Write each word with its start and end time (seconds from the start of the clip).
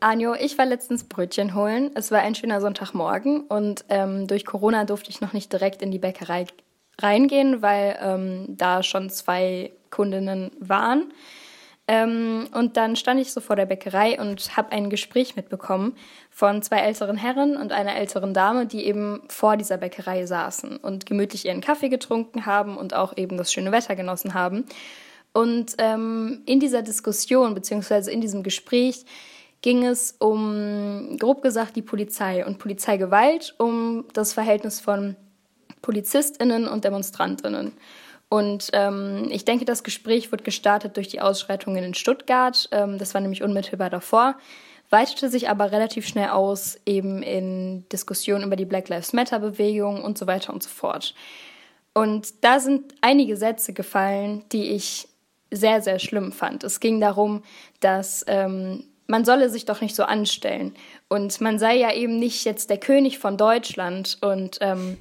Anjo, 0.00 0.34
ich 0.34 0.56
war 0.58 0.66
letztens 0.66 1.04
Brötchen 1.04 1.56
holen. 1.56 1.90
Es 1.94 2.12
war 2.12 2.20
ein 2.20 2.36
schöner 2.36 2.60
Sonntagmorgen 2.60 3.40
und 3.42 3.84
ähm, 3.88 4.28
durch 4.28 4.46
Corona 4.46 4.84
durfte 4.84 5.10
ich 5.10 5.20
noch 5.20 5.32
nicht 5.32 5.52
direkt 5.52 5.82
in 5.82 5.90
die 5.90 5.98
Bäckerei 5.98 6.46
reingehen, 7.00 7.62
weil 7.62 7.98
ähm, 8.00 8.44
da 8.48 8.84
schon 8.84 9.10
zwei 9.10 9.72
Kundinnen 9.90 10.52
waren. 10.60 11.12
Ähm, 11.88 12.46
und 12.52 12.76
dann 12.76 12.94
stand 12.94 13.20
ich 13.20 13.32
so 13.32 13.40
vor 13.40 13.56
der 13.56 13.66
Bäckerei 13.66 14.20
und 14.20 14.56
habe 14.56 14.70
ein 14.70 14.88
Gespräch 14.88 15.34
mitbekommen 15.34 15.96
von 16.30 16.62
zwei 16.62 16.78
älteren 16.78 17.16
Herren 17.16 17.56
und 17.56 17.72
einer 17.72 17.96
älteren 17.96 18.34
Dame, 18.34 18.66
die 18.66 18.84
eben 18.84 19.22
vor 19.28 19.56
dieser 19.56 19.78
Bäckerei 19.78 20.26
saßen 20.26 20.76
und 20.76 21.06
gemütlich 21.06 21.46
ihren 21.46 21.60
Kaffee 21.60 21.88
getrunken 21.88 22.46
haben 22.46 22.76
und 22.76 22.94
auch 22.94 23.16
eben 23.16 23.36
das 23.36 23.52
schöne 23.52 23.72
Wetter 23.72 23.96
genossen 23.96 24.34
haben. 24.34 24.64
Und 25.32 25.74
ähm, 25.78 26.42
in 26.46 26.60
dieser 26.60 26.82
Diskussion 26.82 27.54
beziehungsweise 27.54 28.12
in 28.12 28.20
diesem 28.20 28.44
Gespräch 28.44 29.04
ging 29.62 29.84
es 29.84 30.14
um, 30.18 31.16
grob 31.18 31.42
gesagt, 31.42 31.76
die 31.76 31.82
Polizei 31.82 32.46
und 32.46 32.58
Polizeigewalt, 32.58 33.54
um 33.58 34.04
das 34.12 34.32
Verhältnis 34.32 34.80
von 34.80 35.16
Polizistinnen 35.82 36.68
und 36.68 36.84
Demonstrantinnen. 36.84 37.72
Und 38.28 38.70
ähm, 38.72 39.28
ich 39.30 39.44
denke, 39.44 39.64
das 39.64 39.82
Gespräch 39.82 40.30
wird 40.30 40.44
gestartet 40.44 40.96
durch 40.96 41.08
die 41.08 41.20
Ausschreitungen 41.20 41.82
in 41.82 41.94
Stuttgart. 41.94 42.68
Ähm, 42.72 42.98
das 42.98 43.14
war 43.14 43.20
nämlich 43.20 43.42
unmittelbar 43.42 43.90
davor, 43.90 44.36
weitete 44.90 45.28
sich 45.28 45.48
aber 45.48 45.72
relativ 45.72 46.06
schnell 46.06 46.28
aus, 46.28 46.78
eben 46.84 47.22
in 47.22 47.88
Diskussionen 47.88 48.44
über 48.44 48.56
die 48.56 48.66
Black 48.66 48.88
Lives 48.88 49.12
Matter-Bewegung 49.12 50.02
und 50.02 50.18
so 50.18 50.26
weiter 50.26 50.52
und 50.52 50.62
so 50.62 50.68
fort. 50.68 51.14
Und 51.94 52.44
da 52.44 52.60
sind 52.60 52.94
einige 53.00 53.36
Sätze 53.36 53.72
gefallen, 53.72 54.44
die 54.52 54.70
ich 54.70 55.08
sehr, 55.50 55.80
sehr 55.80 55.98
schlimm 55.98 56.30
fand. 56.32 56.64
Es 56.64 56.80
ging 56.80 57.00
darum, 57.00 57.42
dass 57.80 58.24
ähm, 58.28 58.84
man 59.08 59.24
solle 59.24 59.50
sich 59.50 59.64
doch 59.64 59.80
nicht 59.80 59.96
so 59.96 60.04
anstellen. 60.04 60.74
Und 61.08 61.40
man 61.40 61.58
sei 61.58 61.76
ja 61.76 61.92
eben 61.92 62.18
nicht 62.18 62.44
jetzt 62.44 62.70
der 62.70 62.78
König 62.78 63.18
von 63.18 63.36
Deutschland. 63.36 64.18
Und 64.20 64.58
ähm, 64.60 64.98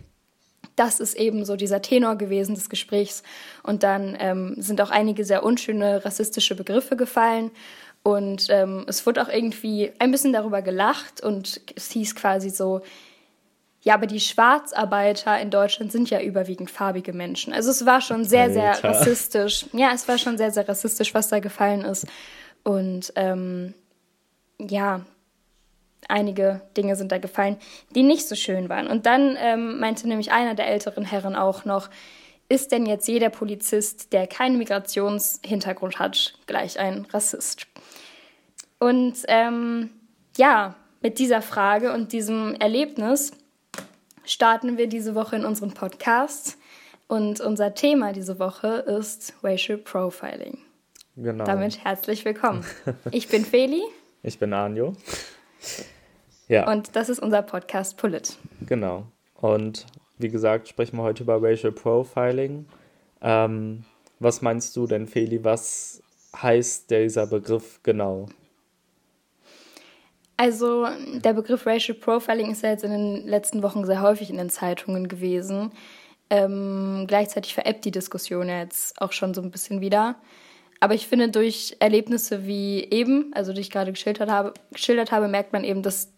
das 0.76 1.00
ist 1.00 1.16
eben 1.16 1.46
so 1.46 1.58
dieser 1.58 1.82
Tenor 1.82 2.16
gewesen 2.16 2.56
des 2.56 2.70
Gesprächs. 2.70 3.22
Und 3.64 3.84
dann 3.84 4.18
ähm, 4.20 4.56
sind 4.58 4.82
auch 4.82 4.92
einige 4.92 5.26
sehr 5.26 5.44
unschöne 5.44 6.04
rassistische 6.06 6.56
Begriffe 6.56 6.96
gefallen. 6.96 7.52
Und 8.02 8.48
ähm, 8.50 8.86
es 8.88 9.06
wurde 9.06 9.22
auch 9.22 9.28
irgendwie 9.28 9.92
ein 10.00 10.12
bisschen 10.12 10.32
darüber 10.32 10.62
gelacht 10.62 11.22
und 11.22 11.60
es 11.76 11.92
hieß 11.92 12.16
quasi 12.16 12.50
so, 12.50 12.82
ja, 13.82 13.96
aber 13.96 14.08
die 14.08 14.22
Schwarzarbeiter 14.22 15.40
in 15.42 15.50
Deutschland 15.50 15.92
sind 15.92 16.10
ja 16.10 16.22
überwiegend 16.22 16.72
farbige 16.72 17.12
Menschen. 17.12 17.52
Also 17.52 17.70
es 17.72 17.86
war 17.86 18.00
schon 18.00 18.24
sehr, 18.24 18.52
sehr 18.52 18.76
Alter. 18.76 18.90
rassistisch. 18.90 19.66
Ja, 19.74 19.92
es 19.94 20.08
war 20.08 20.18
schon 20.18 20.38
sehr, 20.38 20.52
sehr 20.52 20.68
rassistisch, 20.68 21.14
was 21.14 21.28
da 21.28 21.40
gefallen 21.40 21.82
ist. 21.82 22.08
Und 22.64 23.12
ähm, 23.16 23.74
ja, 24.60 25.06
einige 26.08 26.62
Dinge 26.76 26.96
sind 26.96 27.12
da 27.12 27.18
gefallen, 27.18 27.58
die 27.96 28.04
nicht 28.04 28.28
so 28.28 28.36
schön 28.36 28.70
waren. 28.70 28.88
Und 28.88 29.06
dann 29.06 29.38
ähm, 29.40 29.80
meinte 29.80 30.08
nämlich 30.08 30.32
einer 30.32 30.56
der 30.56 30.68
älteren 30.68 31.06
Herren 31.06 31.36
auch 31.36 31.66
noch, 31.66 31.90
ist 32.50 32.72
denn 32.72 32.86
jetzt 32.86 33.08
jeder 33.08 33.30
Polizist, 33.30 34.14
der 34.14 34.26
keinen 34.26 34.58
Migrationshintergrund 34.58 36.00
hat, 36.00 36.34
gleich 36.46 36.80
ein 36.80 37.06
Rassist? 37.12 37.68
Und 38.80 39.18
ähm, 39.28 39.90
ja, 40.38 40.76
mit 41.02 41.20
dieser 41.20 41.42
Frage 41.42 41.94
und 41.94 42.14
diesem 42.14 42.56
Erlebnis 42.56 43.32
starten 44.24 44.78
wir 44.78 44.88
diese 44.88 45.16
Woche 45.16 45.36
in 45.36 45.46
unseren 45.46 45.74
Podcast. 45.74 46.58
Und 47.08 47.40
unser 47.40 47.74
Thema 47.74 48.14
diese 48.14 48.40
Woche 48.40 48.68
ist 48.68 49.34
Racial 49.44 49.78
Profiling. 49.78 50.58
Genau. 51.16 51.46
Damit 51.46 51.84
herzlich 51.84 52.26
willkommen. 52.26 52.66
Ich 53.12 53.28
bin 53.28 53.44
Feli. 53.46 53.82
Ich 54.24 54.40
bin 54.40 54.54
Anjo. 54.54 54.94
Ja. 56.48 56.72
Und 56.72 56.96
das 56.96 57.10
ist 57.10 57.20
unser 57.20 57.42
Podcast 57.42 57.98
Polit. 57.98 58.38
Genau. 58.66 59.06
Und 59.36 59.86
wie 60.18 60.30
gesagt, 60.30 60.68
sprechen 60.68 60.98
wir 60.98 61.04
heute 61.04 61.24
über 61.24 61.42
Racial 61.42 61.72
Profiling. 61.72 62.66
Ähm, 63.22 63.84
was 64.20 64.42
meinst 64.42 64.76
du 64.76 64.88
denn, 64.88 65.08
Feli? 65.08 65.44
Was 65.44 66.02
heißt 66.36 66.90
dieser 66.90 67.28
Begriff 67.28 67.80
genau? 67.84 68.28
Also 70.38 70.88
der 71.16 71.34
Begriff 71.34 71.66
Racial 71.66 71.98
Profiling 71.98 72.52
ist 72.52 72.64
ja 72.64 72.70
jetzt 72.70 72.84
in 72.84 72.92
den 72.92 73.28
letzten 73.28 73.64
Wochen 73.64 73.86
sehr 73.86 74.02
häufig 74.02 74.30
in 74.30 74.38
den 74.38 74.50
Zeitungen 74.50 75.08
gewesen. 75.08 75.72
Ähm, 76.30 77.06
gleichzeitig 77.08 77.54
veräppt 77.54 77.86
die 77.86 77.92
Diskussion 77.92 78.50
ja 78.50 78.60
jetzt 78.60 79.02
auch 79.02 79.12
schon 79.12 79.34
so 79.34 79.42
ein 79.42 79.50
bisschen 79.50 79.82
wieder. 79.82 80.16
Aber 80.80 80.94
ich 80.94 81.08
finde, 81.08 81.30
durch 81.30 81.76
Erlebnisse 81.80 82.46
wie 82.46 82.84
eben, 82.84 83.32
also 83.34 83.54
die 83.54 83.62
ich 83.62 83.72
gerade 83.72 83.92
geschildert 83.92 84.30
habe, 84.30 84.54
geschildert 84.72 85.12
habe, 85.12 85.28
merkt 85.28 85.54
man 85.54 85.64
eben, 85.64 85.82
dass 85.82 86.14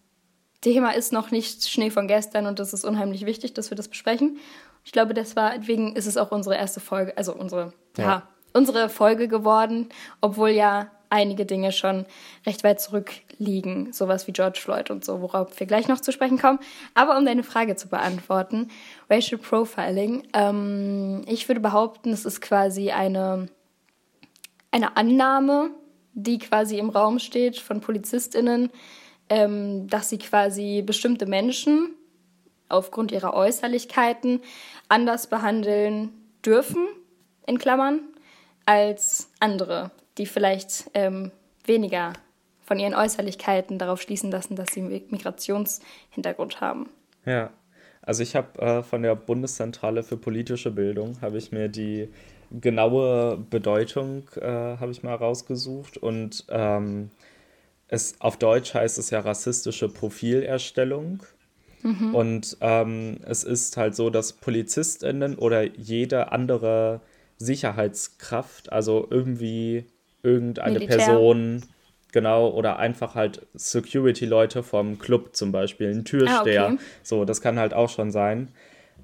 Thema 0.61 0.91
ist 0.91 1.13
noch 1.13 1.31
nicht 1.31 1.69
Schnee 1.69 1.89
von 1.89 2.07
gestern 2.07 2.45
und 2.45 2.59
das 2.59 2.73
ist 2.73 2.83
unheimlich 2.83 3.25
wichtig, 3.25 3.53
dass 3.53 3.71
wir 3.71 3.77
das 3.77 3.87
besprechen. 3.87 4.39
Ich 4.83 4.91
glaube, 4.91 5.13
deswegen 5.13 5.95
ist 5.95 6.05
es 6.05 6.17
auch 6.17 6.31
unsere 6.31 6.55
erste 6.55 6.79
Folge, 6.79 7.17
also 7.17 7.33
unsere, 7.33 7.73
ja. 7.97 8.03
ja, 8.03 8.27
unsere 8.53 8.89
Folge 8.89 9.27
geworden, 9.27 9.89
obwohl 10.19 10.49
ja 10.49 10.91
einige 11.09 11.45
Dinge 11.45 11.71
schon 11.71 12.05
recht 12.45 12.63
weit 12.63 12.81
zurückliegen, 12.81 13.93
sowas 13.93 14.27
wie 14.27 14.31
George 14.33 14.59
Floyd 14.61 14.91
und 14.91 15.03
so, 15.03 15.21
worauf 15.21 15.59
wir 15.59 15.67
gleich 15.67 15.87
noch 15.87 16.01
zu 16.01 16.11
sprechen 16.11 16.37
kommen. 16.37 16.59
Aber 16.93 17.17
um 17.17 17.25
deine 17.25 17.43
Frage 17.43 17.75
zu 17.75 17.87
beantworten, 17.87 18.69
Racial 19.09 19.39
Profiling, 19.39 20.23
ähm, 20.33 21.23
ich 21.27 21.47
würde 21.47 21.61
behaupten, 21.61 22.11
es 22.11 22.25
ist 22.25 22.41
quasi 22.41 22.91
eine 22.91 23.47
eine 24.71 24.97
Annahme, 24.97 25.71
die 26.13 26.37
quasi 26.37 26.77
im 26.77 26.89
Raum 26.89 27.19
steht 27.19 27.57
von 27.57 27.81
PolizistInnen, 27.81 28.71
ähm, 29.29 29.87
dass 29.87 30.09
sie 30.09 30.17
quasi 30.17 30.83
bestimmte 30.85 31.25
Menschen 31.25 31.95
aufgrund 32.67 33.11
ihrer 33.11 33.33
Äußerlichkeiten 33.33 34.41
anders 34.87 35.27
behandeln 35.27 36.11
dürfen, 36.45 36.87
in 37.47 37.57
Klammern, 37.57 38.01
als 38.65 39.31
andere, 39.39 39.91
die 40.17 40.27
vielleicht 40.27 40.91
ähm, 40.93 41.31
weniger 41.65 42.13
von 42.61 42.77
ihren 42.77 42.93
Äußerlichkeiten 42.93 43.79
darauf 43.79 43.99
schließen 44.01 44.29
lassen, 44.29 44.55
dass 44.55 44.69
sie 44.71 44.81
Migrationshintergrund 44.81 46.61
haben. 46.61 46.89
Ja, 47.25 47.49
also 48.03 48.21
ich 48.21 48.35
habe 48.35 48.61
äh, 48.61 48.83
von 48.83 49.01
der 49.01 49.15
Bundeszentrale 49.15 50.03
für 50.03 50.17
politische 50.17 50.69
Bildung, 50.69 51.19
habe 51.21 51.39
ich 51.39 51.51
mir 51.51 51.67
die 51.67 52.09
genaue 52.51 53.37
Bedeutung 53.49 54.23
äh, 54.41 54.47
habe 54.47 54.91
ich 54.91 55.03
mal 55.03 55.15
rausgesucht 55.15 55.97
und 55.97 56.45
ähm, 56.49 57.11
es, 57.87 58.15
auf 58.19 58.37
Deutsch 58.37 58.73
heißt 58.73 58.97
es 58.97 59.09
ja 59.09 59.19
rassistische 59.19 59.89
Profilerstellung. 59.89 61.23
Mhm. 61.81 62.13
Und 62.13 62.57
ähm, 62.61 63.17
es 63.25 63.43
ist 63.43 63.77
halt 63.77 63.95
so, 63.95 64.09
dass 64.09 64.33
PolizistInnen 64.33 65.35
oder 65.37 65.63
jede 65.63 66.31
andere 66.31 67.01
Sicherheitskraft, 67.37 68.71
also 68.71 69.07
irgendwie 69.09 69.85
irgendeine 70.21 70.79
Militär. 70.79 70.97
Person, 70.97 71.63
genau, 72.11 72.49
oder 72.49 72.79
einfach 72.79 73.15
halt 73.15 73.47
Security-Leute 73.53 74.61
vom 74.61 74.99
Club 74.99 75.35
zum 75.35 75.51
Beispiel, 75.51 75.89
ein 75.89 76.05
Türsteher, 76.05 76.67
ah, 76.67 76.73
okay. 76.73 76.83
so, 77.01 77.25
das 77.25 77.41
kann 77.41 77.57
halt 77.57 77.73
auch 77.73 77.89
schon 77.89 78.11
sein. 78.11 78.49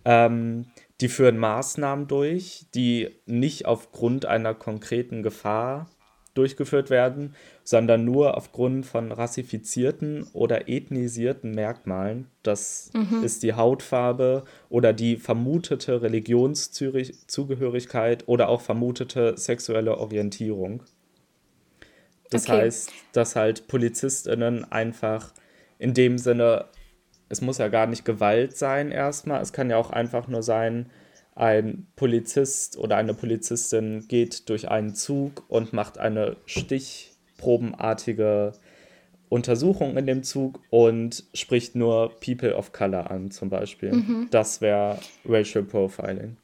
Ähm, 0.04 0.66
die 1.02 1.10
führen 1.10 1.38
Maßnahmen 1.38 2.08
durch, 2.08 2.68
die 2.74 3.10
nicht 3.26 3.66
aufgrund 3.66 4.26
einer 4.26 4.54
konkreten 4.54 5.24
Gefahr 5.24 5.90
durchgeführt 6.36 6.90
werden, 6.90 7.36
sondern 7.64 8.06
nur 8.06 8.38
aufgrund 8.38 8.86
von 8.86 9.12
rassifizierten 9.12 10.28
oder 10.34 10.70
ethnisierten 10.70 11.52
Merkmalen. 11.52 12.28
Das 12.44 12.92
mhm. 12.94 13.24
ist 13.24 13.42
die 13.42 13.54
Hautfarbe 13.54 14.44
oder 14.70 14.94
die 14.94 15.18
vermutete 15.18 16.02
Religionszugehörigkeit 16.02 18.28
oder 18.28 18.50
auch 18.50 18.62
vermutete 18.62 19.38
sexuelle 19.38 19.98
Orientierung. 19.98 20.84
Das 22.30 22.50
okay. 22.50 22.64
heißt, 22.64 22.92
dass 23.14 23.36
halt 23.36 23.68
Polizistinnen 23.68 24.70
einfach 24.72 25.32
in 25.80 25.94
dem 25.94 26.18
Sinne 26.18 26.66
es 27.30 27.42
muss 27.42 27.58
ja 27.58 27.68
gar 27.68 27.88
nicht 27.88 28.06
Gewalt 28.06 28.58
sein 28.58 28.92
erstmal. 28.92 29.42
Es 29.42 29.54
kann 29.54 29.70
ja 29.70 29.78
auch 29.78 29.90
einfach 29.90 30.28
nur 30.28 30.44
sein, 30.44 30.90
ein 31.36 31.88
Polizist 31.96 32.78
oder 32.78 32.98
eine 32.98 33.14
Polizistin 33.14 34.08
geht 34.08 34.50
durch 34.50 34.70
einen 34.70 34.96
Zug 34.96 35.44
und 35.50 35.74
macht 35.74 35.98
eine 35.98 36.38
stichprobenartige 36.46 38.54
Untersuchung 39.28 39.98
in 39.98 40.06
dem 40.06 40.24
Zug 40.24 40.62
und 40.70 41.26
spricht 41.34 41.76
nur 41.76 42.14
People 42.22 42.56
of 42.56 42.72
Color 42.72 43.12
an, 43.12 43.32
zum 43.32 43.50
Beispiel. 43.50 43.92
Mhm. 43.92 44.28
Das 44.32 44.62
wäre 44.62 45.00
Racial 45.26 45.64
Profiling. 45.64 46.38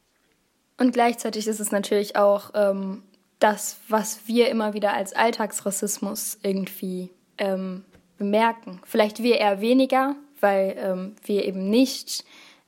Und 0.77 0.93
gleichzeitig 0.93 1.47
ist 1.47 1.59
es 1.59 1.71
natürlich 1.71 2.15
auch 2.15 2.51
ähm, 2.53 3.03
das, 3.39 3.77
was 3.87 4.27
wir 4.27 4.49
immer 4.49 4.73
wieder 4.73 4.93
als 4.93 5.13
Alltagsrassismus 5.13 6.39
irgendwie 6.43 7.09
ähm, 7.37 7.85
bemerken. 8.17 8.81
Vielleicht 8.83 9.23
wir 9.23 9.37
eher 9.37 9.61
weniger, 9.61 10.15
weil 10.41 10.75
ähm, 10.77 11.15
wir 11.23 11.45
eben 11.45 11.69
nicht 11.69 12.25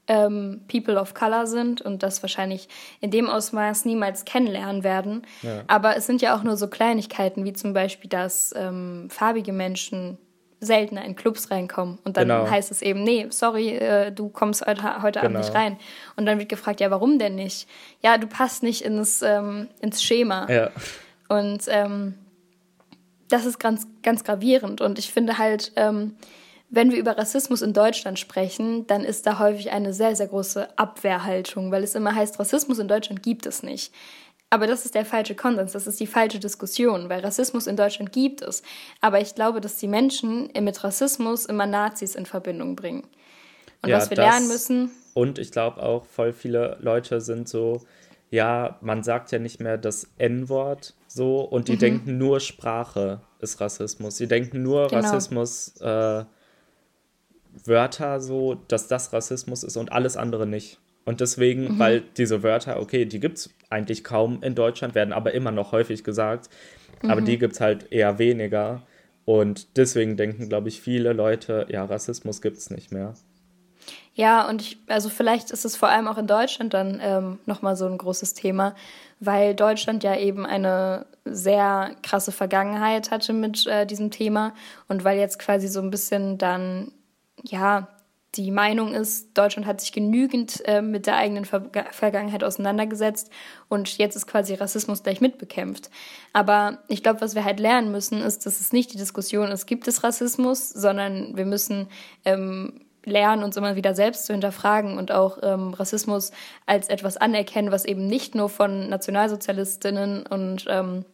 ähm, 0.07 0.61
People 0.69 0.99
of 0.99 1.13
Color 1.13 1.47
sind 1.47 1.81
und 1.81 2.03
das 2.03 2.21
wahrscheinlich 2.21 2.67
in 2.99 3.11
dem 3.11 3.29
Ausmaß 3.29 3.85
niemals 3.85 4.25
kennenlernen 4.25 4.83
werden. 4.83 5.25
Ja. 5.41 5.63
Aber 5.67 5.95
es 5.95 6.05
sind 6.05 6.21
ja 6.21 6.35
auch 6.35 6.43
nur 6.43 6.57
so 6.57 6.67
Kleinigkeiten, 6.67 7.45
wie 7.45 7.53
zum 7.53 7.73
Beispiel, 7.73 8.09
dass 8.09 8.53
ähm, 8.55 9.07
farbige 9.09 9.53
Menschen 9.53 10.17
seltener 10.59 11.03
in 11.03 11.15
Clubs 11.15 11.51
reinkommen. 11.51 11.99
Und 12.03 12.17
dann 12.17 12.27
genau. 12.27 12.49
heißt 12.49 12.71
es 12.71 12.81
eben, 12.81 13.03
nee, 13.03 13.27
sorry, 13.29 13.77
äh, 13.77 14.11
du 14.11 14.29
kommst 14.29 14.65
heute, 14.65 15.01
heute 15.01 15.19
genau. 15.19 15.39
Abend 15.39 15.45
nicht 15.45 15.55
rein. 15.55 15.77
Und 16.15 16.25
dann 16.25 16.39
wird 16.39 16.49
gefragt, 16.49 16.79
ja, 16.79 16.89
warum 16.89 17.19
denn 17.19 17.35
nicht? 17.35 17.67
Ja, 18.01 18.17
du 18.17 18.27
passt 18.27 18.63
nicht 18.63 18.81
ins, 18.81 19.21
ähm, 19.21 19.67
ins 19.81 20.01
Schema. 20.01 20.49
Ja. 20.49 20.69
Und 21.27 21.63
ähm, 21.67 22.15
das 23.29 23.45
ist 23.45 23.59
ganz, 23.59 23.87
ganz 24.03 24.23
gravierend. 24.23 24.81
Und 24.81 24.99
ich 24.99 25.11
finde 25.11 25.37
halt, 25.37 25.73
ähm, 25.75 26.15
wenn 26.73 26.91
wir 26.91 26.97
über 26.97 27.15
Rassismus 27.15 27.61
in 27.61 27.71
Deutschland 27.71 28.17
sprechen, 28.17 28.87
dann 28.87 29.03
ist 29.03 29.27
da 29.27 29.37
häufig 29.37 29.71
eine 29.71 29.93
sehr, 29.93 30.15
sehr 30.15 30.25
große 30.25 30.75
Abwehrhaltung, 30.75 31.71
weil 31.71 31.83
es 31.83 31.93
immer 31.93 32.15
heißt, 32.15 32.39
Rassismus 32.39 32.79
in 32.79 32.87
Deutschland 32.87 33.21
gibt 33.21 33.45
es 33.45 33.61
nicht. 33.61 33.93
Aber 34.49 34.65
das 34.65 34.83
ist 34.83 34.95
der 34.95 35.05
falsche 35.05 35.35
Konsens, 35.35 35.73
das 35.73 35.85
ist 35.85 35.99
die 35.99 36.07
falsche 36.07 36.39
Diskussion, 36.39 37.09
weil 37.09 37.19
Rassismus 37.19 37.67
in 37.67 37.75
Deutschland 37.75 38.11
gibt 38.11 38.41
es. 38.41 38.63
Aber 39.01 39.21
ich 39.21 39.35
glaube, 39.35 39.61
dass 39.61 39.77
die 39.77 39.87
Menschen 39.87 40.49
mit 40.61 40.83
Rassismus 40.83 41.45
immer 41.45 41.67
Nazis 41.67 42.15
in 42.15 42.25
Verbindung 42.25 42.75
bringen. 42.75 43.03
Und 43.83 43.89
ja, 43.89 43.97
was 43.97 44.09
wir 44.09 44.17
lernen 44.17 44.47
müssen. 44.47 44.89
Und 45.13 45.37
ich 45.37 45.51
glaube 45.51 45.83
auch, 45.83 46.05
voll 46.05 46.33
viele 46.33 46.77
Leute 46.81 47.21
sind 47.21 47.47
so, 47.47 47.81
ja, 48.31 48.79
man 48.81 49.03
sagt 49.03 49.31
ja 49.31 49.37
nicht 49.37 49.59
mehr 49.59 49.77
das 49.77 50.07
N-Wort 50.17 50.95
so 51.07 51.41
und 51.41 51.67
die 51.67 51.73
mhm. 51.73 51.79
denken 51.79 52.17
nur 52.17 52.39
Sprache 52.39 53.21
ist 53.41 53.61
Rassismus. 53.61 54.17
Sie 54.17 54.27
denken 54.27 54.63
nur 54.63 54.87
genau. 54.87 55.01
Rassismus, 55.01 55.79
äh, 55.81 56.23
Wörter 57.65 58.19
so, 58.19 58.55
dass 58.67 58.87
das 58.87 59.13
Rassismus 59.13 59.63
ist 59.63 59.77
und 59.77 59.91
alles 59.91 60.17
andere 60.17 60.47
nicht. 60.47 60.79
Und 61.05 61.21
deswegen, 61.21 61.75
mhm. 61.75 61.79
weil 61.79 62.01
diese 62.17 62.43
Wörter, 62.43 62.79
okay, 62.79 63.05
die 63.05 63.19
gibt 63.19 63.37
es 63.37 63.49
eigentlich 63.69 64.03
kaum 64.03 64.41
in 64.41 64.55
Deutschland, 64.55 64.95
werden 64.95 65.13
aber 65.13 65.33
immer 65.33 65.51
noch 65.51 65.71
häufig 65.71 66.03
gesagt, 66.03 66.49
mhm. 67.01 67.09
aber 67.09 67.21
die 67.21 67.37
gibt 67.37 67.53
es 67.53 67.61
halt 67.61 67.91
eher 67.91 68.19
weniger. 68.19 68.83
Und 69.25 69.77
deswegen 69.77 70.17
denken, 70.17 70.49
glaube 70.49 70.69
ich, 70.69 70.81
viele 70.81 71.13
Leute, 71.13 71.65
ja, 71.69 71.85
Rassismus 71.85 72.41
gibt 72.41 72.57
es 72.57 72.69
nicht 72.69 72.91
mehr. 72.91 73.13
Ja, 74.15 74.47
und 74.47 74.61
ich, 74.61 74.77
also 74.87 75.09
vielleicht 75.09 75.49
ist 75.51 75.65
es 75.65 75.75
vor 75.75 75.89
allem 75.89 76.07
auch 76.07 76.17
in 76.17 76.27
Deutschland 76.27 76.73
dann 76.73 76.99
ähm, 77.01 77.39
nochmal 77.45 77.75
so 77.75 77.87
ein 77.87 77.97
großes 77.97 78.35
Thema, 78.35 78.75
weil 79.19 79.55
Deutschland 79.55 80.03
ja 80.03 80.15
eben 80.15 80.45
eine 80.45 81.07
sehr 81.25 81.95
krasse 82.03 82.31
Vergangenheit 82.31 83.09
hatte 83.09 83.33
mit 83.33 83.65
äh, 83.65 83.87
diesem 83.87 84.11
Thema 84.11 84.53
und 84.87 85.03
weil 85.03 85.17
jetzt 85.17 85.39
quasi 85.39 85.67
so 85.67 85.81
ein 85.81 85.89
bisschen 85.89 86.37
dann, 86.37 86.91
ja, 87.43 87.87
die 88.35 88.49
Meinung 88.49 88.95
ist, 88.95 89.37
Deutschland 89.37 89.67
hat 89.67 89.79
sich 89.79 89.91
genügend 89.91 90.65
äh, 90.65 90.81
mit 90.81 91.05
der 91.05 91.17
eigenen 91.17 91.45
Ver 91.45 91.69
Vergangenheit 91.91 92.43
auseinandergesetzt 92.43 93.29
und 93.69 93.97
jetzt 93.97 94.15
ist 94.15 94.25
quasi 94.25 94.55
Rassismus 94.55 95.03
gleich 95.03 95.21
mitbekämpft. 95.21 95.91
Aber 96.31 96.79
ich 96.87 97.03
glaube, 97.03 97.21
was 97.21 97.35
wir 97.35 97.45
halt 97.45 97.59
lernen 97.59 97.91
müssen, 97.91 98.21
ist, 98.21 98.45
dass 98.45 98.59
es 98.59 98.73
nicht 98.73 98.91
die 98.91 98.97
Diskussion 98.97 99.51
ist, 99.51 99.67
gibt 99.67 99.87
es 99.87 100.03
Rassismus, 100.03 100.69
sondern 100.69 101.37
wir 101.37 101.45
müssen 101.45 101.89
ähm, 102.25 102.81
lernen, 103.05 103.43
uns 103.43 103.57
immer 103.57 103.75
wieder 103.75 103.93
selbst 103.93 104.25
zu 104.25 104.33
hinterfragen 104.33 104.97
und 104.97 105.11
auch 105.11 105.37
ähm, 105.43 105.73
Rassismus 105.73 106.31
als 106.65 106.89
etwas 106.89 107.17
anerkennen, 107.17 107.71
was 107.71 107.85
eben 107.85 108.07
nicht 108.07 108.33
nur 108.33 108.49
von 108.49 108.89
Nationalsozialistinnen 108.89 110.25
und 110.25 110.65
ähm, 110.69 111.05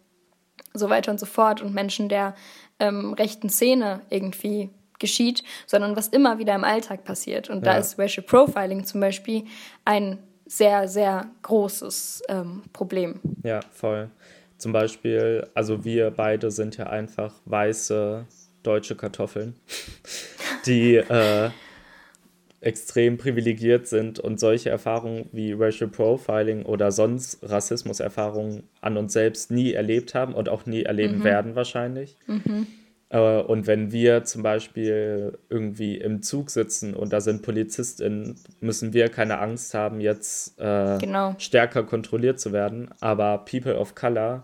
so 0.74 0.90
weiter 0.90 1.12
und 1.12 1.20
so 1.20 1.26
fort 1.26 1.62
und 1.62 1.74
Menschen 1.74 2.08
der 2.08 2.36
ähm, 2.80 3.14
rechten 3.14 3.50
Szene 3.50 4.02
irgendwie 4.10 4.70
geschieht, 5.00 5.44
sondern 5.66 5.96
was 5.96 6.08
immer 6.08 6.38
wieder 6.40 6.56
im 6.56 6.64
Alltag 6.64 7.04
passiert. 7.04 7.50
Und 7.50 7.66
ja. 7.66 7.74
da 7.74 7.78
ist 7.80 7.98
Racial 7.98 8.26
Profiling 8.26 8.84
zum 8.84 9.02
Beispiel 9.02 9.46
ein 9.86 10.20
sehr, 10.46 10.88
sehr 10.88 11.28
großes 11.44 12.24
ähm, 12.28 12.64
Problem. 12.74 13.20
Ja, 13.44 13.60
voll. 13.72 14.10
Zum 14.58 14.74
Beispiel, 14.74 15.48
also 15.54 15.86
wir 15.86 16.12
beide 16.12 16.52
sind 16.52 16.76
ja 16.78 16.88
einfach 16.88 17.34
weiße 17.46 18.26
deutsche 18.64 18.96
Kartoffeln, 18.96 19.56
die 20.66 20.96
äh, 20.96 21.50
extrem 22.62 23.18
privilegiert 23.18 23.88
sind 23.88 24.20
und 24.20 24.40
solche 24.40 24.70
Erfahrungen 24.70 25.30
wie 25.32 25.54
Racial 25.54 25.90
Profiling 25.90 26.64
oder 26.66 26.92
sonst 26.92 27.40
Rassismuserfahrungen 27.42 28.64
an 28.82 28.98
uns 28.98 29.14
selbst 29.14 29.50
nie 29.52 29.74
erlebt 29.74 30.14
haben 30.14 30.34
und 30.34 30.50
auch 30.50 30.66
nie 30.66 30.84
erleben 30.84 31.20
mhm. 31.20 31.24
werden 31.24 31.56
wahrscheinlich. 31.56 32.18
Mhm. 32.28 32.68
Äh, 33.10 33.42
und 33.42 33.68
wenn 33.68 33.92
wir 33.92 34.24
zum 34.24 34.44
Beispiel 34.44 35.38
irgendwie 35.50 35.98
im 35.98 36.22
Zug 36.22 36.50
sitzen 36.50 36.94
und 36.94 37.12
da 37.14 37.22
sind 37.22 37.42
PolizistInnen, 37.42 38.36
müssen 38.62 38.94
wir 38.94 39.10
keine 39.10 39.40
Angst 39.40 39.74
haben, 39.74 40.00
jetzt 40.00 40.60
äh, 40.60 40.98
genau. 41.00 41.36
stärker 41.38 41.84
kontrolliert 41.84 42.40
zu 42.40 42.54
werden. 42.54 42.90
Aber 43.02 43.40
People 43.40 43.78
of 43.78 43.96
Color 43.96 44.44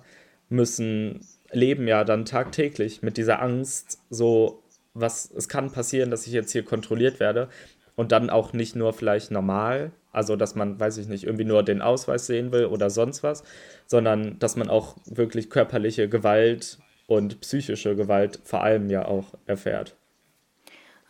müssen 0.50 1.22
leben 1.52 1.88
ja 1.88 2.04
dann 2.04 2.26
tagtäglich 2.26 3.02
mit 3.02 3.18
dieser 3.18 3.42
Angst, 3.42 4.00
so 4.10 4.64
was 4.94 5.32
es 5.32 5.48
kann 5.48 5.72
passieren, 5.72 6.10
dass 6.10 6.26
ich 6.26 6.34
jetzt 6.34 6.52
hier 6.52 6.64
kontrolliert 6.64 7.20
werde 7.20 7.50
und 7.96 8.12
dann 8.12 8.30
auch 8.30 8.54
nicht 8.54 8.76
nur 8.76 8.94
vielleicht 8.94 9.32
normal, 9.32 9.92
also 10.12 10.36
dass 10.36 10.56
man, 10.56 10.80
weiß 10.80 10.98
ich 10.98 11.08
nicht, 11.08 11.26
irgendwie 11.26 11.46
nur 11.46 11.64
den 11.64 11.82
Ausweis 11.82 12.28
sehen 12.28 12.52
will 12.52 12.66
oder 12.66 12.90
sonst 12.90 13.24
was, 13.24 13.44
sondern 13.86 14.40
dass 14.40 14.56
man 14.56 14.70
auch 14.70 14.96
wirklich 15.06 15.50
körperliche 15.50 16.10
Gewalt 16.10 16.80
und 17.08 17.40
psychische 17.42 17.96
Gewalt 17.96 18.40
vor 18.44 18.62
allem 18.62 18.90
ja 18.90 19.06
auch 19.06 19.34
erfährt. 19.46 19.96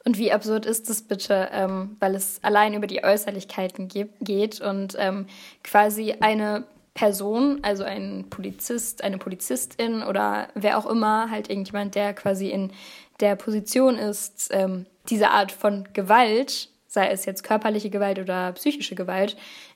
Und 0.04 0.20
wie 0.20 0.32
absurd 0.32 0.68
ist 0.68 0.90
das 0.90 1.02
bitte, 1.02 1.50
ähm, 1.52 1.98
weil 2.00 2.14
es 2.14 2.40
allein 2.44 2.76
über 2.76 2.86
die 2.86 3.04
Äußerlichkeiten 3.04 3.88
ge 3.88 4.08
geht 4.22 4.62
und 4.62 4.96
ähm, 5.00 5.26
quasi 5.64 6.14
eine 6.20 6.66
Person, 6.94 7.60
also 7.64 7.84
ein 7.84 8.28
Polizist, 8.30 9.04
eine 9.04 9.18
Polizistin 9.18 10.04
oder 10.04 10.48
wer 10.54 10.78
auch 10.78 10.86
immer, 10.86 11.32
halt 11.32 11.50
irgendjemand, 11.50 11.96
der 11.96 12.14
quasi 12.14 12.50
in 12.50 12.72
der 13.20 13.36
Position 13.36 13.98
ist, 13.98 14.50
ähm, 14.52 14.86
diese 15.10 15.32
Art 15.32 15.52
von 15.52 15.88
Gewalt, 15.94 16.70
sei 16.88 17.10
es 17.10 17.26
jetzt 17.26 17.44
körperliche 17.44 17.90
Gewalt 17.90 18.20
oder 18.20 18.52
psychische 18.54 18.96
Gewalt, 18.96 19.36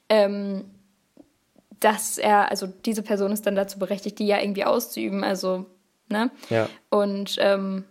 ähm, 0.10 0.66
dass 1.80 2.18
er, 2.18 2.52
also 2.52 2.68
diese 2.68 3.04
Person 3.04 3.32
ist 3.32 3.46
dann 3.46 3.56
dazu 3.56 3.80
berechtigt, 3.80 4.20
die 4.20 4.28
ja 4.28 4.40
irgendwie 4.40 4.66
auszuüben. 4.66 5.24
Also 5.24 5.66
Ne? 6.10 6.32
Ja. 6.50 6.68
Und 6.90 7.36
ähm, 7.40 7.86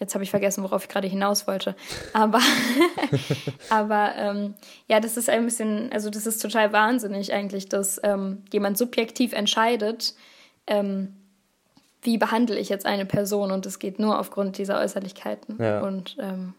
jetzt 0.00 0.14
habe 0.14 0.24
ich 0.24 0.30
vergessen, 0.30 0.64
worauf 0.64 0.84
ich 0.84 0.88
gerade 0.88 1.06
hinaus 1.06 1.46
wollte. 1.46 1.76
Aber, 2.12 2.40
aber 3.70 4.12
ähm, 4.16 4.54
ja, 4.88 4.98
das 4.98 5.16
ist 5.16 5.28
ein 5.28 5.44
bisschen, 5.44 5.92
also 5.92 6.10
das 6.10 6.26
ist 6.26 6.40
total 6.40 6.72
wahnsinnig 6.72 7.32
eigentlich, 7.32 7.68
dass 7.68 8.00
ähm, 8.02 8.42
jemand 8.52 8.78
subjektiv 8.78 9.32
entscheidet, 9.32 10.14
ähm, 10.66 11.16
wie 12.02 12.16
behandle 12.16 12.58
ich 12.58 12.70
jetzt 12.70 12.86
eine 12.86 13.04
Person 13.04 13.50
und 13.50 13.66
es 13.66 13.78
geht 13.78 13.98
nur 13.98 14.18
aufgrund 14.18 14.56
dieser 14.56 14.80
Äußerlichkeiten. 14.80 15.58
Ja. 15.60 15.82
Und 15.82 16.16
ähm, 16.18 16.54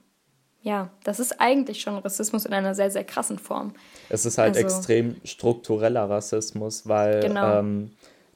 ja, 0.61 0.91
das 1.03 1.19
ist 1.19 1.41
eigentlich 1.41 1.81
schon 1.81 1.98
Rassismus 1.98 2.45
in 2.45 2.53
einer 2.53 2.75
sehr, 2.75 2.91
sehr 2.91 3.03
krassen 3.03 3.39
Form. 3.39 3.74
Es 4.10 4.25
ist 4.25 4.38
halt 4.38 4.55
also, 4.55 4.67
extrem 4.67 5.15
struktureller 5.24 6.07
Rassismus, 6.07 6.88
weil 6.88 7.21
genau. 7.21 7.60
ähm, 7.60 7.91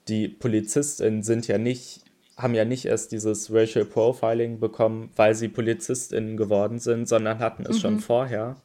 die 0.07 0.27
PolizistInnen 0.27 1.21
sind 1.21 1.47
ja 1.47 1.59
nicht 1.59 2.04
haben 2.37 2.53
ja 2.53 2.65
nicht 2.65 2.85
erst 2.85 3.11
dieses 3.11 3.53
Racial 3.53 3.85
Profiling 3.85 4.59
bekommen, 4.59 5.11
weil 5.15 5.35
sie 5.35 5.47
PolizistInnen 5.47 6.37
geworden 6.37 6.79
sind, 6.79 7.07
sondern 7.07 7.39
hatten 7.39 7.63
es 7.63 7.77
mhm. 7.77 7.81
schon 7.81 7.99
vorher. 7.99 8.57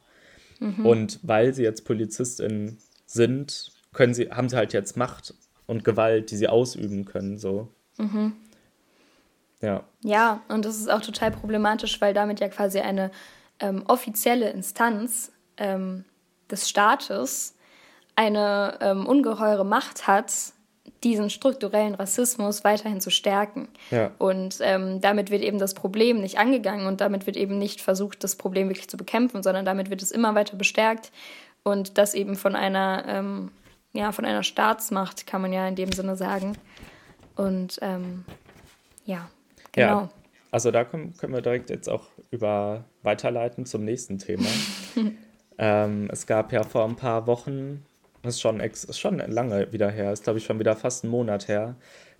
Mhm. 0.59 0.85
Und 0.85 1.19
weil 1.23 1.53
sie 1.53 1.63
jetzt 1.63 1.85
PolizistInnen 1.85 2.77
sind, 3.05 3.71
können 3.93 4.13
sie, 4.13 4.29
haben 4.29 4.49
sie 4.49 4.57
halt 4.57 4.73
jetzt 4.73 4.97
Macht 4.97 5.33
und 5.67 5.83
Gewalt, 5.83 6.31
die 6.31 6.35
sie 6.35 6.47
ausüben 6.47 7.05
können. 7.05 7.37
So. 7.37 7.69
Mhm. 7.97 8.33
Ja. 9.61 9.83
Ja, 10.01 10.41
und 10.49 10.65
das 10.65 10.77
ist 10.77 10.89
auch 10.89 11.01
total 11.01 11.31
problematisch, 11.31 12.01
weil 12.01 12.13
damit 12.13 12.39
ja 12.39 12.49
quasi 12.49 12.79
eine 12.79 13.11
ähm, 13.59 13.83
offizielle 13.87 14.49
Instanz 14.49 15.31
ähm, 15.57 16.03
des 16.49 16.67
Staates 16.69 17.55
eine 18.15 18.77
ähm, 18.81 19.05
ungeheure 19.05 19.63
Macht 19.63 20.07
hat, 20.07 20.33
diesen 21.03 21.29
strukturellen 21.29 21.95
Rassismus 21.95 22.63
weiterhin 22.63 23.01
zu 23.01 23.09
stärken. 23.09 23.67
Ja. 23.89 24.11
Und 24.17 24.57
ähm, 24.61 25.01
damit 25.01 25.31
wird 25.31 25.41
eben 25.41 25.59
das 25.59 25.73
Problem 25.73 26.21
nicht 26.21 26.37
angegangen 26.37 26.87
und 26.87 27.01
damit 27.01 27.25
wird 27.25 27.37
eben 27.37 27.57
nicht 27.57 27.81
versucht, 27.81 28.23
das 28.23 28.35
Problem 28.35 28.69
wirklich 28.69 28.89
zu 28.89 28.97
bekämpfen, 28.97 29.43
sondern 29.43 29.65
damit 29.65 29.89
wird 29.89 30.01
es 30.01 30.11
immer 30.11 30.35
weiter 30.35 30.55
bestärkt 30.55 31.11
und 31.63 31.97
das 31.97 32.13
eben 32.13 32.35
von 32.35 32.55
einer, 32.55 33.03
ähm, 33.07 33.51
ja, 33.93 34.11
von 34.11 34.25
einer 34.25 34.43
Staatsmacht, 34.43 35.27
kann 35.27 35.41
man 35.41 35.53
ja 35.53 35.67
in 35.67 35.75
dem 35.75 35.91
Sinne 35.91 36.15
sagen. 36.15 36.57
Und 37.35 37.79
ähm, 37.81 38.25
ja, 39.05 39.29
genau. 39.71 40.01
Ja, 40.01 40.09
also 40.51 40.71
da 40.71 40.83
können, 40.83 41.15
können 41.17 41.33
wir 41.33 41.41
direkt 41.41 41.69
jetzt 41.69 41.89
auch 41.89 42.07
über 42.29 42.83
weiterleiten 43.03 43.65
zum 43.65 43.83
nächsten 43.83 44.19
Thema. 44.19 44.47
Ähm, 45.57 46.09
es 46.11 46.25
gab 46.25 46.51
ja 46.51 46.63
vor 46.63 46.85
ein 46.85 46.95
paar 46.95 47.27
Wochen 47.27 47.85
ist 48.23 48.41
schon, 48.41 48.59
ist 48.59 48.99
schon 48.99 49.19
lange 49.19 49.71
wieder 49.71 49.89
her, 49.89 50.11
ist 50.11 50.23
glaube 50.23 50.39
ich 50.39 50.45
schon 50.45 50.59
wieder 50.59 50.75
fast 50.75 51.03
einen 51.03 51.11
Monat 51.11 51.47
her, 51.47 51.75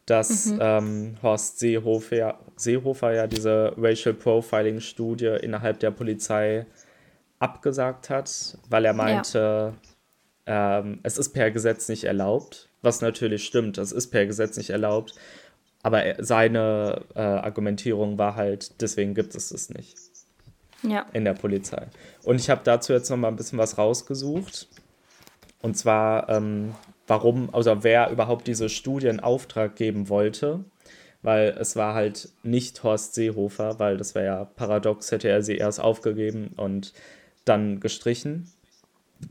dass 0.05 0.47
mhm. 0.47 0.59
ähm, 0.61 1.17
Horst 1.21 1.59
Seehofer, 1.59 2.39
Seehofer 2.55 3.13
ja 3.13 3.27
diese 3.27 3.73
Racial 3.77 4.15
Profiling 4.15 4.79
Studie 4.79 5.37
innerhalb 5.41 5.79
der 5.79 5.91
Polizei 5.91 6.65
abgesagt 7.39 8.09
hat, 8.09 8.57
weil 8.69 8.85
er 8.85 8.93
meinte, 8.93 9.73
ja. 10.47 10.79
ähm, 10.79 10.99
es 11.03 11.17
ist 11.17 11.29
per 11.29 11.51
Gesetz 11.51 11.89
nicht 11.89 12.03
erlaubt, 12.03 12.69
was 12.81 13.01
natürlich 13.01 13.45
stimmt, 13.45 13.77
es 13.77 13.91
ist 13.91 14.09
per 14.09 14.25
Gesetz 14.25 14.57
nicht 14.57 14.69
erlaubt. 14.69 15.13
aber 15.83 16.03
seine 16.19 17.05
äh, 17.15 17.21
Argumentierung 17.21 18.17
war 18.17 18.35
halt, 18.35 18.81
deswegen 18.81 19.15
gibt 19.15 19.35
es 19.35 19.51
es 19.51 19.69
nicht. 19.69 19.97
Ja. 20.83 21.05
In 21.13 21.25
der 21.25 21.33
Polizei. 21.33 21.87
Und 22.23 22.39
ich 22.39 22.49
habe 22.49 22.61
dazu 22.63 22.93
jetzt 22.93 23.09
noch 23.09 23.17
mal 23.17 23.27
ein 23.27 23.35
bisschen 23.35 23.59
was 23.59 23.77
rausgesucht. 23.77 24.67
Und 25.61 25.77
zwar, 25.77 26.29
ähm, 26.29 26.73
warum, 27.07 27.53
also 27.53 27.83
wer 27.83 28.09
überhaupt 28.09 28.47
diese 28.47 28.69
Studie 28.69 29.07
in 29.07 29.19
Auftrag 29.19 29.75
geben 29.75 30.09
wollte. 30.09 30.65
Weil 31.23 31.49
es 31.59 31.75
war 31.75 31.93
halt 31.93 32.29
nicht 32.41 32.81
Horst 32.83 33.13
Seehofer, 33.13 33.77
weil 33.79 33.97
das 33.97 34.15
wäre 34.15 34.25
ja 34.25 34.45
paradox, 34.45 35.11
hätte 35.11 35.29
er 35.29 35.43
sie 35.43 35.55
erst 35.55 35.79
aufgegeben 35.79 36.53
und 36.57 36.93
dann 37.45 37.79
gestrichen. 37.79 38.51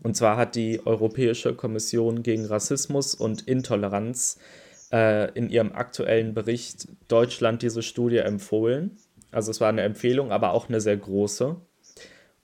Und 0.02 0.16
zwar 0.16 0.36
hat 0.36 0.54
die 0.54 0.86
Europäische 0.86 1.54
Kommission 1.54 2.22
gegen 2.22 2.44
Rassismus 2.44 3.14
und 3.14 3.48
Intoleranz 3.48 4.38
äh, 4.92 5.32
in 5.32 5.50
ihrem 5.50 5.72
aktuellen 5.72 6.32
Bericht 6.32 6.88
Deutschland 7.08 7.62
diese 7.62 7.82
Studie 7.82 8.18
empfohlen. 8.18 8.96
Also 9.32 9.50
es 9.50 9.60
war 9.60 9.68
eine 9.68 9.82
Empfehlung, 9.82 10.32
aber 10.32 10.52
auch 10.52 10.68
eine 10.68 10.80
sehr 10.80 10.96
große. 10.96 11.56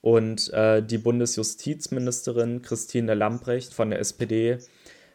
Und 0.07 0.53
äh, 0.53 0.85
die 0.85 0.99
Bundesjustizministerin 0.99 2.63
Christine 2.63 3.15
Lambrecht 3.15 3.75
von 3.75 3.91
der 3.91 3.99
SPD 3.99 4.59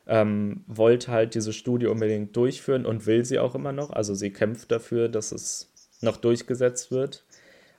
ähm, 0.05 0.65
wollte 0.67 1.13
halt 1.13 1.33
diese 1.33 1.53
Studie 1.53 1.88
unbedingt 1.88 2.36
durchführen 2.36 2.86
und 2.86 3.05
will 3.05 3.24
sie 3.24 3.39
auch 3.39 3.55
immer 3.55 3.71
noch. 3.71 3.91
Also 3.91 4.13
sie 4.15 4.31
kämpft 4.31 4.69
dafür, 4.69 5.07
dass 5.07 5.31
es 5.31 5.71
noch 6.01 6.17
durchgesetzt 6.17 6.91
wird. 6.91 7.24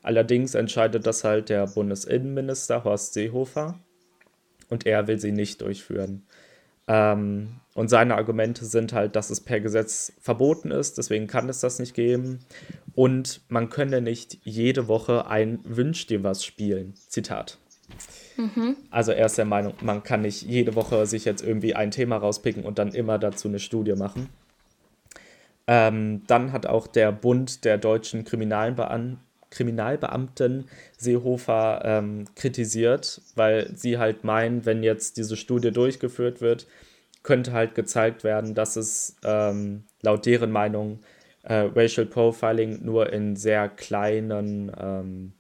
Allerdings 0.03 0.55
entscheidet 0.55 1.07
das 1.07 1.23
halt 1.23 1.51
der 1.51 1.67
Bundesinnenminister 1.67 2.83
Horst 2.83 3.13
Seehofer 3.13 3.79
und 4.71 4.87
er 4.87 5.07
will 5.07 5.19
sie 5.19 5.33
nicht 5.33 5.61
durchführen. 5.61 6.23
Ähm, 6.89 7.61
und 7.75 7.89
seine 7.89 8.15
Argumente 8.15 8.65
sind 8.65 8.95
halt, 8.95 9.17
dass 9.17 9.29
es 9.29 9.43
per 9.43 9.61
Gesetz 9.61 10.15
verboten 10.19 10.71
ist, 10.71 10.97
deswegen 10.97 11.27
kann 11.27 11.51
es 11.51 11.61
das 11.61 11.79
nicht 11.79 11.93
geben. 11.93 12.39
Und 12.95 13.41
man 13.49 13.71
könne 13.71 14.01
nicht 14.01 14.39
jede 14.43 14.89
Woche 14.89 15.27
ein 15.27 15.61
Wünsch 15.65 16.07
dir 16.07 16.23
was 16.23 16.45
spielen. 16.45 16.95
Zitat. 17.09 17.59
Mhm. 18.37 18.77
Also 18.91 19.13
er 19.13 19.27
ist 19.27 19.39
der 19.39 19.45
Meinung, 19.45 19.75
man 19.83 20.03
kann 20.03 20.23
nicht 20.23 20.43
jede 20.43 20.75
Woche 20.75 21.07
sich 21.07 21.25
jetzt 21.25 21.43
irgendwie 21.43 21.75
ein 21.75 21.91
Thema 21.91 22.17
rauspicken 22.17 22.65
und 22.65 22.79
dann 22.79 22.93
immer 22.93 23.19
dazu 23.19 23.49
eine 23.49 23.59
Studie 23.59 23.95
machen. 23.95 24.29
Ähm, 25.67 26.23
dann 26.27 26.53
hat 26.53 26.67
auch 26.67 26.87
der 26.87 27.13
Bund 27.13 27.65
der 27.65 27.79
deutschen 27.79 28.25
Kriminalbeamten 28.25 29.19
Kriminalbeamten 29.53 30.65
Seehofer 30.97 31.83
ähm, 31.85 32.25
kritisiert, 32.35 33.21
weil 33.37 33.71
sie 33.77 33.99
halt 33.99 34.25
meinen, 34.25 34.65
wenn 34.65 34.83
jetzt 34.83 35.19
diese 35.19 35.37
Studie 35.37 35.71
durchgeführt 35.71 36.41
wird, 36.41 36.67
könnte 37.23 37.53
halt 37.53 37.75
gezeigt 37.75 38.25
werden, 38.25 38.55
dass 38.55 38.77
es 38.77 39.17
ähm, 39.23 39.85
laut 40.01 40.25
deren 40.27 40.51
Meinung 40.51 41.01
äh, 41.43 41.69
Racial 41.75 42.07
Profiling 42.07 42.85
nur 42.85 43.13
in 43.13 43.37
sehr 43.37 43.69
kleinen, 43.69 44.73
ähm, 44.79 45.33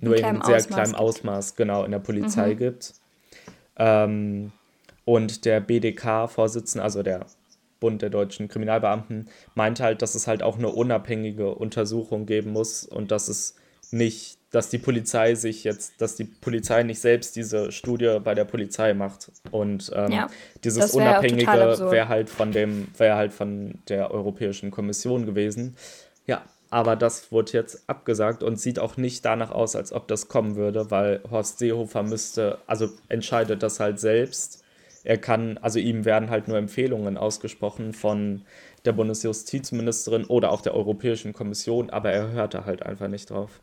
nur 0.00 0.16
in, 0.16 0.24
in 0.24 0.42
sehr 0.42 0.56
Ausmaß 0.56 0.66
kleinem 0.68 0.94
Ausmaß, 0.94 1.56
genau, 1.56 1.84
in 1.84 1.92
der 1.92 1.98
Polizei 1.98 2.54
mhm. 2.54 2.58
gibt. 2.58 2.94
Ähm, 3.76 4.52
und 5.04 5.44
der 5.44 5.60
BDK-Vorsitzende, 5.60 6.82
also 6.82 7.02
der 7.02 7.26
Bund 7.80 8.02
der 8.02 8.10
deutschen 8.10 8.48
Kriminalbeamten, 8.48 9.28
meinte 9.54 9.82
halt, 9.82 10.02
dass 10.02 10.14
es 10.14 10.26
halt 10.26 10.42
auch 10.42 10.58
eine 10.58 10.68
unabhängige 10.68 11.54
Untersuchung 11.54 12.26
geben 12.26 12.52
muss 12.52 12.84
und 12.84 13.10
dass 13.10 13.28
es 13.28 13.56
nicht, 13.90 14.38
dass 14.52 14.68
die 14.68 14.78
Polizei 14.78 15.34
sich 15.34 15.64
jetzt, 15.64 16.00
dass 16.00 16.14
die 16.14 16.24
Polizei 16.24 16.82
nicht 16.84 17.00
selbst 17.00 17.34
diese 17.34 17.72
Studie 17.72 18.18
bei 18.22 18.34
der 18.34 18.44
Polizei 18.44 18.94
macht. 18.94 19.32
Und 19.50 19.90
ähm, 19.94 20.12
ja, 20.12 20.26
dieses 20.62 20.94
wär 20.94 21.02
Unabhängige 21.02 21.90
wäre 21.90 22.08
halt 22.08 22.30
von 22.30 22.52
dem, 22.52 22.88
wäre 22.96 23.16
halt 23.16 23.32
von 23.32 23.78
der 23.88 24.12
Europäischen 24.12 24.70
Kommission 24.70 25.26
gewesen. 25.26 25.76
Ja, 26.26 26.42
aber 26.70 26.94
das 26.96 27.32
wurde 27.32 27.52
jetzt 27.52 27.82
abgesagt 27.88 28.42
und 28.42 28.60
sieht 28.60 28.78
auch 28.78 28.96
nicht 28.96 29.24
danach 29.24 29.50
aus, 29.50 29.74
als 29.74 29.92
ob 29.92 30.06
das 30.06 30.28
kommen 30.28 30.54
würde, 30.54 30.90
weil 30.90 31.20
Horst 31.30 31.58
Seehofer 31.58 32.02
müsste, 32.02 32.58
also 32.66 32.90
entscheidet 33.08 33.62
das 33.62 33.80
halt 33.80 33.98
selbst 33.98 34.62
er 35.04 35.18
kann, 35.18 35.58
also 35.58 35.78
ihm 35.78 36.04
werden 36.04 36.30
halt 36.30 36.48
nur 36.48 36.56
Empfehlungen 36.58 37.16
ausgesprochen 37.16 37.92
von 37.92 38.42
der 38.84 38.92
Bundesjustizministerin 38.92 40.24
oder 40.24 40.52
auch 40.52 40.60
der 40.60 40.74
Europäischen 40.74 41.32
Kommission, 41.32 41.90
aber 41.90 42.12
er 42.12 42.30
hörte 42.30 42.64
halt 42.66 42.82
einfach 42.84 43.08
nicht 43.08 43.30
drauf. 43.30 43.60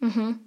Mhm. 0.00 0.40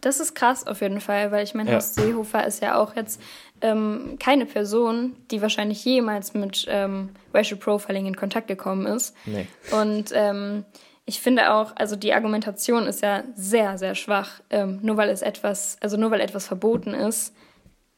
Das 0.00 0.20
ist 0.20 0.34
krass 0.34 0.66
auf 0.66 0.80
jeden 0.80 1.00
Fall, 1.00 1.32
weil 1.32 1.44
ich 1.44 1.54
meine, 1.54 1.70
ja. 1.70 1.76
Horst 1.76 1.96
Seehofer 1.96 2.46
ist 2.46 2.62
ja 2.62 2.80
auch 2.80 2.94
jetzt 2.94 3.20
ähm, 3.60 4.16
keine 4.20 4.46
Person, 4.46 5.16
die 5.30 5.42
wahrscheinlich 5.42 5.84
jemals 5.84 6.34
mit 6.34 6.66
ähm, 6.68 7.10
Racial 7.34 7.58
Profiling 7.58 8.06
in 8.06 8.16
Kontakt 8.16 8.46
gekommen 8.46 8.86
ist. 8.86 9.16
Nee. 9.26 9.46
Und 9.72 10.12
ähm, 10.14 10.64
ich 11.04 11.20
finde 11.20 11.52
auch, 11.52 11.72
also 11.74 11.96
die 11.96 12.12
Argumentation 12.12 12.86
ist 12.86 13.02
ja 13.02 13.24
sehr, 13.34 13.78
sehr 13.78 13.94
schwach. 13.94 14.40
Ähm, 14.50 14.78
nur 14.82 14.96
weil 14.96 15.08
es 15.08 15.22
etwas, 15.22 15.76
also 15.80 15.96
nur 15.96 16.10
weil 16.10 16.20
etwas 16.20 16.46
verboten 16.46 16.94
ist, 16.94 17.34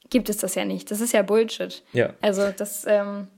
gibt 0.08 0.28
es 0.28 0.38
das 0.38 0.54
ja 0.54 0.64
nicht. 0.64 0.90
Das 0.90 1.00
ist 1.00 1.12
ja 1.12 1.22
Bullshit. 1.22 1.82
Ja. 1.92 2.14
Also 2.20 2.50
das, 2.56 2.84
ähm, 2.86 3.28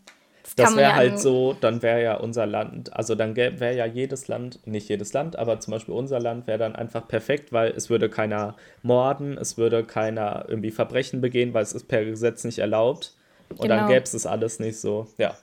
das, 0.43 0.55
das 0.57 0.77
wäre 0.77 0.91
ja 0.91 0.97
halt 0.97 1.21
so, 1.21 1.57
dann 1.61 1.83
wäre 1.83 2.03
ja 2.03 2.15
unser 2.17 2.47
Land, 2.47 2.93
also 2.95 3.15
dann 3.15 3.37
wäre 3.37 3.77
ja 3.77 3.87
jedes 3.87 4.29
Land, 4.29 4.67
nicht 4.67 4.89
jedes 4.89 5.13
Land, 5.13 5.37
aber 5.37 5.61
zum 5.61 5.73
Beispiel 5.73 5.95
unser 5.95 6.19
Land 6.19 6.47
wäre 6.47 6.59
dann 6.59 6.75
einfach 6.75 7.07
perfekt, 7.07 7.53
weil 7.53 7.71
es 7.71 7.91
würde 7.91 8.09
keiner 8.09 8.57
morden, 8.83 9.39
es 9.39 9.57
würde 9.57 9.85
keiner 9.85 10.45
irgendwie 10.49 10.73
Verbrechen 10.73 11.21
begehen, 11.21 11.55
weil 11.55 11.63
es 11.63 11.73
ist 11.73 11.87
per 11.87 12.05
Gesetz 12.05 12.45
nicht 12.45 12.59
erlaubt. 12.59 13.15
Und 13.51 13.63
genau. 13.63 13.77
dann 13.77 13.89
gäbe 13.89 14.03
es 14.03 14.13
das 14.13 14.27
alles 14.27 14.59
nicht 14.59 14.81
so. 14.81 15.07
Ja, 15.19 15.37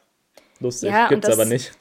lustig, 0.60 0.90
ja, 0.90 1.08
gibt 1.08 1.26
es 1.26 1.32
aber 1.32 1.46
nicht. 1.46 1.72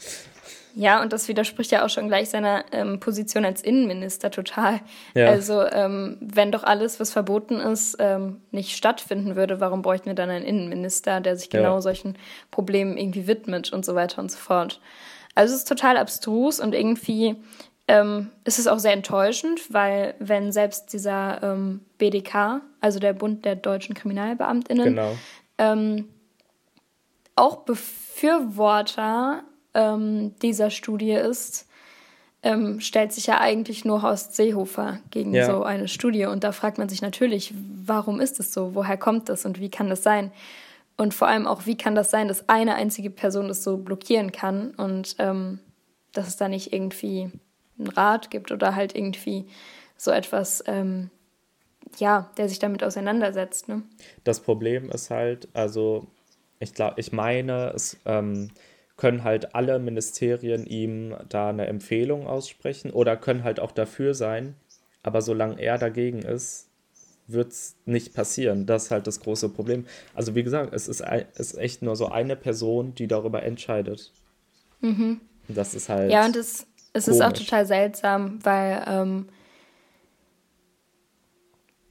Ja, 0.78 1.02
und 1.02 1.12
das 1.12 1.26
widerspricht 1.26 1.72
ja 1.72 1.84
auch 1.84 1.88
schon 1.88 2.06
gleich 2.06 2.30
seiner 2.30 2.64
ähm, 2.70 3.00
Position 3.00 3.44
als 3.44 3.62
Innenminister 3.62 4.30
total. 4.30 4.78
Ja. 5.12 5.26
Also, 5.26 5.66
ähm, 5.66 6.18
wenn 6.20 6.52
doch 6.52 6.62
alles, 6.62 7.00
was 7.00 7.10
verboten 7.10 7.56
ist, 7.56 7.96
ähm, 7.98 8.42
nicht 8.52 8.76
stattfinden 8.76 9.34
würde, 9.34 9.58
warum 9.58 9.82
bräuchten 9.82 10.06
wir 10.06 10.14
dann 10.14 10.30
einen 10.30 10.44
Innenminister, 10.44 11.20
der 11.20 11.36
sich 11.36 11.50
genau 11.50 11.74
ja. 11.74 11.80
solchen 11.80 12.16
Problemen 12.52 12.96
irgendwie 12.96 13.26
widmet 13.26 13.72
und 13.72 13.84
so 13.84 13.96
weiter 13.96 14.22
und 14.22 14.30
so 14.30 14.38
fort? 14.38 14.80
Also, 15.34 15.52
es 15.52 15.62
ist 15.62 15.68
total 15.68 15.96
abstrus 15.96 16.60
und 16.60 16.76
irgendwie 16.76 17.34
ähm, 17.88 18.30
ist 18.44 18.60
es 18.60 18.68
auch 18.68 18.78
sehr 18.78 18.92
enttäuschend, 18.92 19.74
weil 19.74 20.14
wenn 20.20 20.52
selbst 20.52 20.92
dieser 20.92 21.42
ähm, 21.42 21.80
BDK, 21.98 22.60
also 22.80 23.00
der 23.00 23.14
Bund 23.14 23.44
der 23.44 23.56
deutschen 23.56 23.96
Kriminalbeamtinnen, 23.96 24.94
genau. 24.94 25.16
ähm, 25.58 26.08
auch 27.34 27.64
Befürworter 27.64 29.42
ähm, 29.78 30.34
dieser 30.42 30.70
Studie 30.70 31.12
ist, 31.12 31.66
ähm, 32.42 32.80
stellt 32.80 33.12
sich 33.12 33.26
ja 33.26 33.40
eigentlich 33.40 33.84
nur 33.84 34.02
Horst 34.02 34.34
Seehofer 34.34 34.98
gegen 35.10 35.34
ja. 35.34 35.46
so 35.46 35.62
eine 35.62 35.88
Studie. 35.88 36.26
Und 36.26 36.44
da 36.44 36.52
fragt 36.52 36.78
man 36.78 36.88
sich 36.88 37.00
natürlich, 37.00 37.54
warum 37.84 38.20
ist 38.20 38.40
es 38.40 38.52
so? 38.52 38.74
Woher 38.74 38.96
kommt 38.96 39.28
das 39.28 39.44
und 39.44 39.60
wie 39.60 39.70
kann 39.70 39.88
das 39.88 40.02
sein? 40.02 40.32
Und 40.96 41.14
vor 41.14 41.28
allem 41.28 41.46
auch, 41.46 41.66
wie 41.66 41.76
kann 41.76 41.94
das 41.94 42.10
sein, 42.10 42.26
dass 42.26 42.48
eine 42.48 42.74
einzige 42.74 43.10
Person 43.10 43.48
das 43.48 43.62
so 43.62 43.76
blockieren 43.76 44.32
kann 44.32 44.72
und 44.72 45.14
ähm, 45.20 45.60
dass 46.12 46.26
es 46.26 46.36
da 46.36 46.48
nicht 46.48 46.72
irgendwie 46.72 47.30
einen 47.78 47.88
Rat 47.88 48.30
gibt 48.30 48.50
oder 48.50 48.74
halt 48.74 48.96
irgendwie 48.96 49.46
so 49.96 50.10
etwas, 50.10 50.64
ähm, 50.66 51.10
ja, 51.98 52.30
der 52.36 52.48
sich 52.48 52.58
damit 52.58 52.82
auseinandersetzt. 52.82 53.68
Ne? 53.68 53.82
Das 54.24 54.40
Problem 54.40 54.90
ist 54.90 55.10
halt, 55.10 55.48
also 55.54 56.08
ich 56.58 56.74
glaube, 56.74 56.94
ich 56.98 57.12
meine, 57.12 57.72
es 57.74 57.96
ähm, 58.04 58.50
können 58.98 59.24
halt 59.24 59.54
alle 59.54 59.78
Ministerien 59.78 60.66
ihm 60.66 61.16
da 61.28 61.48
eine 61.48 61.66
Empfehlung 61.68 62.26
aussprechen 62.26 62.90
oder 62.90 63.16
können 63.16 63.44
halt 63.44 63.60
auch 63.60 63.72
dafür 63.72 64.12
sein. 64.12 64.56
Aber 65.02 65.22
solange 65.22 65.58
er 65.60 65.78
dagegen 65.78 66.18
ist, 66.18 66.68
wird 67.28 67.52
es 67.52 67.76
nicht 67.86 68.12
passieren. 68.12 68.66
Das 68.66 68.86
ist 68.86 68.90
halt 68.90 69.06
das 69.06 69.20
große 69.20 69.50
Problem. 69.50 69.86
Also 70.14 70.34
wie 70.34 70.42
gesagt, 70.42 70.74
es 70.74 70.88
ist, 70.88 71.02
ist 71.36 71.56
echt 71.56 71.80
nur 71.80 71.94
so 71.94 72.08
eine 72.08 72.34
Person, 72.34 72.94
die 72.94 73.06
darüber 73.06 73.42
entscheidet. 73.44 74.12
Mhm. 74.80 75.20
Das 75.46 75.74
ist 75.74 75.88
halt. 75.88 76.10
Ja, 76.10 76.26
und 76.26 76.34
es, 76.34 76.66
es 76.92 77.06
ist 77.06 77.22
auch 77.22 77.32
total 77.32 77.66
seltsam, 77.66 78.44
weil 78.44 78.84
ähm, 78.88 79.28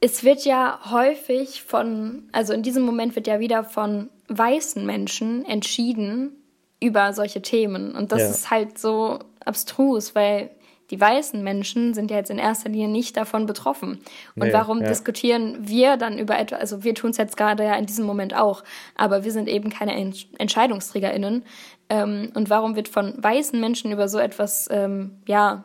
es 0.02 0.26
wird 0.26 0.44
ja 0.44 0.92
häufig 0.92 1.64
von, 1.64 2.30
also 2.34 2.52
in 2.52 2.64
diesem 2.64 2.84
Moment 2.84 3.16
wird 3.16 3.28
ja 3.28 3.40
wieder 3.40 3.64
von 3.64 4.10
weißen 4.28 4.86
Menschen 4.86 5.46
entschieden, 5.46 6.37
über 6.80 7.14
solche 7.14 7.42
Themen. 7.42 7.96
Und 7.96 8.12
das 8.12 8.22
ja. 8.22 8.30
ist 8.30 8.52
halt 8.52 8.78
so 8.78 9.20
abstrus, 9.44 10.16
weil 10.16 10.52
die 10.90 11.00
weißen 11.00 11.44
Menschen 11.44 11.94
sind 11.94 12.12
ja 12.12 12.18
jetzt 12.18 12.30
in 12.30 12.38
erster 12.38 12.70
Linie 12.70 12.88
nicht 12.88 13.18
davon 13.18 13.46
betroffen. 13.46 14.00
Und 14.36 14.48
nee, 14.48 14.54
warum 14.54 14.82
ja. 14.82 14.88
diskutieren 14.88 15.58
wir 15.60 15.98
dann 15.98 16.18
über 16.18 16.40
etwas, 16.40 16.60
also 16.60 16.84
wir 16.84 16.96
tun 16.96 17.10
es 17.10 17.18
jetzt 17.18 17.36
gerade 17.36 17.64
ja 17.64 17.76
in 17.76 17.86
diesem 17.86 18.06
Moment 18.06 18.36
auch, 18.36 18.64
aber 18.96 19.26
wir 19.26 19.32
sind 19.32 19.50
eben 19.50 19.70
keine 19.70 19.96
Ent 19.96 20.28
EntscheidungsträgerInnen. 20.38 21.44
Ähm, 21.90 22.32
und 22.36 22.50
warum 22.50 22.76
wird 22.76 22.88
von 22.88 23.22
weißen 23.22 23.60
Menschen 23.60 23.92
über 23.92 24.08
so 24.08 24.18
etwas, 24.18 24.70
ähm, 24.72 25.18
ja, 25.28 25.64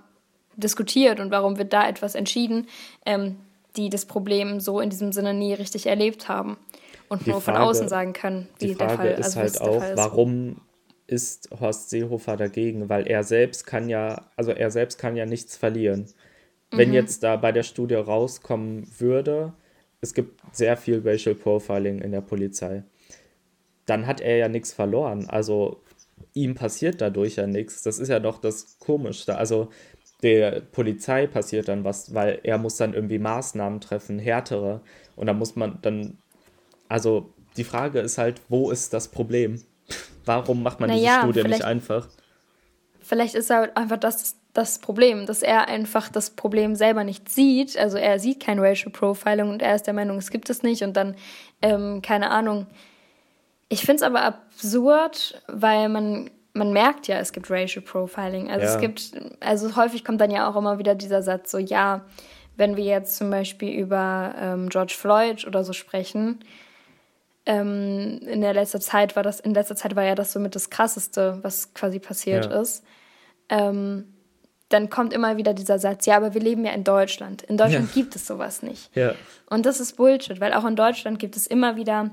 diskutiert 0.56 1.20
und 1.20 1.30
warum 1.30 1.56
wird 1.56 1.72
da 1.72 1.88
etwas 1.88 2.14
entschieden, 2.14 2.66
ähm, 3.06 3.36
die 3.76 3.88
das 3.88 4.04
Problem 4.04 4.60
so 4.60 4.80
in 4.80 4.90
diesem 4.90 5.12
Sinne 5.12 5.34
nie 5.34 5.54
richtig 5.54 5.86
erlebt 5.86 6.28
haben 6.28 6.58
und 7.08 7.26
die 7.26 7.30
nur 7.30 7.40
Frage, 7.40 7.58
von 7.58 7.68
außen 7.68 7.88
sagen 7.88 8.12
können, 8.12 8.48
wie 8.58 8.68
die 8.68 8.74
Frage 8.74 8.90
der 8.90 8.96
Fall 8.96 9.20
ist. 9.20 9.36
Halt 9.36 9.60
also 9.60 9.80
halt 9.80 9.98
auch, 9.98 10.04
warum 10.04 10.56
ist 11.12 11.50
Horst 11.60 11.90
Seehofer 11.90 12.36
dagegen, 12.36 12.88
weil 12.88 13.06
er 13.06 13.22
selbst 13.22 13.66
kann 13.66 13.88
ja, 13.88 14.30
also 14.36 14.50
er 14.50 14.70
selbst 14.70 14.98
kann 14.98 15.14
ja 15.14 15.26
nichts 15.26 15.56
verlieren. 15.56 16.06
Mhm. 16.72 16.78
Wenn 16.78 16.92
jetzt 16.92 17.22
da 17.22 17.36
bei 17.36 17.52
der 17.52 17.62
Studie 17.62 17.94
rauskommen 17.94 18.88
würde, 18.98 19.52
es 20.00 20.14
gibt 20.14 20.40
sehr 20.52 20.76
viel 20.76 21.02
Racial 21.04 21.34
Profiling 21.34 22.00
in 22.00 22.12
der 22.12 22.22
Polizei, 22.22 22.82
dann 23.86 24.06
hat 24.06 24.20
er 24.20 24.36
ja 24.36 24.48
nichts 24.48 24.72
verloren. 24.72 25.28
Also 25.28 25.82
ihm 26.34 26.54
passiert 26.54 27.00
dadurch 27.00 27.36
ja 27.36 27.46
nichts. 27.46 27.82
Das 27.82 27.98
ist 27.98 28.08
ja 28.08 28.18
doch 28.18 28.38
das 28.38 28.78
Komischste. 28.78 29.36
Also 29.36 29.68
der 30.22 30.60
Polizei 30.60 31.26
passiert 31.26 31.68
dann 31.68 31.84
was, 31.84 32.14
weil 32.14 32.40
er 32.42 32.58
muss 32.58 32.76
dann 32.76 32.94
irgendwie 32.94 33.18
Maßnahmen 33.18 33.80
treffen, 33.80 34.18
härtere. 34.18 34.80
Und 35.16 35.26
da 35.26 35.34
muss 35.34 35.56
man 35.56 35.78
dann, 35.82 36.18
also 36.88 37.32
die 37.56 37.64
Frage 37.64 38.00
ist 38.00 38.18
halt, 38.18 38.40
wo 38.48 38.70
ist 38.70 38.94
das 38.94 39.08
Problem? 39.08 39.62
Warum 40.24 40.62
macht 40.62 40.80
man 40.80 40.90
naja, 40.90 41.22
diese 41.22 41.32
Studie 41.32 41.48
nicht 41.48 41.64
einfach? 41.64 42.08
Vielleicht 43.00 43.34
ist 43.34 43.50
halt 43.50 43.76
einfach 43.76 43.98
das 43.98 44.36
das 44.52 44.78
Problem, 44.78 45.24
dass 45.24 45.42
er 45.42 45.68
einfach 45.68 46.10
das 46.10 46.30
Problem 46.30 46.74
selber 46.74 47.04
nicht 47.04 47.28
sieht. 47.30 47.76
Also 47.78 47.96
er 47.96 48.18
sieht 48.18 48.40
kein 48.40 48.58
Racial 48.58 48.92
Profiling 48.92 49.48
und 49.48 49.62
er 49.62 49.74
ist 49.74 49.86
der 49.86 49.94
Meinung, 49.94 50.18
es 50.18 50.30
gibt 50.30 50.50
es 50.50 50.62
nicht. 50.62 50.82
Und 50.82 50.94
dann, 50.94 51.16
ähm, 51.62 52.02
keine 52.02 52.30
Ahnung. 52.30 52.66
Ich 53.70 53.80
finde 53.80 53.96
es 53.96 54.02
aber 54.02 54.22
absurd, 54.22 55.42
weil 55.48 55.88
man 55.88 56.30
man 56.54 56.72
merkt 56.72 57.08
ja, 57.08 57.18
es 57.18 57.32
gibt 57.32 57.50
Racial 57.50 57.82
Profiling. 57.82 58.50
Also 58.50 58.66
ja. 58.66 58.74
es 58.74 58.80
gibt, 58.80 59.12
also 59.40 59.74
häufig 59.74 60.04
kommt 60.04 60.20
dann 60.20 60.30
ja 60.30 60.48
auch 60.50 60.56
immer 60.56 60.78
wieder 60.78 60.94
dieser 60.94 61.22
Satz 61.22 61.50
so, 61.50 61.56
ja, 61.56 62.04
wenn 62.56 62.76
wir 62.76 62.84
jetzt 62.84 63.16
zum 63.16 63.30
Beispiel 63.30 63.72
über 63.72 64.34
ähm, 64.38 64.68
George 64.68 64.94
Floyd 64.94 65.46
oder 65.46 65.64
so 65.64 65.72
sprechen, 65.72 66.40
ähm, 67.46 68.20
in 68.26 68.40
der 68.40 68.54
letzter 68.54 68.80
Zeit 68.80 69.16
war 69.16 69.22
das, 69.22 69.40
in 69.40 69.54
letzter 69.54 69.76
Zeit 69.76 69.96
war 69.96 70.04
ja 70.04 70.14
das 70.14 70.32
somit 70.32 70.54
das 70.54 70.70
krasseste, 70.70 71.38
was 71.42 71.74
quasi 71.74 71.98
passiert 71.98 72.46
ja. 72.46 72.60
ist. 72.60 72.84
Ähm, 73.48 74.14
dann 74.68 74.88
kommt 74.88 75.12
immer 75.12 75.36
wieder 75.36 75.52
dieser 75.52 75.78
Satz, 75.78 76.06
ja, 76.06 76.16
aber 76.16 76.34
wir 76.34 76.40
leben 76.40 76.64
ja 76.64 76.72
in 76.72 76.84
Deutschland. 76.84 77.42
In 77.42 77.56
Deutschland 77.56 77.88
ja. 77.88 77.94
gibt 77.94 78.16
es 78.16 78.26
sowas 78.26 78.62
nicht. 78.62 78.94
Ja. 78.96 79.14
Und 79.50 79.66
das 79.66 79.80
ist 79.80 79.96
Bullshit, 79.96 80.40
weil 80.40 80.54
auch 80.54 80.64
in 80.64 80.76
Deutschland 80.76 81.18
gibt 81.18 81.36
es 81.36 81.46
immer 81.46 81.76
wieder 81.76 82.10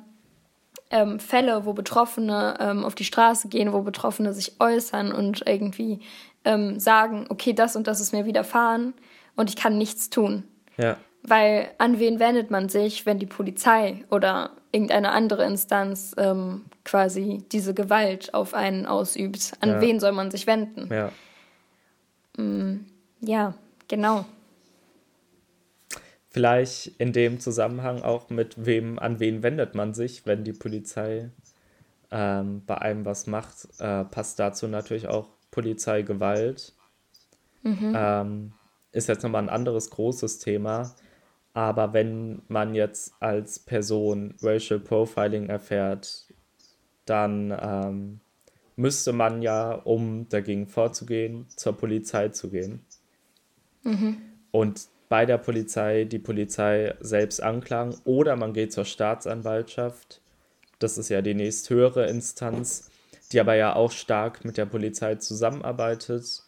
ähm, 0.90 1.20
Fälle, 1.20 1.66
wo 1.66 1.74
Betroffene 1.74 2.58
ähm, 2.60 2.84
auf 2.84 2.96
die 2.96 3.06
Straße 3.06 3.48
gehen, 3.48 3.72
wo 3.72 3.82
Betroffene 3.82 4.34
sich 4.34 4.60
äußern 4.60 5.12
und 5.12 5.44
irgendwie 5.48 6.02
ähm, 6.44 6.80
sagen, 6.80 7.28
okay, 7.30 7.54
das 7.54 7.76
und 7.76 7.88
das 7.88 8.02
ist 8.02 8.12
mir 8.12 8.26
widerfahren 8.26 8.94
und 9.36 9.50
ich 9.50 9.56
kann 9.56 9.78
nichts 9.78 10.10
tun. 10.10 10.44
Ja. 10.78 10.98
Weil 11.24 11.70
an 11.78 12.00
wen 12.00 12.20
wendet 12.20 12.50
man 12.50 12.70
sich, 12.70 13.06
wenn 13.06 13.20
die 13.20 13.26
Polizei 13.26 14.06
oder 14.10 14.52
irgendeine 14.72 15.12
andere 15.12 15.46
Instanz 15.46 16.16
ähm, 16.18 16.66
quasi 16.86 17.44
diese 17.52 17.74
Gewalt 17.74 18.34
auf 18.34 18.54
einen 18.54 18.86
ausübt? 18.86 19.54
An 19.60 19.70
ja. 19.70 19.82
wen 19.82 20.00
soll 20.00 20.14
man 20.14 20.32
sich 20.32 20.48
wenden? 20.48 20.92
Ja. 20.94 21.12
Mm, 22.38 22.86
ja, 23.22 23.54
genau. 23.88 24.26
Vielleicht 26.30 26.88
in 27.00 27.12
dem 27.12 27.40
Zusammenhang 27.40 28.04
auch 28.04 28.30
mit 28.30 28.66
wem, 28.66 29.00
an 29.00 29.20
wen 29.20 29.44
wendet 29.44 29.76
man 29.76 29.94
sich, 29.94 30.26
wenn 30.26 30.44
die 30.44 30.54
Polizei 30.54 31.32
ähm, 32.12 32.64
bei 32.66 32.78
einem 32.78 33.06
was 33.06 33.28
macht, 33.28 33.68
äh, 33.80 34.06
passt 34.06 34.40
dazu 34.40 34.68
natürlich 34.68 35.08
auch 35.08 35.30
Polizeigewalt. 35.52 36.74
Mhm. 37.64 37.94
Ähm, 37.96 38.54
ist 38.92 39.08
jetzt 39.08 39.24
nochmal 39.24 39.44
ein 39.44 39.50
anderes 39.50 39.90
großes 39.90 40.40
Thema. 40.40 40.94
Aber 41.60 41.92
wenn 41.92 42.42
man 42.48 42.74
jetzt 42.74 43.12
als 43.20 43.60
Person 43.60 44.34
Racial 44.42 44.80
Profiling 44.80 45.50
erfährt, 45.50 46.25
dann 47.04 47.54
ähm, 47.62 48.22
müsste 48.78 49.12
man 49.12 49.42
ja, 49.42 49.74
um 49.74 50.30
dagegen 50.30 50.68
vorzugehen, 50.68 51.48
zur 51.58 51.74
Polizei 51.74 52.30
zu 52.30 52.50
gehen. 52.50 52.86
Mhm. 53.84 54.22
Und 54.51 54.88
bei 55.10 55.25
der 55.25 55.38
Polizei 55.38 56.06
die 56.06 56.20
Polizei 56.20 56.96
selbst 57.01 57.44
anklagen 57.44 57.94
oder 58.06 58.38
man 58.38 58.54
geht 58.54 58.72
zur 58.72 58.86
Staatsanwaltschaft. 58.86 60.22
Das 60.80 60.98
ist 60.98 61.10
ja 61.10 61.22
die 61.22 61.34
nächsthöhere 61.34 62.08
Instanz, 62.08 62.89
die 63.34 63.39
aber 63.41 63.56
ja 63.56 63.76
auch 63.76 63.91
stark 63.91 64.45
mit 64.45 64.56
der 64.56 64.65
Polizei 64.65 65.15
zusammenarbeitet. 65.15 66.41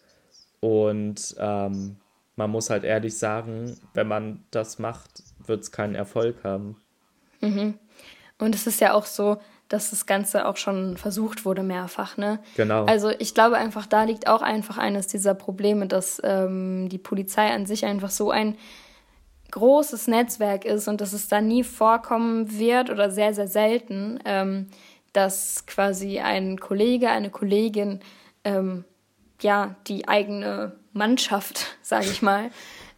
Und 0.61 1.35
ähm, 1.37 1.97
man 2.41 2.49
muss 2.49 2.71
halt 2.71 2.83
ehrlich 2.83 3.19
sagen, 3.19 3.77
wenn 3.93 4.07
man 4.07 4.43
das 4.49 4.79
macht, 4.79 5.21
wird 5.45 5.61
es 5.61 5.71
keinen 5.71 5.93
Erfolg 5.93 6.43
haben. 6.43 6.75
Mhm. 7.39 7.75
Und 8.39 8.55
es 8.55 8.65
ist 8.65 8.81
ja 8.81 8.93
auch 8.93 9.05
so, 9.05 9.37
dass 9.69 9.91
das 9.91 10.07
Ganze 10.07 10.47
auch 10.47 10.57
schon 10.57 10.97
versucht 10.97 11.45
wurde 11.45 11.61
mehrfach. 11.61 12.17
Ne? 12.17 12.39
Genau. 12.57 12.85
Also 12.85 13.11
ich 13.11 13.35
glaube 13.35 13.57
einfach, 13.57 13.85
da 13.85 14.05
liegt 14.05 14.27
auch 14.27 14.41
einfach 14.41 14.79
eines 14.79 15.05
dieser 15.05 15.35
Probleme, 15.35 15.85
dass 15.85 16.19
ähm, 16.23 16.89
die 16.89 16.97
Polizei 16.97 17.53
an 17.53 17.67
sich 17.67 17.85
einfach 17.85 18.09
so 18.09 18.31
ein 18.31 18.57
großes 19.51 20.07
Netzwerk 20.07 20.65
ist 20.65 20.87
und 20.87 20.99
dass 20.99 21.13
es 21.13 21.27
da 21.27 21.41
nie 21.41 21.63
vorkommen 21.63 22.57
wird 22.57 22.89
oder 22.89 23.11
sehr, 23.11 23.35
sehr 23.35 23.47
selten, 23.47 24.19
ähm, 24.25 24.67
dass 25.13 25.67
quasi 25.67 26.19
ein 26.19 26.59
Kollege, 26.59 27.11
eine 27.11 27.29
Kollegin 27.29 27.99
ähm, 28.43 28.83
ja 29.41 29.75
die 29.87 30.07
eigene 30.07 30.80
Mannschaft, 30.93 31.77
sage 31.81 32.05
ich 32.05 32.21
mal, 32.21 32.51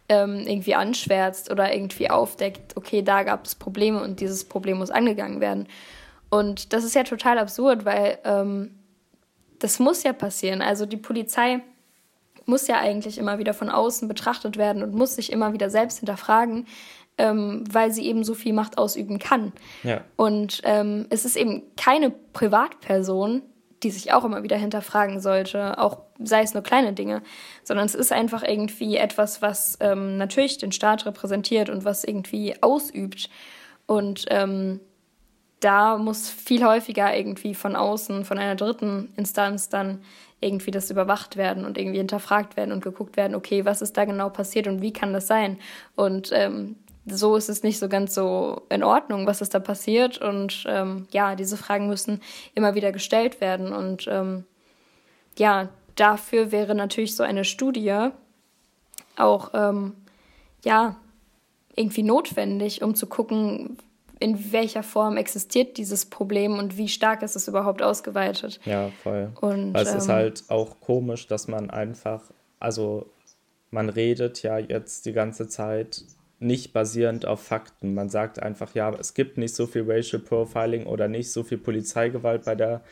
ähm, 0.08 0.44
irgendwie 0.46 0.74
anschwärzt 0.74 1.50
oder 1.50 1.74
irgendwie 1.74 2.10
aufdeckt, 2.10 2.76
okay, 2.76 3.02
da 3.02 3.22
gab 3.22 3.46
es 3.46 3.54
Probleme 3.54 4.02
und 4.02 4.20
dieses 4.20 4.44
Problem 4.44 4.78
muss 4.78 4.90
angegangen 4.90 5.40
werden. 5.40 5.66
Und 6.28 6.72
das 6.72 6.84
ist 6.84 6.94
ja 6.94 7.04
total 7.04 7.38
absurd, 7.38 7.84
weil 7.84 8.18
ähm, 8.24 8.74
das 9.60 9.78
muss 9.78 10.02
ja 10.02 10.12
passieren. 10.12 10.60
Also 10.60 10.84
die 10.84 10.96
Polizei 10.96 11.62
muss 12.46 12.66
ja 12.66 12.78
eigentlich 12.78 13.18
immer 13.18 13.38
wieder 13.38 13.54
von 13.54 13.70
außen 13.70 14.08
betrachtet 14.08 14.56
werden 14.56 14.82
und 14.82 14.94
muss 14.94 15.16
sich 15.16 15.32
immer 15.32 15.52
wieder 15.52 15.70
selbst 15.70 15.98
hinterfragen, 15.98 16.66
ähm, 17.16 17.64
weil 17.70 17.92
sie 17.92 18.06
eben 18.06 18.24
so 18.24 18.34
viel 18.34 18.52
Macht 18.52 18.76
ausüben 18.76 19.18
kann. 19.18 19.52
Ja. 19.82 20.02
Und 20.16 20.60
ähm, 20.64 21.06
es 21.10 21.24
ist 21.24 21.36
eben 21.36 21.62
keine 21.76 22.10
Privatperson, 22.10 23.42
die 23.84 23.90
sich 23.90 24.12
auch 24.12 24.24
immer 24.24 24.42
wieder 24.42 24.56
hinterfragen 24.56 25.20
sollte, 25.20 25.78
auch 25.78 25.98
sei 26.18 26.42
es 26.42 26.54
nur 26.54 26.62
kleine 26.62 26.94
Dinge, 26.94 27.22
sondern 27.62 27.86
es 27.86 27.94
ist 27.94 28.12
einfach 28.12 28.42
irgendwie 28.42 28.96
etwas, 28.96 29.42
was 29.42 29.76
ähm, 29.80 30.16
natürlich 30.16 30.58
den 30.58 30.72
Staat 30.72 31.06
repräsentiert 31.06 31.68
und 31.68 31.84
was 31.84 32.02
irgendwie 32.02 32.60
ausübt. 32.62 33.28
Und 33.86 34.24
ähm, 34.30 34.80
da 35.60 35.98
muss 35.98 36.28
viel 36.28 36.64
häufiger 36.64 37.16
irgendwie 37.16 37.54
von 37.54 37.76
außen, 37.76 38.24
von 38.24 38.38
einer 38.38 38.54
dritten 38.54 39.12
Instanz 39.16 39.68
dann 39.68 40.02
irgendwie 40.40 40.70
das 40.70 40.90
überwacht 40.90 41.36
werden 41.36 41.64
und 41.64 41.78
irgendwie 41.78 41.98
hinterfragt 41.98 42.56
werden 42.56 42.72
und 42.72 42.82
geguckt 42.82 43.16
werden, 43.16 43.34
okay, 43.34 43.64
was 43.64 43.80
ist 43.80 43.96
da 43.96 44.04
genau 44.04 44.28
passiert 44.28 44.66
und 44.66 44.82
wie 44.82 44.92
kann 44.92 45.12
das 45.12 45.26
sein? 45.26 45.58
Und 45.94 46.30
ähm, 46.32 46.76
so 47.06 47.36
ist 47.36 47.48
es 47.48 47.62
nicht 47.62 47.78
so 47.78 47.88
ganz 47.88 48.14
so 48.14 48.62
in 48.70 48.82
Ordnung, 48.82 49.26
was 49.26 49.40
ist 49.40 49.54
da 49.54 49.60
passiert. 49.60 50.18
Und 50.18 50.64
ähm, 50.66 51.06
ja, 51.10 51.34
diese 51.34 51.56
Fragen 51.56 51.88
müssen 51.88 52.20
immer 52.54 52.74
wieder 52.74 52.92
gestellt 52.92 53.40
werden. 53.40 53.72
Und 53.72 54.06
ähm, 54.08 54.44
ja, 55.36 55.68
dafür 55.96 56.52
wäre 56.52 56.74
natürlich 56.74 57.14
so 57.14 57.22
eine 57.22 57.44
Studie 57.44 58.08
auch 59.16 59.50
ähm, 59.54 59.94
ja 60.64 60.96
irgendwie 61.76 62.02
notwendig, 62.02 62.82
um 62.82 62.94
zu 62.94 63.06
gucken, 63.06 63.78
in 64.20 64.52
welcher 64.52 64.82
Form 64.82 65.16
existiert 65.16 65.76
dieses 65.76 66.06
Problem 66.06 66.58
und 66.58 66.76
wie 66.78 66.88
stark 66.88 67.22
ist 67.22 67.36
es 67.36 67.48
überhaupt 67.48 67.82
ausgeweitet. 67.82 68.60
Ja, 68.64 68.90
voll. 69.02 69.32
Und, 69.40 69.74
Weil 69.74 69.82
es 69.82 69.92
ähm, 69.92 69.98
ist 69.98 70.08
halt 70.08 70.44
auch 70.48 70.80
komisch, 70.80 71.26
dass 71.26 71.48
man 71.48 71.70
einfach, 71.70 72.22
also 72.60 73.06
man 73.70 73.88
redet 73.88 74.42
ja 74.42 74.58
jetzt 74.58 75.06
die 75.06 75.12
ganze 75.12 75.48
Zeit 75.48 76.04
nicht 76.44 76.72
basierend 76.72 77.26
auf 77.26 77.42
Fakten. 77.42 77.94
Man 77.94 78.08
sagt 78.08 78.40
einfach, 78.40 78.74
ja, 78.74 78.90
es 78.94 79.14
gibt 79.14 79.38
nicht 79.38 79.54
so 79.54 79.66
viel 79.66 79.90
Racial 79.90 80.22
Profiling 80.22 80.86
oder 80.86 81.08
nicht 81.08 81.32
so 81.32 81.42
viel 81.42 81.58
Polizeigewalt 81.58 82.44
bei 82.44 82.54
der 82.54 82.82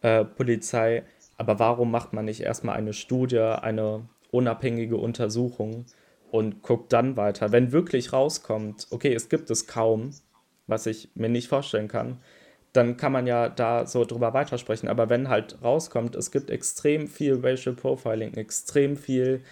äh, 0.00 0.24
Polizei. 0.24 1.04
Aber 1.36 1.58
warum 1.58 1.90
macht 1.90 2.12
man 2.12 2.24
nicht 2.24 2.40
erstmal 2.40 2.76
eine 2.76 2.92
Studie, 2.92 3.38
eine 3.38 4.08
unabhängige 4.30 4.96
Untersuchung 4.96 5.86
und 6.30 6.62
guckt 6.62 6.92
dann 6.92 7.16
weiter? 7.16 7.52
Wenn 7.52 7.72
wirklich 7.72 8.12
rauskommt, 8.12 8.88
okay, 8.90 9.14
es 9.14 9.28
gibt 9.28 9.50
es 9.50 9.66
kaum, 9.66 10.10
was 10.66 10.86
ich 10.86 11.10
mir 11.14 11.28
nicht 11.28 11.48
vorstellen 11.48 11.88
kann, 11.88 12.18
dann 12.72 12.96
kann 12.96 13.12
man 13.12 13.26
ja 13.26 13.50
da 13.50 13.86
so 13.86 14.04
drüber 14.04 14.32
weitersprechen. 14.32 14.88
Aber 14.88 15.10
wenn 15.10 15.28
halt 15.28 15.62
rauskommt, 15.62 16.16
es 16.16 16.30
gibt 16.30 16.50
extrem 16.50 17.06
viel 17.06 17.38
Racial 17.44 17.74
Profiling, 17.74 18.34
extrem 18.34 18.96
viel 18.96 19.42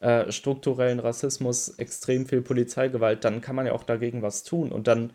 äh, 0.00 0.32
strukturellen 0.32 0.98
Rassismus, 0.98 1.68
extrem 1.78 2.26
viel 2.26 2.42
Polizeigewalt, 2.42 3.24
dann 3.24 3.40
kann 3.40 3.56
man 3.56 3.66
ja 3.66 3.72
auch 3.72 3.84
dagegen 3.84 4.22
was 4.22 4.42
tun. 4.42 4.72
Und 4.72 4.88
dann 4.88 5.12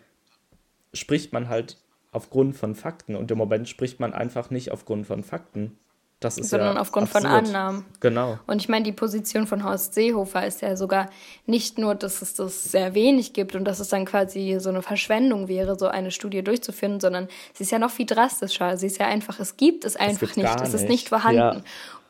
spricht 0.94 1.34
man 1.34 1.50
halt 1.50 1.78
aufgrund 2.12 2.56
von 2.56 2.76
Fakten. 2.76 3.16
Und 3.16 3.30
im 3.32 3.38
Moment 3.38 3.68
spricht 3.68 4.00
man 4.00 4.14
einfach 4.14 4.50
nicht 4.50 4.72
aufgrund 4.72 5.08
von 5.08 5.24
Fakten. 5.24 5.78
Das 6.22 6.38
ist 6.38 6.50
sondern 6.50 6.76
ja 6.76 6.82
aufgrund 6.82 7.10
von 7.10 7.26
absurd. 7.26 7.48
Annahmen. 7.50 7.86
Genau. 8.00 8.40
Und 8.48 8.62
ich 8.62 8.70
meine, 8.70 8.84
die 8.84 8.94
Position 8.94 9.48
von 9.48 9.64
Horst 9.64 9.94
Seehofer 9.94 10.48
ist 10.48 10.62
ja 10.62 10.76
sogar 10.78 11.10
nicht 11.46 11.78
nur, 11.78 11.94
dass 11.94 12.22
es 12.22 12.34
das 12.34 12.72
sehr 12.72 12.96
wenig 12.96 13.34
gibt 13.34 13.54
und 13.54 13.66
dass 13.66 13.80
es 13.80 13.90
dann 13.90 14.06
quasi 14.06 14.58
so 14.60 14.70
eine 14.70 14.82
Verschwendung 14.82 15.50
wäre, 15.50 15.78
so 15.78 15.88
eine 15.88 16.12
Studie 16.12 16.42
durchzuführen, 16.42 17.02
sondern 17.02 17.28
sie 17.54 17.64
ist 17.64 17.72
ja 17.72 17.80
noch 17.80 17.92
viel 17.92 18.06
drastischer. 18.06 18.78
Sie 18.78 18.88
ist 18.88 18.98
ja 18.98 19.08
einfach, 19.08 19.40
es 19.40 19.58
gibt 19.58 19.84
es 19.84 19.98
einfach 19.98 20.22
gibt's 20.22 20.38
nicht, 20.38 20.46
gar 20.46 20.62
es 20.64 20.74
ist 20.74 20.82
nicht. 20.82 20.90
nicht 20.90 21.10
vorhanden. 21.10 21.38
Ja. 21.38 21.64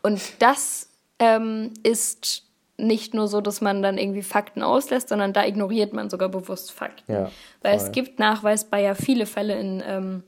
Und 0.03 0.21
das 0.39 0.89
ähm, 1.17 1.73
ist 1.81 2.44
nicht 2.77 3.13
nur 3.13 3.27
so, 3.27 3.39
dass 3.41 3.61
man 3.61 3.81
dann 3.81 3.97
irgendwie 3.97 4.21
Fakten 4.21 4.61
auslässt, 4.61 5.09
sondern 5.09 5.31
da 5.33 5.45
ignoriert 5.45 5.93
man 5.93 6.09
sogar 6.09 6.29
bewusst 6.29 6.71
Fakten. 6.71 7.11
Ja, 7.11 7.31
Weil 7.61 7.77
es 7.77 7.91
gibt 7.91 8.19
nachweisbar 8.19 8.79
ja 8.79 8.95
viele 8.95 9.25
Fälle 9.25 9.57
in, 9.57 9.81
ähm, 9.87 10.23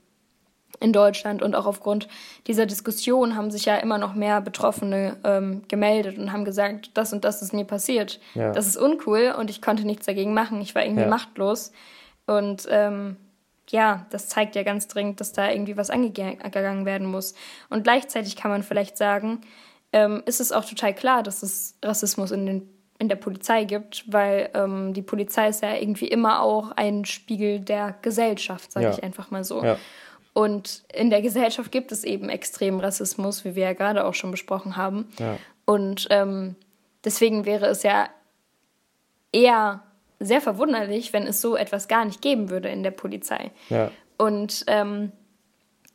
in 0.79 0.93
Deutschland 0.93 1.41
und 1.41 1.55
auch 1.55 1.65
aufgrund 1.65 2.07
dieser 2.45 2.65
Diskussion 2.65 3.35
haben 3.35 3.51
sich 3.51 3.65
ja 3.65 3.75
immer 3.77 3.97
noch 3.97 4.13
mehr 4.13 4.39
Betroffene 4.41 5.17
ähm, 5.23 5.63
gemeldet 5.67 6.17
und 6.17 6.31
haben 6.31 6.45
gesagt, 6.45 6.91
das 6.93 7.11
und 7.13 7.25
das 7.25 7.41
ist 7.41 7.51
mir 7.53 7.65
passiert. 7.65 8.19
Ja. 8.35 8.51
Das 8.51 8.67
ist 8.67 8.77
uncool 8.77 9.33
und 9.37 9.49
ich 9.49 9.61
konnte 9.61 9.85
nichts 9.85 10.05
dagegen 10.05 10.33
machen. 10.33 10.61
Ich 10.61 10.75
war 10.75 10.83
irgendwie 10.83 11.01
Ja. 11.01 11.07
machtlos. 11.09 11.71
Und 12.27 12.67
ähm, 12.69 13.17
ja, 13.69 14.05
das 14.11 14.29
zeigt 14.29 14.55
ja 14.55 14.63
ganz 14.63 14.87
dringend, 14.87 15.19
dass 15.19 15.33
da 15.33 15.49
irgendwie 15.49 15.75
was 15.77 15.89
angegangen 15.89 16.85
werden 16.85 17.07
muss. 17.07 17.33
Und 17.69 17.83
gleichzeitig 17.83 18.35
kann 18.35 18.51
man 18.51 18.63
vielleicht 18.63 18.97
sagen, 18.97 19.41
ähm, 19.93 20.23
ist 20.25 20.39
es 20.41 20.51
auch 20.51 20.65
total 20.65 20.93
klar, 20.93 21.23
dass 21.23 21.43
es 21.43 21.77
Rassismus 21.83 22.31
in, 22.31 22.45
den, 22.45 22.69
in 22.99 23.09
der 23.09 23.15
Polizei 23.15 23.63
gibt, 23.63 24.03
weil 24.11 24.49
ähm, 24.53 24.93
die 24.93 25.01
Polizei 25.01 25.47
ist 25.49 25.61
ja 25.63 25.73
irgendwie 25.75 26.07
immer 26.07 26.41
auch 26.41 26.71
ein 26.75 27.05
Spiegel 27.05 27.59
der 27.59 27.95
Gesellschaft, 28.01 28.71
sage 28.71 28.87
Ja. 28.87 28.91
ich 28.91 29.03
einfach 29.03 29.31
mal 29.31 29.43
so. 29.43 29.63
Ja. 29.63 29.77
Und 30.33 30.83
in 30.93 31.09
der 31.09 31.21
Gesellschaft 31.21 31.71
gibt 31.71 31.91
es 31.91 32.03
eben 32.03 32.29
extremen 32.29 32.79
Rassismus, 32.79 33.43
wie 33.45 33.55
wir 33.55 33.63
ja 33.63 33.73
gerade 33.73 34.05
auch 34.05 34.13
schon 34.13 34.29
besprochen 34.31 34.75
haben. 34.77 35.07
Ja. 35.17 35.37
Und 35.65 36.07
ähm, 36.11 36.55
deswegen 37.03 37.45
wäre 37.45 37.65
es 37.67 37.81
ja 37.83 38.07
eher 39.31 39.81
sehr 40.19 40.41
verwunderlich, 40.41 41.13
wenn 41.13 41.27
es 41.27 41.41
so 41.41 41.55
etwas 41.55 41.87
gar 41.87 42.05
nicht 42.05 42.21
geben 42.21 42.49
würde 42.49 42.69
in 42.69 42.83
der 42.83 42.91
Polizei. 42.91 43.51
Ja. 43.69 43.91
Und 44.17 44.63
ähm, 44.67 45.11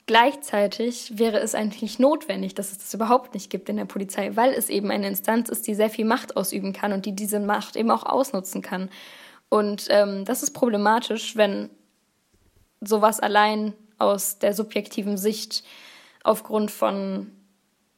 gleichzeitig 0.06 1.18
wäre 1.18 1.38
es 1.38 1.54
eigentlich 1.54 1.98
notwendig, 1.98 2.54
dass 2.54 2.72
es 2.72 2.78
das 2.78 2.94
überhaupt 2.94 3.34
nicht 3.34 3.50
gibt 3.50 3.68
in 3.68 3.76
der 3.76 3.84
Polizei, 3.84 4.34
weil 4.34 4.52
es 4.52 4.68
eben 4.68 4.90
eine 4.90 5.08
Instanz 5.08 5.48
ist, 5.48 5.66
die 5.66 5.74
sehr 5.74 5.90
viel 5.90 6.04
Macht 6.04 6.36
ausüben 6.36 6.72
kann 6.72 6.92
und 6.92 7.06
die 7.06 7.14
diese 7.14 7.40
Macht 7.40 7.76
eben 7.76 7.90
auch 7.90 8.04
ausnutzen 8.04 8.62
kann. 8.62 8.90
Und 9.48 9.86
ähm, 9.90 10.24
das 10.24 10.42
ist 10.42 10.52
problematisch, 10.52 11.36
wenn 11.36 11.70
sowas 12.80 13.20
allein 13.20 13.74
aus 13.98 14.38
der 14.38 14.54
subjektiven 14.54 15.16
Sicht 15.16 15.62
aufgrund 16.24 16.70
von 16.70 17.30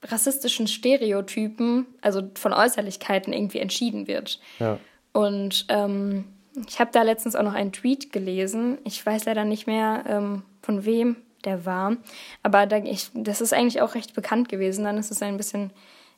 rassistischen 0.03 0.67
Stereotypen, 0.67 1.87
also 2.03 2.23
von 2.35 2.53
Äußerlichkeiten 2.53 3.33
irgendwie 3.33 3.61
entschieden 3.61 4.07
wird. 4.07 4.41
Ja. 4.59 4.79
Und 5.13 5.67
ähm, 5.69 6.25
ich 6.69 6.79
habe 6.79 6.91
da 6.93 7.03
letztens 7.03 7.37
auch 7.37 7.43
noch 7.43 7.55
einen 7.55 7.73
Tweet 7.73 8.13
gelesen. 8.13 8.79
Ich 8.85 9.05
weiß 9.05 9.25
leider 9.25 9.45
nicht 9.45 9.67
mehr, 9.67 10.05
ähm, 10.07 10.43
von 10.63 10.85
wem 10.85 11.17
der 11.47 11.67
war. 11.67 11.97
Aber 12.43 12.67
da, 12.67 12.79
ich, 12.79 13.11
das 13.15 13.41
ist 13.41 13.53
eigentlich 13.53 13.83
auch 13.83 13.95
recht 13.95 14.15
bekannt 14.15 14.49
gewesen. 14.49 14.85
Dann 14.85 14.99
ist 14.99 15.11
es 15.11 15.23
ein 15.23 15.37
bisschen 15.37 15.71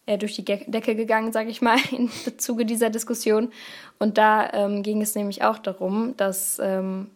äh, 0.07 0.19
durch 0.19 0.35
die 0.35 0.45
Decke 0.45 0.95
gegangen, 0.95 1.33
sage 1.33 1.51
ich 1.51 1.61
mal, 1.61 1.79
im 1.91 2.11
Zuge 2.39 2.65
dieser 2.65 2.91
Diskussion. 2.91 3.51
Und 3.99 4.19
da 4.19 4.53
ähm, 4.53 4.83
ging 4.83 5.03
es 5.03 5.15
nämlich 5.15 5.43
auch 5.43 5.59
darum, 5.59 6.15
dass 6.17 6.59
ähm, 6.63 7.11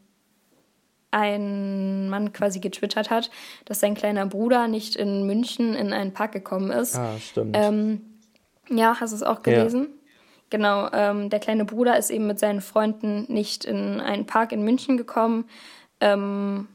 ein 1.10 2.08
Mann 2.08 2.32
quasi 2.32 2.60
getwittert 2.60 3.10
hat, 3.10 3.30
dass 3.64 3.80
sein 3.80 3.94
kleiner 3.94 4.26
Bruder 4.26 4.68
nicht 4.68 4.96
in 4.96 5.26
München 5.26 5.74
in 5.74 5.92
einen 5.92 6.12
Park 6.12 6.32
gekommen 6.32 6.70
ist. 6.70 6.96
Ah, 6.96 7.18
stimmt. 7.18 7.56
Ähm, 7.58 8.00
ja, 8.68 9.00
hast 9.00 9.12
du 9.12 9.16
es 9.16 9.22
auch 9.22 9.42
gelesen? 9.42 9.88
Genau, 10.50 10.88
ähm, 10.92 11.30
der 11.30 11.38
kleine 11.38 11.64
Bruder 11.64 11.96
ist 11.96 12.10
eben 12.10 12.26
mit 12.26 12.38
seinen 12.38 12.60
Freunden 12.60 13.24
nicht 13.32 13.64
in 13.64 14.00
einen 14.00 14.26
Park 14.26 14.52
in 14.52 14.62
München 14.62 14.96
gekommen. 14.96 15.44
Ähm, 16.00 16.66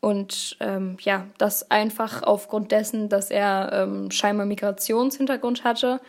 und 0.00 0.56
ähm, 0.60 0.96
ja, 1.00 1.26
das 1.38 1.70
einfach 1.70 2.22
aufgrund 2.22 2.70
dessen, 2.72 3.08
dass 3.08 3.30
er 3.30 3.70
ähm, 3.72 4.10
scheinbar 4.10 4.46
Migrationshintergrund 4.46 5.64
hatte. 5.64 6.00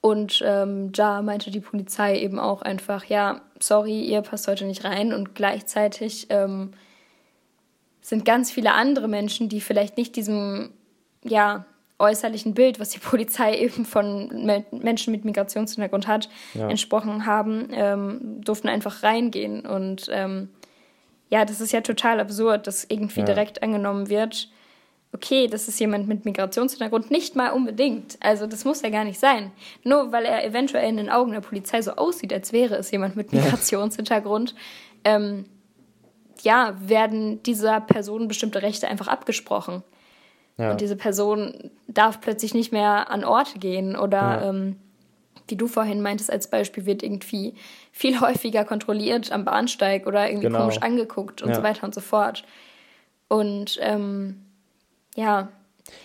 Und 0.00 0.42
ähm, 0.44 0.92
da 0.92 1.22
meinte 1.22 1.50
die 1.50 1.60
Polizei 1.60 2.18
eben 2.20 2.38
auch 2.38 2.62
einfach, 2.62 3.06
ja, 3.06 3.40
sorry, 3.58 4.02
ihr 4.02 4.20
passt 4.20 4.46
heute 4.46 4.66
nicht 4.66 4.84
rein. 4.84 5.12
Und 5.12 5.34
gleichzeitig 5.34 6.26
ähm, 6.30 6.74
sind 8.02 8.24
ganz 8.24 8.50
viele 8.52 8.72
andere 8.72 9.08
Menschen, 9.08 9.48
die 9.48 9.60
vielleicht 9.60 9.96
nicht 9.96 10.14
diesem, 10.14 10.70
ja, 11.24 11.64
äußerlichen 11.98 12.54
Bild, 12.54 12.78
was 12.78 12.90
die 12.90 12.98
Polizei 13.10 13.56
eben 13.56 13.84
von 13.84 14.44
Me 14.44 14.64
Menschen 14.70 15.10
mit 15.10 15.24
Migrationshintergrund 15.24 16.06
hat, 16.06 16.28
Ja. 16.52 16.68
entsprochen 16.68 17.24
haben, 17.26 17.68
ähm, 17.72 18.40
durften 18.44 18.68
einfach 18.68 19.02
reingehen. 19.02 19.64
Und 19.64 20.08
ähm, 20.12 20.50
ja, 21.34 21.44
das 21.44 21.60
ist 21.60 21.72
ja 21.72 21.80
total 21.80 22.20
absurd, 22.20 22.66
dass 22.68 22.84
irgendwie 22.88 23.20
Ja. 23.20 23.26
direkt 23.26 23.60
angenommen 23.62 24.08
wird, 24.08 24.48
okay, 25.12 25.46
das 25.48 25.66
ist 25.68 25.80
jemand 25.80 26.06
mit 26.06 26.24
Migrationshintergrund, 26.24 27.10
nicht 27.10 27.34
mal 27.34 27.50
unbedingt. 27.50 28.16
Also 28.20 28.46
das 28.46 28.64
muss 28.64 28.82
ja 28.82 28.90
gar 28.90 29.04
nicht 29.04 29.18
sein. 29.18 29.50
Nur 29.82 30.12
weil 30.12 30.24
er 30.24 30.44
eventuell 30.44 30.88
in 30.88 30.96
den 30.96 31.10
Augen 31.10 31.32
der 31.32 31.40
Polizei 31.40 31.82
so 31.82 31.92
aussieht, 31.92 32.32
als 32.32 32.52
wäre 32.52 32.76
es 32.76 32.90
jemand 32.92 33.16
mit 33.16 33.32
Migrationshintergrund, 33.32 34.54
ähm, 35.04 35.46
ja, 36.42 36.74
werden 36.80 37.42
dieser 37.42 37.80
Person 37.80 38.28
bestimmte 38.28 38.62
Rechte 38.62 38.86
einfach 38.88 39.08
abgesprochen. 39.08 39.82
ja. 40.56 40.70
Und 40.70 40.80
diese 40.80 40.94
Person 40.96 41.70
darf 41.88 42.20
plötzlich 42.20 42.54
nicht 42.54 42.70
mehr 42.72 43.10
an 43.10 43.24
Orte 43.24 43.58
gehen 43.58 43.96
oder 43.96 44.20
Ja. 44.20 44.48
ähm, 44.50 44.76
wie 45.48 45.56
du 45.56 45.66
vorhin 45.66 46.00
meintest 46.00 46.30
als 46.30 46.48
Beispiel, 46.48 46.86
wird 46.86 47.02
irgendwie 47.02 47.54
viel 47.92 48.20
häufiger 48.20 48.64
kontrolliert 48.64 49.30
am 49.32 49.44
Bahnsteig 49.44 50.06
oder 50.06 50.28
irgendwie 50.28 50.46
Genau. 50.48 50.60
komisch 50.60 50.78
angeguckt 50.78 51.42
und 51.42 51.50
Ja. 51.50 51.54
so 51.56 51.62
weiter 51.62 51.84
und 51.84 51.94
so 51.94 52.00
fort. 52.00 52.44
Und 53.28 53.78
ähm, 53.80 54.40
ja, 55.16 55.48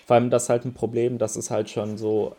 Vor 0.06 0.16
allem 0.16 0.30
das 0.30 0.44
ist 0.44 0.50
halt 0.50 0.66
ein 0.66 0.74
Problem, 0.74 1.18
das 1.18 1.38
ist 1.38 1.52
halt 1.52 1.70
schon 1.70 1.98
so, 1.98 2.36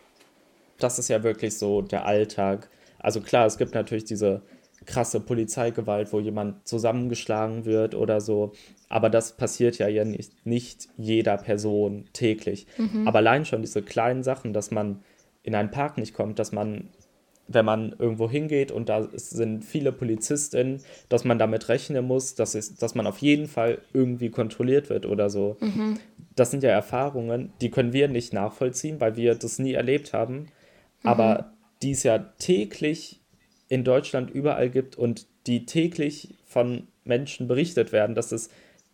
das 0.77 0.99
ist 0.99 1.07
ja 1.09 1.23
wirklich 1.23 1.57
so 1.57 1.81
der 1.81 2.05
Alltag. 2.05 2.69
Also 2.99 3.19
klar, 3.21 3.45
es 3.47 3.57
gibt 3.57 3.73
natürlich 3.73 4.05
diese 4.05 4.41
krasse 4.85 5.19
Polizeigewalt, 5.19 6.11
wo 6.13 6.19
jemand 6.19 6.67
zusammengeschlagen 6.67 7.65
wird 7.65 7.93
oder 7.95 8.19
so, 8.21 8.53
aber 8.89 9.09
das 9.09 9.37
passiert 9.37 9.77
ja, 9.77 9.87
ja 9.87 10.05
nicht, 10.05 10.45
nicht 10.45 10.89
jeder 10.97 11.37
Person 11.37 12.05
täglich. 12.13 12.65
Aber 13.05 13.19
allein 13.19 13.45
schon 13.45 13.61
diese 13.61 13.81
kleinen 13.83 14.23
Sachen, 14.23 14.53
dass 14.53 14.71
man 14.71 15.03
in 15.43 15.55
einen 15.55 15.71
Park 15.71 15.97
nicht 15.97 16.13
kommt, 16.13 16.39
dass 16.39 16.51
man, 16.51 16.89
wenn 17.47 17.65
man 17.65 17.95
irgendwo 17.97 18.29
hingeht 18.29 18.71
und 18.71 18.89
da 18.89 19.07
sind 19.13 19.65
viele 19.65 19.91
Polizistinnen, 19.91 20.81
dass 21.09 21.25
man 21.25 21.39
damit 21.39 21.69
rechnen 21.69 22.05
muss, 22.05 22.35
dass, 22.35 22.55
es, 22.55 22.75
dass 22.75 22.95
man 22.95 23.07
auf 23.07 23.19
jeden 23.19 23.47
Fall 23.47 23.79
irgendwie 23.93 24.29
kontrolliert 24.29 24.89
wird 24.89 25.05
oder 25.05 25.29
so. 25.29 25.57
Das 26.35 26.51
sind 26.51 26.63
ja 26.63 26.69
Erfahrungen, 26.69 27.51
die 27.61 27.71
können 27.71 27.93
wir 27.93 28.07
nicht 28.07 28.33
nachvollziehen, 28.33 28.99
weil 28.99 29.15
wir 29.15 29.35
das 29.35 29.59
nie 29.59 29.73
erlebt 29.73 30.13
haben, 30.13 30.47
aber 31.03 31.53
die 31.81 31.91
es 31.91 32.03
ja 32.03 32.19
täglich 32.19 33.21
in 33.67 33.83
Deutschland 33.83 34.29
überall 34.29 34.69
gibt 34.69 34.97
und 34.97 35.27
die 35.47 35.65
täglich 35.65 36.35
von 36.45 36.87
Menschen 37.03 37.47
berichtet 37.47 37.91
werden, 37.91 38.15
dass 38.15 38.31
es, 38.31 38.49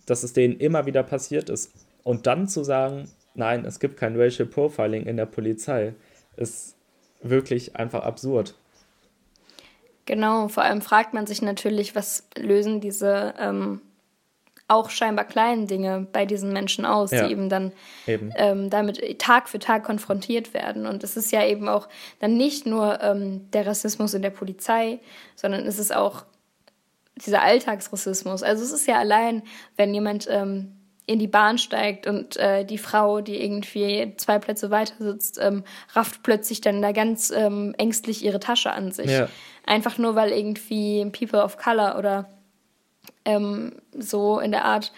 dass 0.05 0.23
es 0.23 0.33
denen 0.33 0.57
immer 0.57 0.86
wieder 0.86 1.03
passiert 1.03 1.49
ist. 1.49 1.73
Und 2.03 2.27
dann 2.27 2.47
zu 2.47 2.63
sagen, 2.63 3.10
nein, 3.36 3.65
es 3.65 3.79
gibt 3.79 3.97
kein 3.97 4.15
Racial 4.19 4.47
Profiling 4.47 5.05
in 5.05 5.17
der 5.17 5.25
Polizei, 5.25 5.93
ist 6.38 6.76
wirklich 7.21 7.76
einfach 7.76 8.04
absurd. 8.04 8.54
genau. 10.06 10.47
Vor 10.47 10.63
allem 10.63 10.82
fragt 10.82 11.13
man 11.13 11.28
sich 11.28 11.41
natürlich, 11.41 11.95
was 11.95 12.28
lösen 12.38 12.80
diese 12.80 13.34
ähm, 13.39 13.82
auch 14.69 14.89
scheinbar 14.89 15.26
kleinen 15.26 15.67
Dinge 15.67 16.08
bei 16.12 16.26
diesen 16.26 16.52
Menschen 16.54 16.86
aus, 16.86 17.12
Ja. 17.12 17.26
die 17.26 17.32
eben 17.32 17.50
dann 17.50 17.71
Eben. 18.06 18.32
ähm, 18.36 18.69
damit 18.69 19.19
Tag 19.19 19.47
für 19.50 19.60
Tag 19.60 19.84
konfrontiert 19.84 20.54
werden. 20.54 20.86
Und 20.86 21.04
es 21.04 21.15
ist 21.17 21.32
ja 21.32 21.45
eben 21.45 21.67
auch 21.69 21.88
dann 22.19 22.36
nicht 22.38 22.65
nur 22.65 23.02
ähm, 23.02 23.50
der 23.52 23.65
Rassismus 23.65 24.13
in 24.13 24.21
der 24.21 24.30
Polizei, 24.30 25.00
sondern 25.36 25.65
es 25.65 25.80
ist 25.80 25.95
auch 25.95 26.26
dieser 27.26 27.41
Alltagsrassismus. 27.41 28.43
Also 28.43 28.63
es 28.63 28.71
ist 28.71 28.88
ja 28.88 28.97
allein, 29.00 29.41
wenn 29.76 29.93
jemand 29.93 30.28
ähm, 30.30 30.73
in 31.08 31.20
die 31.20 31.28
Bahn 31.28 31.58
steigt 31.58 32.06
und 32.06 32.36
äh, 32.36 32.65
die 32.65 32.78
Frau, 32.78 33.22
die 33.22 33.41
irgendwie 33.41 34.13
zwei 34.17 34.39
Plätze 34.39 34.70
weiter 34.70 34.93
sitzt, 35.00 35.39
ähm, 35.41 35.63
rafft 35.93 36.22
plötzlich 36.22 36.60
dann 36.60 36.82
da 36.82 36.91
ganz 36.91 37.32
ähm, 37.32 37.74
ängstlich 37.78 38.24
ihre 38.24 38.41
Tasche 38.41 38.72
an 38.74 38.91
sich. 38.91 39.10
Ja. 39.10 39.30
Einfach 39.65 39.98
nur, 39.98 40.15
weil 40.15 40.32
irgendwie 40.32 41.06
People 41.06 41.41
of 41.41 41.58
Color 41.58 41.98
oder 41.98 42.30
ähm, 43.24 43.78
so 43.98 44.39
in 44.39 44.52
der 44.52 44.65
Art 44.65 44.91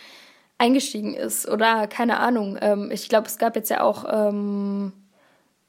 eingestiegen 0.58 1.14
ist. 1.14 1.48
Oder 1.48 1.86
keine 1.86 2.20
Ahnung. 2.20 2.58
Ähm, 2.60 2.90
ich 2.92 3.08
glaube, 3.08 3.28
es 3.28 3.38
gab 3.38 3.56
jetzt 3.56 3.70
ja 3.70 3.82
auch 3.82 4.06
ähm, 4.12 4.92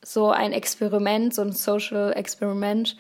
so 0.02 0.30
ein 0.30 0.52
Experiment, 0.52 1.34
so 1.34 1.42
ein 1.42 1.52
Social 1.52 2.14
Experiment, 2.14 2.96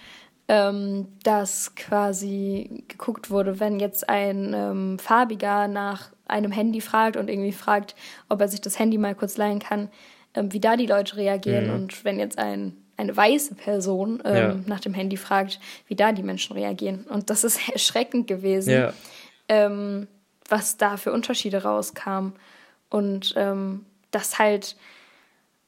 ähm, 0.48 1.08
dass 1.22 1.74
quasi 1.74 2.84
geguckt 2.86 3.30
wurde, 3.30 3.60
wenn 3.60 3.80
jetzt 3.80 4.10
ein 4.10 4.98
Farbiger 4.98 5.68
nach 5.68 6.10
einem 6.30 6.52
Handy 6.52 6.80
fragt 6.80 7.16
und 7.16 7.28
irgendwie 7.28 7.52
fragt, 7.52 7.94
ob 8.28 8.40
er 8.40 8.48
sich 8.48 8.60
das 8.60 8.78
Handy 8.78 8.98
mal 8.98 9.14
kurz 9.14 9.36
leihen 9.36 9.58
kann, 9.58 9.88
ähm, 10.34 10.52
wie 10.52 10.60
da 10.60 10.76
die 10.76 10.86
Leute 10.86 11.16
reagieren. 11.16 11.68
Mhm. 11.68 11.74
Und 11.74 12.04
wenn 12.04 12.18
jetzt 12.18 12.38
ein, 12.38 12.76
eine 12.96 13.16
weiße 13.16 13.54
Person 13.54 14.22
ähm, 14.24 14.36
ja. 14.36 14.56
nach 14.66 14.80
dem 14.80 14.94
Handy 14.94 15.16
fragt, 15.16 15.60
wie 15.86 15.94
da 15.94 16.12
die 16.12 16.22
Menschen 16.22 16.54
reagieren. 16.54 17.04
Und 17.08 17.30
das 17.30 17.44
ist 17.44 17.68
erschreckend 17.72 18.26
gewesen, 18.26 18.70
ja. 18.70 18.92
ähm, 19.48 20.06
was 20.48 20.76
da 20.76 20.96
für 20.96 21.12
Unterschiede 21.12 21.62
rauskam. 21.62 22.32
Und 22.88 23.34
ähm, 23.36 23.86
das 24.10 24.38
halt, 24.38 24.76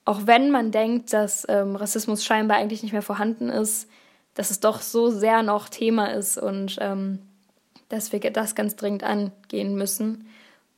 auch 0.05 0.27
wenn 0.27 0.51
man 0.51 0.73
denkt, 0.73 1.13
dass 1.13 1.47
ähm, 1.49 1.77
Rassismus 1.77 2.25
scheinbar 2.25 2.57
eigentlich 2.57 2.83
nicht 2.83 2.93
mehr 2.93 3.03
vorhanden 3.03 3.49
ist, 3.49 3.89
dass 4.35 4.51
es 4.51 4.61
doch 4.61 4.81
so 4.81 5.11
sehr 5.11 5.43
noch 5.43 5.69
Thema 5.69 6.07
ist 6.07 6.39
und 6.39 6.79
ähm, 6.81 7.21
dass 7.89 8.13
wir 8.13 8.21
das 8.21 8.55
ganz 8.55 8.77
dringend 8.77 9.05
angehen 9.05 9.75
müssen. 9.75 10.27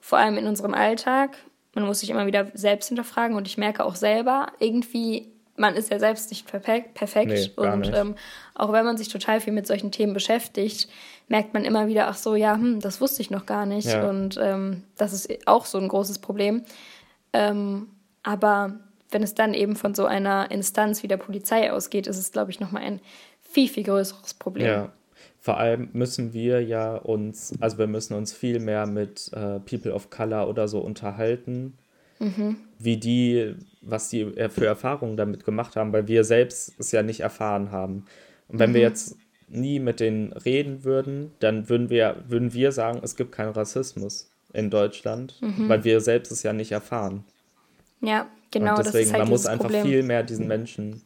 Vor 0.04 0.18
allem 0.18 0.36
in 0.36 0.46
unserem 0.46 0.74
Alltag. 0.74 1.38
Man 1.72 1.86
muss 1.86 2.00
sich 2.00 2.10
immer 2.10 2.26
wieder 2.26 2.48
selbst 2.52 2.88
hinterfragen 2.88 3.38
und 3.38 3.48
ich 3.48 3.56
merke 3.56 3.82
auch 3.82 3.94
selber, 3.94 4.48
irgendwie, 4.58 5.32
man 5.56 5.76
ist 5.76 5.90
ja 5.90 5.98
selbst 5.98 6.28
nicht 6.28 6.46
perfekt. 6.46 6.94
Nee, 7.30 7.50
und 7.56 7.80
nicht. 7.80 7.94
Ähm, 7.94 8.14
auch 8.54 8.70
wenn 8.70 8.84
man 8.84 8.98
sich 8.98 9.08
total 9.08 9.40
viel 9.40 9.54
mit 9.54 9.66
solchen 9.66 9.92
Themen 9.92 10.12
beschäftigt, 10.12 10.90
merkt 11.28 11.54
man 11.54 11.64
immer 11.64 11.88
wieder, 11.88 12.08
ach 12.08 12.18
so, 12.18 12.34
ja, 12.34 12.52
hm, 12.52 12.80
das 12.80 13.00
wusste 13.00 13.22
ich 13.22 13.30
noch 13.30 13.46
gar 13.46 13.64
nicht. 13.64 13.88
Ja. 13.88 14.06
Und 14.06 14.38
ähm, 14.42 14.82
das 14.98 15.14
ist 15.14 15.48
auch 15.48 15.64
so 15.64 15.78
ein 15.78 15.88
großes 15.88 16.18
Problem. 16.18 16.66
Ähm, 17.32 17.88
aber 18.22 18.74
wenn 19.10 19.22
es 19.22 19.34
dann 19.34 19.54
eben 19.54 19.74
von 19.74 19.94
so 19.94 20.04
einer 20.04 20.50
Instanz 20.50 21.02
wie 21.02 21.08
der 21.08 21.16
Polizei 21.16 21.72
ausgeht, 21.72 22.08
ist 22.08 22.18
es, 22.18 22.30
glaube 22.30 22.50
ich, 22.50 22.60
nochmal 22.60 22.82
ein 22.82 23.00
viel, 23.40 23.70
viel 23.70 23.84
größeres 23.84 24.34
Problem. 24.34 24.66
Ja. 24.66 24.92
Vor 25.44 25.58
allem 25.58 25.90
müssen 25.92 26.32
wir 26.32 26.64
ja 26.64 26.96
uns, 26.96 27.52
also 27.60 27.76
wir 27.76 27.86
müssen 27.86 28.14
uns 28.14 28.32
viel 28.32 28.60
mehr 28.60 28.86
mit 28.86 29.30
äh, 29.34 29.60
People 29.60 29.92
of 29.92 30.08
Color 30.08 30.48
oder 30.48 30.68
so 30.68 30.78
unterhalten, 30.78 31.74
mhm. 32.18 32.56
wie 32.78 32.96
die, 32.96 33.54
was 33.82 34.08
die 34.08 34.24
für 34.48 34.64
Erfahrungen 34.64 35.18
damit 35.18 35.44
gemacht 35.44 35.76
haben, 35.76 35.92
weil 35.92 36.08
wir 36.08 36.24
selbst 36.24 36.72
es 36.78 36.92
ja 36.92 37.02
nicht 37.02 37.20
erfahren 37.20 37.72
haben. 37.72 38.06
Und 38.48 38.58
wenn 38.58 38.70
mhm. 38.70 38.74
wir 38.76 38.80
jetzt 38.80 39.18
nie 39.48 39.80
mit 39.80 40.00
denen 40.00 40.32
reden 40.32 40.82
würden, 40.82 41.32
dann 41.40 41.68
würden 41.68 41.90
wir, 41.90 42.24
würden 42.26 42.54
wir 42.54 42.72
sagen, 42.72 43.00
es 43.02 43.14
gibt 43.14 43.32
keinen 43.32 43.52
Rassismus 43.52 44.30
in 44.54 44.70
Deutschland, 44.70 45.42
mhm. 45.42 45.68
weil 45.68 45.84
wir 45.84 46.00
selbst 46.00 46.32
es 46.32 46.42
ja 46.42 46.54
nicht 46.54 46.72
erfahren. 46.72 47.22
Ja, 48.00 48.28
genau. 48.50 48.78
Und 48.78 48.86
deswegen, 48.86 49.10
halt 49.10 49.20
man 49.20 49.28
muss 49.28 49.44
einfach 49.44 49.66
Problem. 49.66 49.84
viel 49.84 50.02
mehr 50.04 50.22
diesen 50.22 50.48
Menschen 50.48 51.02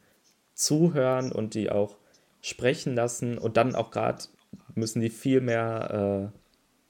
zuhören 0.55 1.33
und 1.33 1.55
die 1.55 1.71
auch 1.71 1.97
sprechen 2.41 2.95
lassen 2.95 3.39
und 3.39 3.57
dann 3.57 3.75
auch 3.75 3.91
gerade 3.91 4.25
müssen 4.75 5.01
die 5.01 5.11
viel 5.11 5.41
mehr, 5.41 6.33
äh, 6.33 6.39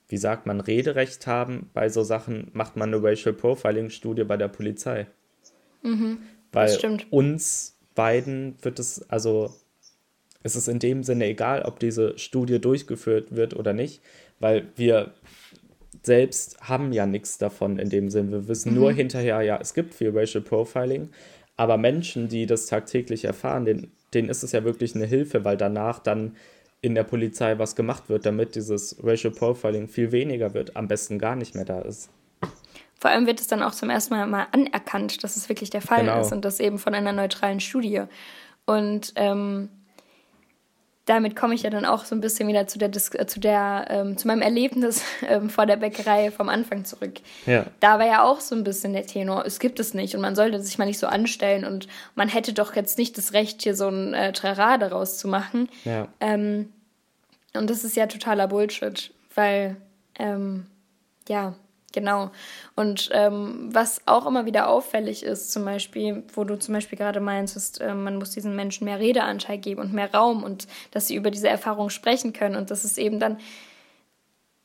wie 0.09 0.17
sagt 0.17 0.47
man, 0.47 0.61
Rederecht 0.61 1.27
haben. 1.27 1.71
Bei 1.75 1.89
so 1.89 2.03
Sachen 2.03 2.51
macht 2.53 2.77
man 2.77 2.93
eine 2.93 3.03
Racial 3.03 3.35
Profiling-Studie 3.35 4.25
bei 4.25 4.37
der 4.37 4.49
Polizei. 4.49 5.07
Mhm, 5.83 6.19
Weil 6.53 6.77
uns 7.11 7.77
beiden 7.95 8.57
wird 8.63 8.79
es, 8.79 9.09
also 9.11 9.55
es 10.43 10.57
ist 10.57 10.69
in 10.69 10.79
dem 10.79 11.03
Sinne 11.03 11.27
egal, 11.27 11.63
ob 11.63 11.79
diese 11.79 12.17
Studie 12.19 12.61
durchgeführt 12.61 13.35
wird 13.35 13.55
oder 13.57 13.73
nicht, 13.73 14.01
weil 14.39 14.69
wir 14.77 15.13
selbst 16.03 16.61
haben 16.61 16.93
ja 16.93 17.07
nichts 17.07 17.39
davon 17.39 17.79
in 17.79 17.91
dem 17.91 18.09
Sinn. 18.09 18.31
Wir 18.31 18.49
wissen 18.49 18.73
mhm. 18.73 18.79
nur 18.79 18.93
hinterher, 18.93 19.43
ja, 19.43 19.59
es 19.61 19.75
gibt 19.75 19.95
viel 19.95 20.17
Racial 20.17 20.43
Profiling, 20.43 21.11
aber 21.57 21.77
Menschen, 21.77 22.29
die 22.29 22.47
das 22.47 22.67
tagtäglich 22.67 23.25
erfahren, 23.25 23.65
denen, 23.65 23.93
denen 24.15 24.29
ist 24.29 24.43
es 24.43 24.53
ja 24.53 24.65
wirklich 24.65 24.95
eine 24.95 25.07
Hilfe, 25.07 25.45
weil 25.45 25.57
danach 25.57 25.99
dann 25.99 26.37
in 26.81 26.95
der 26.95 27.05
Polizei 27.05 27.59
was 27.59 27.75
gemacht 27.77 28.09
wird, 28.09 28.25
damit 28.25 28.55
dieses 28.55 28.97
Racial 29.03 29.33
Profiling 29.33 29.89
viel 29.89 30.13
weniger 30.13 30.55
wird, 30.55 30.77
am 30.77 30.89
besten 30.89 31.19
gar 31.19 31.35
nicht 31.35 31.55
mehr 31.55 31.65
da 31.65 31.81
ist. 31.81 32.11
Vor 33.01 33.11
allem 33.11 33.27
wird 33.27 33.41
es 33.41 33.47
dann 33.47 33.63
auch 33.63 33.73
zum 33.73 33.91
ersten 33.91 34.15
Mal, 34.15 34.27
mal 34.27 34.47
anerkannt, 34.53 35.23
dass 35.23 35.37
es 35.37 35.49
wirklich 35.49 35.71
der 35.71 35.83
Fall 35.83 36.01
genau. 36.01 36.21
ist 36.21 36.33
und 36.33 36.45
das 36.45 36.61
eben 36.61 36.79
von 36.79 36.95
einer 36.95 37.13
neutralen 37.13 37.61
Studie. 37.61 38.03
Und 38.67 39.13
ähm, 39.17 39.71
damit 41.09 41.37
komme 41.37 41.55
ich 41.55 41.63
ja 41.63 41.71
dann 41.71 41.87
auch 41.87 42.05
so 42.05 42.15
ein 42.15 42.21
bisschen 42.21 42.49
wieder 42.49 42.67
zu 42.67 42.79
der, 42.79 42.91
äh, 42.91 43.27
zu 43.27 43.41
der, 43.41 43.87
ähm, 43.89 44.19
zu 44.19 44.27
meinem 44.27 44.43
Erlebnis 44.43 45.03
ähm, 45.29 45.49
vor 45.49 45.65
der 45.65 45.77
Bäckerei 45.77 46.31
vom 46.31 46.49
Anfang 46.49 46.85
zurück. 46.85 47.15
Ja. 47.47 47.65
Da 47.81 47.99
war 47.99 48.07
ja 48.07 48.23
auch 48.25 48.41
so 48.41 48.55
ein 48.55 48.63
bisschen 48.63 48.93
der 48.93 49.07
Tenor, 49.07 49.47
es 49.47 49.59
gibt 49.59 49.81
es 49.81 49.95
nicht 49.95 50.15
und 50.15 50.21
man 50.21 50.37
sollte 50.37 50.61
sich 50.61 50.77
mal 50.77 50.85
nicht 50.85 50.99
so 50.99 51.07
anstellen 51.07 51.65
und 51.65 51.89
man 52.15 52.29
hätte 52.29 52.53
doch 52.53 52.77
jetzt 52.77 52.99
nicht 52.99 53.17
das 53.17 53.33
Recht, 53.33 53.63
hier 53.63 53.75
so 53.75 53.89
ein 53.89 54.13
äh, 54.13 54.33
Trara 54.33 54.77
daraus 54.77 55.19
zu 55.19 55.29
machen. 55.29 55.69
Ja. 55.85 56.09
Ähm, 56.21 56.73
und 57.55 57.71
das 57.71 57.85
ist 57.85 57.97
ja 57.97 58.07
totaler 58.07 58.47
Bullshit, 58.47 59.11
weil, 59.35 59.77
ähm, 60.19 60.67
ja, 61.27 61.55
Genau. 61.93 62.31
Und 62.77 63.09
ähm, 63.13 63.71
was 63.73 64.03
auch 64.07 64.27
immer 64.27 64.45
wieder 64.45 64.69
auffällig 64.69 65.23
ist, 65.23 65.51
zum 65.51 65.65
Beispiel, 65.65 66.23
wo 66.35 66.45
du 66.45 66.59
zum 66.59 66.75
Beispiel 66.75 66.99
gerade 66.99 67.21
meinst, 67.21 67.57
ist, 67.57 67.81
äh, 67.81 67.95
man 67.95 68.17
muss 68.17 68.31
diesen 68.33 68.55
Menschen 68.55 68.85
mehr 68.85 68.99
Redeanteil 68.99 69.59
geben 69.59 69.81
und 69.81 69.95
mehr 69.95 70.13
Raum 70.13 70.43
und 70.43 70.67
dass 70.91 71.07
sie 71.07 71.15
über 71.15 71.31
diese 71.31 71.49
Erfahrung 71.49 71.89
sprechen 71.89 72.35
können 72.35 72.57
und 72.57 72.71
dass 72.71 72.85
es 72.85 72.99
eben 72.99 73.19
dann 73.19 73.39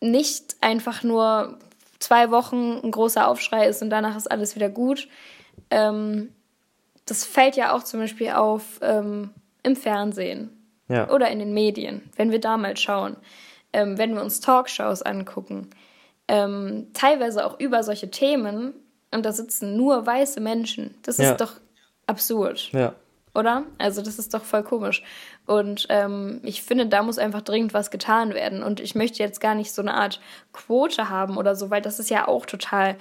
nicht 0.02 0.58
einfach 0.60 1.04
nur 1.04 1.58
zwei 2.00 2.30
Wochen 2.30 2.82
ein 2.84 2.92
großer 2.92 3.26
Aufschrei 3.26 3.68
ist 3.68 3.82
und 3.82 3.90
danach 3.90 4.18
ist 4.18 4.30
alles 4.30 4.56
wieder 4.56 4.70
gut. 4.70 5.08
Ähm, 5.70 6.30
das 7.06 7.24
fällt 7.24 7.56
ja 7.56 7.74
auch 7.74 7.84
zum 7.84 8.02
Beispiel 8.02 8.32
auf 8.32 8.80
ähm, 8.82 9.30
im 9.64 9.78
Fernsehen 9.78 10.50
ja. 10.90 11.10
oder 11.10 11.30
in 11.30 11.40
den 11.40 11.54
Medien, 11.54 12.10
wenn 12.18 12.32
wir 12.32 12.40
da 12.40 12.58
mal 12.58 12.76
schauen, 12.76 13.16
ähm, 13.72 13.98
wenn 13.98 14.14
wir 14.14 14.22
uns 14.22 14.42
Talkshows 14.42 15.02
angucken 15.02 15.70
ähm, 16.28 16.88
teilweise 16.94 17.46
auch 17.46 17.60
über 17.60 17.84
solche 17.84 18.10
Themen 18.10 18.74
und 19.12 19.26
da 19.26 19.32
sitzen 19.32 19.76
nur 19.76 20.06
weiße 20.06 20.40
Menschen. 20.40 20.96
Das 21.04 21.18
ja. 21.18 21.32
ist 21.32 21.42
doch 21.42 21.54
absurd. 22.08 22.72
Ja. 22.72 22.96
Oder? 23.36 23.64
Also 23.80 24.02
das 24.02 24.20
ist 24.20 24.34
doch 24.34 24.44
voll 24.44 24.64
komisch. 24.64 25.04
Und 25.46 25.88
ähm, 25.90 26.40
ich 26.44 26.62
finde, 26.62 26.86
da 26.86 27.02
muss 27.02 27.18
einfach 27.18 27.42
dringend 27.42 27.74
was 27.74 27.90
getan 27.90 28.34
werden. 28.34 28.62
Und 28.62 28.80
ich 28.80 28.96
möchte 28.96 29.24
jetzt 29.24 29.42
gar 29.42 29.56
nicht 29.56 29.74
so 29.74 29.82
eine 29.82 29.96
Art 29.96 30.20
Quote 30.52 31.10
haben 31.10 31.38
oder 31.38 31.56
so, 31.56 31.70
weil 31.70 31.82
das 31.82 32.00
ist 32.00 32.10
ja 32.10 32.28
auch 32.28 32.46
total 32.46 32.96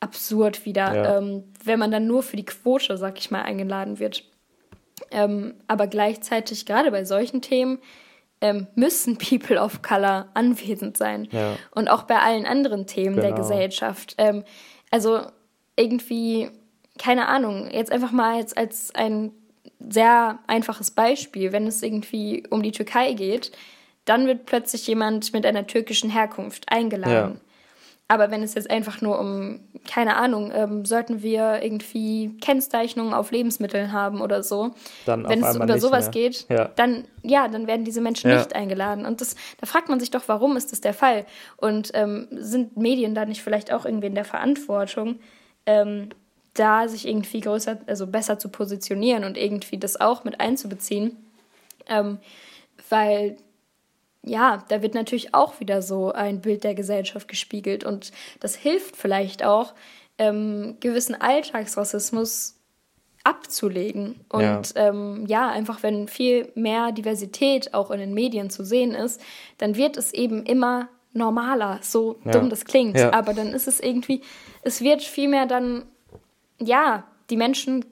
absurd 0.00 0.64
wieder, 0.64 0.94
ja. 0.94 1.18
ähm, 1.18 1.44
wenn 1.64 1.78
man 1.78 1.90
dann 1.90 2.06
nur 2.06 2.22
für 2.22 2.36
die 2.36 2.44
Quote, 2.44 2.96
sag 2.96 3.18
ich 3.18 3.30
mal, 3.30 3.42
eingeladen 3.42 3.98
wird. 3.98 4.24
Ähm, 5.10 5.54
aber 5.66 5.86
gleichzeitig, 5.86 6.66
gerade 6.66 6.90
bei 6.90 7.04
solchen 7.04 7.40
Themen, 7.40 7.78
ähm, 8.42 8.66
müssen 8.74 9.16
People 9.16 9.58
of 9.60 9.80
Color 9.82 10.28
anwesend 10.34 10.96
sein. 10.96 11.28
Ja. 11.30 11.56
Und 11.70 11.88
auch 11.88 12.02
bei 12.02 12.18
allen 12.18 12.44
anderen 12.44 12.86
Themen 12.86 13.16
genau. 13.16 13.28
der 13.28 13.36
Gesellschaft. 13.36 14.16
Ähm, 14.18 14.44
also 14.90 15.22
irgendwie, 15.76 16.50
keine 16.98 17.28
Ahnung, 17.28 17.70
jetzt 17.70 17.90
einfach 17.90 18.12
mal 18.12 18.38
jetzt 18.38 18.58
als 18.58 18.94
ein 18.94 19.32
sehr 19.78 20.38
einfaches 20.46 20.90
Beispiel, 20.90 21.52
wenn 21.52 21.66
es 21.66 21.82
irgendwie 21.82 22.44
um 22.50 22.62
die 22.62 22.72
Türkei 22.72 23.14
geht, 23.14 23.52
dann 24.04 24.26
wird 24.26 24.46
plötzlich 24.46 24.86
jemand 24.86 25.32
mit 25.32 25.46
einer 25.46 25.66
türkischen 25.66 26.10
Herkunft 26.10 26.70
eingeladen. 26.70 27.34
Ja. 27.34 27.51
Aber 28.08 28.30
wenn 28.30 28.42
es 28.42 28.54
jetzt 28.54 28.70
einfach 28.70 29.00
nur 29.00 29.18
um, 29.18 29.60
keine 29.88 30.16
Ahnung, 30.16 30.52
ähm, 30.54 30.84
sollten 30.84 31.22
wir 31.22 31.62
irgendwie 31.62 32.36
Kennzeichnungen 32.40 33.14
auf 33.14 33.30
Lebensmitteln 33.30 33.92
haben 33.92 34.20
oder 34.20 34.42
so, 34.42 34.72
dann 35.06 35.26
wenn 35.28 35.42
es 35.42 35.56
über 35.56 35.78
sowas 35.78 36.06
mehr. 36.06 36.12
geht, 36.12 36.46
ja. 36.50 36.70
dann 36.76 37.04
ja, 37.22 37.48
dann 37.48 37.66
werden 37.66 37.84
diese 37.84 38.00
Menschen 38.00 38.30
ja. 38.30 38.36
nicht 38.36 38.54
eingeladen. 38.54 39.06
Und 39.06 39.20
das, 39.20 39.36
da 39.60 39.66
fragt 39.66 39.88
man 39.88 40.00
sich 40.00 40.10
doch, 40.10 40.24
warum 40.26 40.56
ist 40.56 40.72
das 40.72 40.80
der 40.80 40.94
Fall? 40.94 41.24
Und 41.56 41.90
ähm, 41.94 42.28
sind 42.32 42.76
Medien 42.76 43.14
da 43.14 43.24
nicht 43.24 43.42
vielleicht 43.42 43.72
auch 43.72 43.86
irgendwie 43.86 44.08
in 44.08 44.14
der 44.14 44.24
Verantwortung, 44.24 45.20
ähm, 45.66 46.10
da 46.54 46.88
sich 46.88 47.08
irgendwie 47.08 47.40
größer, 47.40 47.78
also 47.86 48.06
besser 48.06 48.38
zu 48.38 48.48
positionieren 48.48 49.24
und 49.24 49.38
irgendwie 49.38 49.78
das 49.78 50.00
auch 50.00 50.24
mit 50.24 50.40
einzubeziehen? 50.40 51.16
Ähm, 51.86 52.18
weil 52.90 53.36
ja, 54.22 54.64
da 54.68 54.82
wird 54.82 54.94
natürlich 54.94 55.34
auch 55.34 55.60
wieder 55.60 55.82
so 55.82 56.12
ein 56.12 56.40
Bild 56.40 56.64
der 56.64 56.74
Gesellschaft 56.74 57.28
gespiegelt 57.28 57.84
und 57.84 58.12
das 58.40 58.54
hilft 58.54 58.96
vielleicht 58.96 59.44
auch, 59.44 59.74
ähm, 60.18 60.76
gewissen 60.80 61.20
Alltagsrassismus 61.20 62.56
abzulegen. 63.24 64.20
Und 64.28 64.42
ja. 64.74 64.88
Ähm, 64.88 65.24
ja, 65.26 65.48
einfach 65.48 65.82
wenn 65.82 66.08
viel 66.08 66.50
mehr 66.54 66.92
Diversität 66.92 67.74
auch 67.74 67.90
in 67.90 68.00
den 68.00 68.14
Medien 68.14 68.50
zu 68.50 68.64
sehen 68.64 68.94
ist, 68.94 69.20
dann 69.58 69.76
wird 69.76 69.96
es 69.96 70.12
eben 70.12 70.44
immer 70.44 70.88
normaler, 71.12 71.78
so 71.82 72.18
ja. 72.24 72.32
dumm 72.32 72.50
das 72.50 72.64
klingt. 72.64 72.98
Ja. 72.98 73.12
Aber 73.12 73.34
dann 73.34 73.48
ist 73.48 73.68
es 73.68 73.80
irgendwie, 73.80 74.22
es 74.62 74.80
wird 74.80 75.02
viel 75.02 75.28
mehr 75.28 75.46
dann, 75.46 75.84
ja, 76.58 77.04
die 77.30 77.36
Menschen 77.36 77.84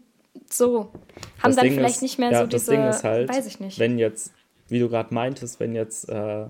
so, 0.49 0.91
haben 1.39 1.51
das 1.51 1.57
dann 1.57 1.65
Ding 1.65 1.75
vielleicht 1.75 1.97
ist, 1.97 2.03
nicht 2.03 2.19
mehr 2.19 2.39
so 2.39 2.47
diese, 2.47 3.03
halt, 3.03 3.29
weiß 3.29 3.47
ich 3.47 3.61
nicht. 3.61 3.79
Wenn 3.79 3.99
jetzt 3.99 4.33
wie 4.71 4.79
du 4.79 4.89
gerade 4.89 5.15
meintest, 5.15 5.61
wenn 5.61 5.75
jetzt 5.75 6.09
äh, 6.09 6.47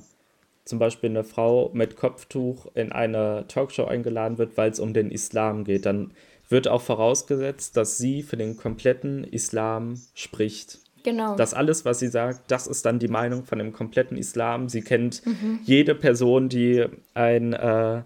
zum 0.65 0.79
Beispiel 0.79 1.11
eine 1.11 1.25
Frau 1.25 1.71
mit 1.73 1.97
Kopftuch 1.97 2.67
in 2.75 2.93
eine 2.93 3.45
Talkshow 3.49 3.85
eingeladen 3.85 4.39
wird, 4.39 4.57
weil 4.57 4.71
es 4.71 4.81
um 4.81 4.95
den 4.95 5.11
Islam 5.11 5.65
geht, 5.65 5.87
dann 5.87 6.13
wird 6.49 6.69
auch 6.69 6.83
vorausgesetzt, 6.83 7.77
dass 7.77 7.99
sie 7.99 8.23
für 8.23 8.37
den 8.37 8.57
kompletten 8.57 9.25
Islam 9.25 10.01
spricht. 10.15 10.79
Genau. 11.03 11.35
Das 11.37 11.55
alles, 11.55 11.85
was 11.85 11.99
sie 11.99 12.09
sagt, 12.09 12.51
das 12.51 12.67
ist 12.67 12.85
dann 12.85 12.99
die 12.99 13.09
Meinung 13.09 13.45
von 13.45 13.59
dem 13.59 13.73
kompletten 13.73 14.19
Islam. 14.19 14.69
Sie 14.69 14.83
kennt 14.83 15.25
mhm. 15.25 15.61
jede 15.65 15.95
Person, 15.95 16.49
die 16.49 16.87
ein, 17.15 17.53
äh, 17.53 18.03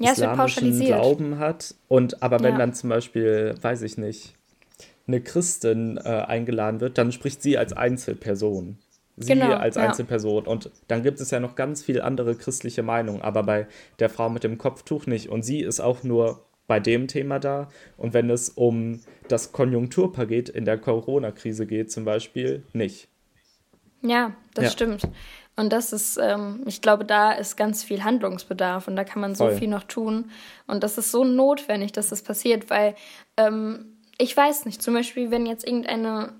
ja, 0.00 0.12
islamischen 0.12 0.78
Glauben 0.78 1.38
hat. 1.38 1.74
Und 1.88 2.22
aber 2.22 2.40
wenn 2.40 2.52
ja. 2.52 2.58
dann 2.58 2.74
zum 2.74 2.90
Beispiel, 2.90 3.54
weiß 3.60 3.82
ich 3.82 3.98
nicht, 3.98 4.34
eine 5.08 5.20
Christin 5.20 5.96
äh, 5.96 6.08
eingeladen 6.08 6.80
wird, 6.80 6.98
dann 6.98 7.10
spricht 7.10 7.42
sie 7.42 7.58
als 7.58 7.72
Einzelperson. 7.72 8.78
Sie 9.16 9.32
genau, 9.32 9.54
als 9.54 9.76
Einzelperson. 9.76 10.44
Ja. 10.44 10.50
Und 10.50 10.70
dann 10.86 11.02
gibt 11.02 11.20
es 11.20 11.30
ja 11.32 11.40
noch 11.40 11.56
ganz 11.56 11.82
viele 11.82 12.04
andere 12.04 12.36
christliche 12.36 12.84
Meinungen, 12.84 13.20
aber 13.20 13.42
bei 13.42 13.66
der 13.98 14.10
Frau 14.10 14.28
mit 14.28 14.44
dem 14.44 14.58
Kopftuch 14.58 15.06
nicht. 15.06 15.28
Und 15.28 15.42
sie 15.42 15.60
ist 15.60 15.80
auch 15.80 16.04
nur 16.04 16.44
bei 16.68 16.78
dem 16.78 17.08
Thema 17.08 17.40
da. 17.40 17.68
Und 17.96 18.14
wenn 18.14 18.30
es 18.30 18.50
um 18.50 19.00
das 19.26 19.50
Konjunkturpaket 19.50 20.48
in 20.50 20.64
der 20.64 20.78
Corona-Krise 20.78 21.66
geht, 21.66 21.90
zum 21.90 22.04
Beispiel, 22.04 22.62
nicht. 22.72 23.08
Ja, 24.02 24.36
das 24.54 24.66
ja. 24.66 24.70
stimmt. 24.70 25.08
Und 25.56 25.72
das 25.72 25.92
ist, 25.92 26.18
ähm, 26.22 26.62
ich 26.66 26.80
glaube, 26.80 27.04
da 27.04 27.32
ist 27.32 27.56
ganz 27.56 27.82
viel 27.82 28.04
Handlungsbedarf 28.04 28.86
und 28.86 28.94
da 28.94 29.02
kann 29.02 29.20
man 29.20 29.34
so 29.34 29.46
Voll. 29.46 29.56
viel 29.56 29.68
noch 29.68 29.82
tun. 29.82 30.30
Und 30.68 30.84
das 30.84 30.98
ist 30.98 31.10
so 31.10 31.24
notwendig, 31.24 31.90
dass 31.90 32.10
das 32.10 32.22
passiert, 32.22 32.70
weil 32.70 32.94
ähm, 33.36 33.97
ich 34.18 34.36
weiß 34.36 34.66
nicht, 34.66 34.82
zum 34.82 34.94
Beispiel, 34.94 35.30
wenn 35.30 35.46
jetzt 35.46 35.66
irgendeine, 35.66 36.32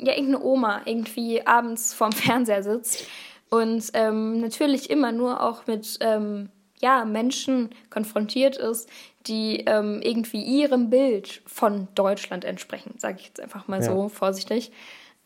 ja, 0.00 0.12
irgendeine 0.12 0.42
Oma 0.42 0.82
irgendwie 0.84 1.46
abends 1.46 1.92
vorm 1.92 2.12
Fernseher 2.12 2.62
sitzt 2.62 3.06
und 3.50 3.90
ähm, 3.94 4.40
natürlich 4.40 4.88
immer 4.88 5.12
nur 5.12 5.42
auch 5.42 5.66
mit 5.66 5.98
ähm, 6.00 6.48
ja, 6.80 7.04
Menschen 7.04 7.70
konfrontiert 7.90 8.56
ist, 8.56 8.88
die 9.26 9.64
ähm, 9.66 10.00
irgendwie 10.02 10.42
ihrem 10.42 10.90
Bild 10.90 11.42
von 11.46 11.88
Deutschland 11.94 12.44
entsprechen, 12.44 12.94
sage 12.98 13.18
ich 13.20 13.26
jetzt 13.26 13.40
einfach 13.40 13.68
mal 13.68 13.80
ja. 13.80 13.86
so 13.86 14.08
vorsichtig. 14.08 14.72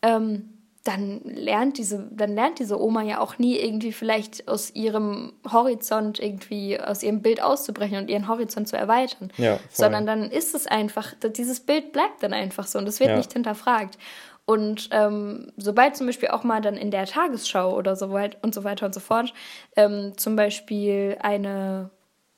Ähm, 0.03 0.56
dann 0.87 1.19
lernt 1.25 1.77
diese, 1.77 2.07
dann 2.11 2.33
lernt 2.33 2.59
diese 2.59 2.81
Oma 2.81 3.01
ja 3.01 3.19
auch 3.19 3.37
nie 3.37 3.57
irgendwie 3.57 3.91
vielleicht 3.91 4.47
aus 4.47 4.73
ihrem 4.73 5.33
Horizont 5.51 6.17
irgendwie 6.19 6.79
aus 6.79 7.03
ihrem 7.03 7.21
Bild 7.21 7.41
auszubrechen 7.41 7.97
und 7.97 8.09
ihren 8.09 8.29
Horizont 8.29 8.69
zu 8.69 8.77
erweitern. 8.77 9.29
Ja, 9.37 9.59
sondern 9.69 10.05
dann 10.05 10.31
ist 10.31 10.55
es 10.55 10.65
einfach, 10.65 11.13
dieses 11.35 11.59
Bild 11.59 11.91
bleibt 11.91 12.23
dann 12.23 12.31
einfach 12.31 12.65
so 12.67 12.79
und 12.79 12.87
es 12.87 13.01
wird 13.01 13.09
ja. 13.09 13.17
nicht 13.17 13.33
hinterfragt. 13.33 13.97
Und 14.45 14.87
ähm, 14.91 15.51
sobald 15.57 15.97
zum 15.97 16.07
Beispiel 16.07 16.29
auch 16.29 16.45
mal 16.45 16.61
dann 16.61 16.77
in 16.77 16.89
der 16.89 17.05
Tagesschau 17.05 17.75
oder 17.75 17.97
so 17.97 18.11
weit 18.11 18.41
und 18.41 18.55
so 18.55 18.63
weiter 18.63 18.85
und 18.85 18.93
so 18.93 19.01
fort 19.01 19.33
ähm, 19.75 20.13
zum 20.15 20.37
Beispiel 20.37 21.17
eine 21.19 21.89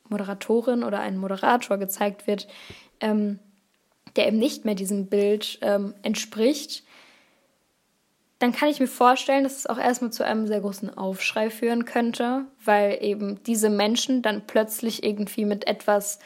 Moderatorin 0.09 0.83
oder 0.83 1.01
ein 1.01 1.17
Moderator 1.17 1.77
gezeigt 1.77 2.25
wird, 2.25 2.47
ähm, 2.99 3.37
der 4.15 4.27
eben 4.27 4.39
nicht 4.39 4.65
mehr 4.65 4.73
diesem 4.73 5.05
Bild 5.05 5.59
ähm, 5.61 5.93
entspricht, 6.01 6.83
dann 8.39 8.53
kann 8.53 8.69
ich 8.69 8.79
mir 8.79 8.87
vorstellen, 8.87 9.43
dass 9.43 9.57
es 9.57 9.67
auch 9.67 9.77
erstmal 9.77 10.11
zu 10.11 10.23
einem 10.23 10.47
sehr 10.47 10.61
großen 10.61 10.97
Aufschrei 10.97 11.49
führen 11.49 11.83
könnte, 11.83 12.45
weil 12.63 12.97
eben 13.01 13.43
diese 13.43 13.69
Menschen 13.69 14.21
dann 14.21 14.47
plötzlich 14.47 15.03
irgendwie 15.03 15.43
mit 15.43 15.67
etwas 15.67 16.19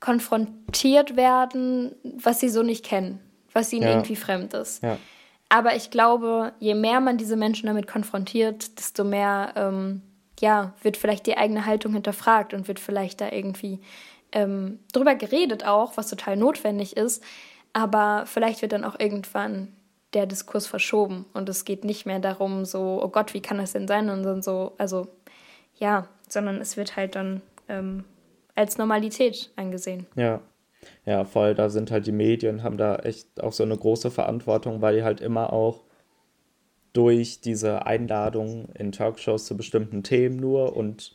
konfrontiert 0.00 1.16
werden, 1.16 1.94
was 2.02 2.40
sie 2.40 2.48
so 2.48 2.62
nicht 2.62 2.84
kennen, 2.84 3.20
was 3.52 3.72
ihnen 3.72 3.84
ja. 3.84 3.90
irgendwie 3.90 4.16
fremd 4.16 4.54
ist. 4.54 4.82
Ja. 4.82 4.98
Aber 5.48 5.76
ich 5.76 5.90
glaube, 5.90 6.52
je 6.58 6.74
mehr 6.74 7.00
man 7.00 7.16
diese 7.16 7.36
Menschen 7.36 7.66
damit 7.66 7.86
konfrontiert, 7.86 8.76
desto 8.78 9.04
mehr 9.04 9.52
ähm, 9.54 10.02
ja, 10.40 10.74
wird 10.82 10.96
vielleicht 10.96 11.26
die 11.26 11.36
eigene 11.36 11.64
Haltung 11.64 11.92
hinterfragt 11.92 12.54
und 12.54 12.66
wird 12.66 12.80
vielleicht 12.80 13.20
da 13.20 13.30
irgendwie 13.30 13.80
ähm, 14.32 14.80
drüber 14.92 15.14
geredet 15.14 15.64
auch, 15.64 15.96
was 15.96 16.08
total 16.08 16.36
notwendig 16.36 16.96
ist. 16.96 17.22
Aber 17.72 18.24
vielleicht 18.26 18.62
wird 18.62 18.72
dann 18.72 18.84
auch 18.84 18.98
irgendwann 18.98 19.75
der 20.16 20.26
Diskurs 20.26 20.66
verschoben 20.66 21.26
und 21.34 21.46
es 21.50 21.66
geht 21.66 21.84
nicht 21.84 22.06
mehr 22.06 22.18
darum, 22.18 22.64
so, 22.64 23.00
oh 23.02 23.08
Gott, 23.08 23.34
wie 23.34 23.42
kann 23.42 23.58
das 23.58 23.72
denn 23.72 23.86
sein? 23.86 24.08
Und 24.08 24.22
dann 24.22 24.40
so, 24.40 24.72
also 24.78 25.08
ja, 25.78 26.08
sondern 26.26 26.58
es 26.58 26.78
wird 26.78 26.96
halt 26.96 27.14
dann 27.14 27.42
ähm, 27.68 28.04
als 28.54 28.78
Normalität 28.78 29.52
angesehen. 29.56 30.06
Ja. 30.16 30.40
Ja, 31.04 31.24
voll, 31.24 31.54
da 31.54 31.68
sind 31.68 31.90
halt 31.90 32.06
die 32.06 32.12
Medien, 32.12 32.62
haben 32.62 32.78
da 32.78 32.96
echt 32.96 33.42
auch 33.42 33.52
so 33.52 33.64
eine 33.64 33.76
große 33.76 34.10
Verantwortung, 34.10 34.80
weil 34.82 34.96
die 34.96 35.02
halt 35.02 35.20
immer 35.20 35.52
auch 35.52 35.82
durch 36.92 37.40
diese 37.40 37.86
Einladung 37.86 38.68
in 38.74 38.92
Talkshows 38.92 39.46
zu 39.46 39.56
bestimmten 39.56 40.02
Themen 40.02 40.36
nur 40.36 40.76
und 40.76 41.14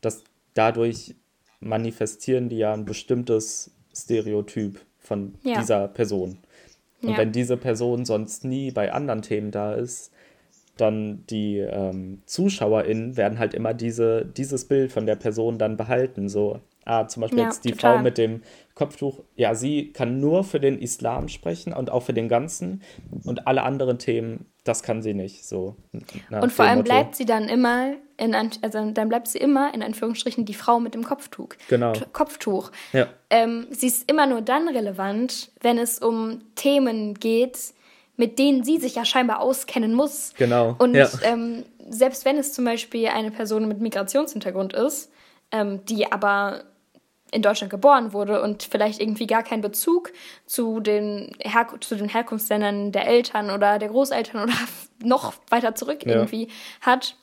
das 0.00 0.24
dadurch 0.54 1.14
manifestieren 1.60 2.48
die 2.48 2.58
ja 2.58 2.72
ein 2.72 2.86
bestimmtes 2.86 3.70
Stereotyp 3.94 4.80
von 4.98 5.34
ja. 5.42 5.60
dieser 5.60 5.88
Person. 5.88 6.38
Und 7.02 7.10
ja. 7.10 7.18
wenn 7.18 7.32
diese 7.32 7.56
Person 7.56 8.04
sonst 8.04 8.44
nie 8.44 8.70
bei 8.70 8.92
anderen 8.92 9.22
Themen 9.22 9.50
da 9.50 9.74
ist, 9.74 10.12
dann 10.76 11.24
die 11.28 11.58
ähm, 11.58 12.22
ZuschauerInnen 12.26 13.16
werden 13.16 13.38
halt 13.38 13.54
immer 13.54 13.74
diese, 13.74 14.24
dieses 14.24 14.66
Bild 14.66 14.90
von 14.90 15.06
der 15.06 15.16
Person 15.16 15.58
dann 15.58 15.76
behalten. 15.76 16.28
So, 16.28 16.60
ah, 16.84 17.06
zum 17.06 17.22
Beispiel 17.22 17.40
ja, 17.40 17.44
jetzt 17.46 17.64
die 17.64 17.72
total. 17.72 17.96
Frau 17.96 18.02
mit 18.02 18.18
dem 18.18 18.42
Kopftuch, 18.74 19.20
ja, 19.36 19.54
sie 19.54 19.92
kann 19.92 20.20
nur 20.20 20.44
für 20.44 20.60
den 20.60 20.78
Islam 20.78 21.28
sprechen 21.28 21.72
und 21.72 21.90
auch 21.90 22.02
für 22.02 22.14
den 22.14 22.28
ganzen 22.28 22.82
und 23.24 23.46
alle 23.46 23.62
anderen 23.62 23.98
Themen, 23.98 24.46
das 24.64 24.82
kann 24.82 25.02
sie 25.02 25.14
nicht. 25.14 25.44
So. 25.44 25.76
Und 26.30 26.52
vor 26.52 26.64
allem 26.64 26.78
Motto. 26.78 26.88
bleibt 26.88 27.16
sie 27.16 27.24
dann 27.24 27.48
immer 27.48 27.94
in 28.16 28.34
also 28.34 28.90
dann 28.92 29.08
bleibt 29.08 29.26
sie 29.26 29.38
immer 29.38 29.74
in 29.74 29.82
Anführungsstrichen 29.82 30.44
die 30.44 30.54
Frau 30.54 30.78
mit 30.78 30.94
dem 30.94 31.02
Kopftuch. 31.02 31.48
Genau. 31.68 31.92
Kopftuch. 32.12 32.70
Ja. 32.92 33.08
Ähm, 33.30 33.66
sie 33.70 33.88
ist 33.88 34.08
immer 34.08 34.26
nur 34.26 34.42
dann 34.42 34.68
relevant, 34.68 35.50
wenn 35.60 35.78
es 35.78 35.98
um 35.98 36.42
Themen 36.54 37.14
geht, 37.14 37.58
mit 38.16 38.38
denen 38.38 38.62
sie 38.62 38.78
sich 38.78 38.94
ja 38.94 39.04
scheinbar 39.04 39.40
auskennen 39.40 39.94
muss. 39.94 40.34
Genau. 40.36 40.76
Und 40.78 40.94
ja. 40.94 41.08
ähm, 41.24 41.64
selbst 41.88 42.24
wenn 42.24 42.38
es 42.38 42.52
zum 42.52 42.64
Beispiel 42.64 43.08
eine 43.08 43.32
Person 43.32 43.66
mit 43.66 43.80
Migrationshintergrund 43.80 44.72
ist, 44.74 45.10
ähm, 45.50 45.84
die 45.86 46.10
aber 46.12 46.64
in 47.32 47.42
Deutschland 47.42 47.70
geboren 47.70 48.12
wurde 48.12 48.42
und 48.42 48.62
vielleicht 48.62 49.00
irgendwie 49.00 49.26
gar 49.26 49.42
keinen 49.42 49.62
Bezug 49.62 50.12
zu 50.46 50.80
den, 50.80 51.34
Her 51.40 51.66
zu 51.80 51.96
den 51.96 52.08
Herkunftsländern 52.08 52.92
der 52.92 53.06
Eltern 53.08 53.50
oder 53.50 53.78
der 53.78 53.88
Großeltern 53.88 54.44
oder 54.44 54.54
noch 55.02 55.32
weiter 55.48 55.74
zurück 55.74 56.04
ja. 56.04 56.12
irgendwie 56.12 56.48
hat, 56.80 57.16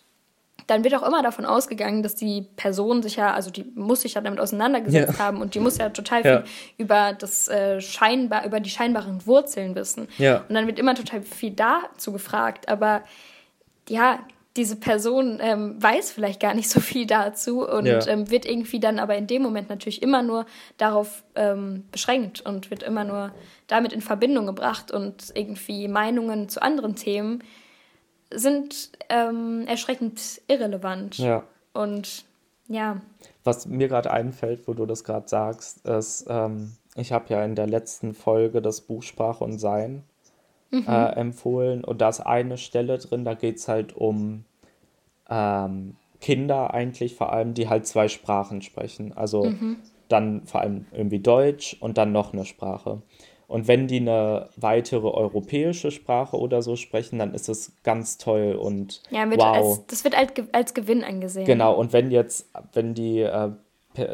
dann 0.68 0.84
wird 0.84 0.94
auch 0.96 1.08
immer 1.08 1.24
davon 1.24 1.46
ausgegangen, 1.46 2.04
dass 2.04 2.16
die 2.16 2.48
Person 2.56 3.02
sich 3.02 3.16
ja, 3.16 3.34
also 3.34 3.50
die 3.50 3.66
muss 3.76 4.02
sich 4.02 4.16
ja 4.16 4.22
damit 4.22 4.40
auseinandergesetzt 4.40 5.18
ja. 5.18 5.26
haben 5.26 5.42
und 5.42 5.56
die 5.56 5.60
muss 5.60 5.78
ja 5.78 5.90
total 5.90 6.22
viel 6.22 6.32
ja. 6.32 6.44
über 6.78 7.14
das 7.14 7.48
äh, 7.48 7.82
scheinbar, 7.82 8.46
über 8.46 8.60
die 8.60 8.70
scheinbaren 8.70 9.26
Wurzeln 9.26 9.76
wissen. 9.76 10.08
Ja. 10.18 10.44
Und 10.48 10.54
dann 10.54 10.68
wird 10.68 10.78
immer 10.78 10.96
total 10.96 11.22
viel 11.22 11.52
dazu 11.52 12.12
gefragt, 12.12 12.70
aber 12.70 13.04
ja, 13.88 14.20
diese 14.58 14.76
Person 14.76 15.40
ähm, 15.42 15.82
weiß 15.82 16.12
vielleicht 16.12 16.40
gar 16.40 16.54
nicht 16.54 16.70
so 16.70 16.80
viel 16.80 17.06
dazu 17.06 17.68
und 17.68 17.86
ja. 17.86 18.06
ähm, 18.08 18.30
wird 18.32 18.46
irgendwie 18.46 18.80
dann 18.80 19.00
aber 19.00 19.16
in 19.16 19.28
dem 19.28 19.42
Moment 19.42 19.70
natürlich 19.70 20.02
immer 20.02 20.24
nur 20.24 20.46
darauf 20.78 21.24
ähm, 21.36 21.86
beschränkt 21.92 22.42
und 22.42 22.72
wird 22.72 22.84
immer 22.84 23.04
nur 23.04 23.32
damit 23.68 23.94
in 23.94 24.02
Verbindung 24.02 24.48
gebracht 24.48 24.92
und 24.92 25.32
irgendwie 25.36 25.88
Meinungen 25.88 26.50
zu 26.50 26.62
anderen 26.62 26.96
Themen 26.96 27.44
sind 28.32 28.92
ähm, 29.10 29.66
erschreckend 29.68 30.42
irrelevant. 30.48 31.18
Ja. 31.18 31.44
Und 31.74 32.26
ja. 32.68 33.02
Was 33.44 33.66
mir 33.66 33.88
gerade 33.88 34.12
einfällt, 34.12 34.68
wo 34.68 34.74
du 34.74 34.86
das 34.86 35.04
gerade 35.04 35.28
sagst, 35.28 35.86
ist, 35.86 36.26
ähm, 36.30 36.74
ich 36.96 37.12
habe 37.12 37.26
ja 37.30 37.44
in 37.44 37.56
der 37.56 37.68
letzten 37.68 38.14
Folge 38.14 38.62
das 38.62 38.82
Buch 38.82 39.04
Sprache 39.04 39.44
und 39.44 39.60
Sein 39.60 40.04
mhm. 40.72 40.86
äh, 40.88 41.12
empfohlen 41.14 41.84
und 41.84 42.02
da 42.02 42.10
ist 42.10 42.22
eine 42.22 42.58
Stelle 42.58 42.98
drin, 42.98 43.26
da 43.26 43.34
geht 43.34 43.58
es 43.58 43.68
halt 43.68 43.96
um 43.96 44.46
ähm, 45.30 45.96
Kinder 46.22 46.74
eigentlich 46.74 47.16
vor 47.16 47.32
allem, 47.32 47.54
die 47.54 47.70
halt 47.70 47.88
zwei 47.88 48.08
Sprachen 48.08 48.62
sprechen. 48.62 49.14
Also 49.16 49.46
mhm. 49.46 49.78
dann 50.10 50.46
vor 50.46 50.62
allem 50.62 50.86
irgendwie 50.92 51.20
Deutsch 51.20 51.78
und 51.80 51.98
dann 51.98 52.12
noch 52.12 52.34
eine 52.34 52.46
Sprache. 52.46 53.02
Und 53.48 53.68
wenn 53.68 53.88
die 53.88 54.00
eine 54.00 54.50
weitere 54.58 55.08
europäische 55.08 55.90
Sprache 55.90 56.38
oder 56.38 56.62
so 56.62 56.76
sprechen, 56.76 57.18
dann 57.18 57.34
ist 57.34 57.50
es 57.50 57.74
ganz 57.84 58.20
toll 58.20 58.54
und 58.54 59.02
ja, 59.10 59.28
wow. 59.32 59.42
Als, 59.42 59.86
das 59.88 60.04
wird 60.04 60.16
als, 60.16 60.34
als 60.52 60.76
Gewinn 60.76 61.04
angesehen. 61.04 61.46
Genau, 61.46 61.74
und 61.74 61.92
wenn 61.92 62.12
jetzt, 62.12 62.52
wenn 62.74 62.94
die 62.94 63.22
äh, 63.22 63.50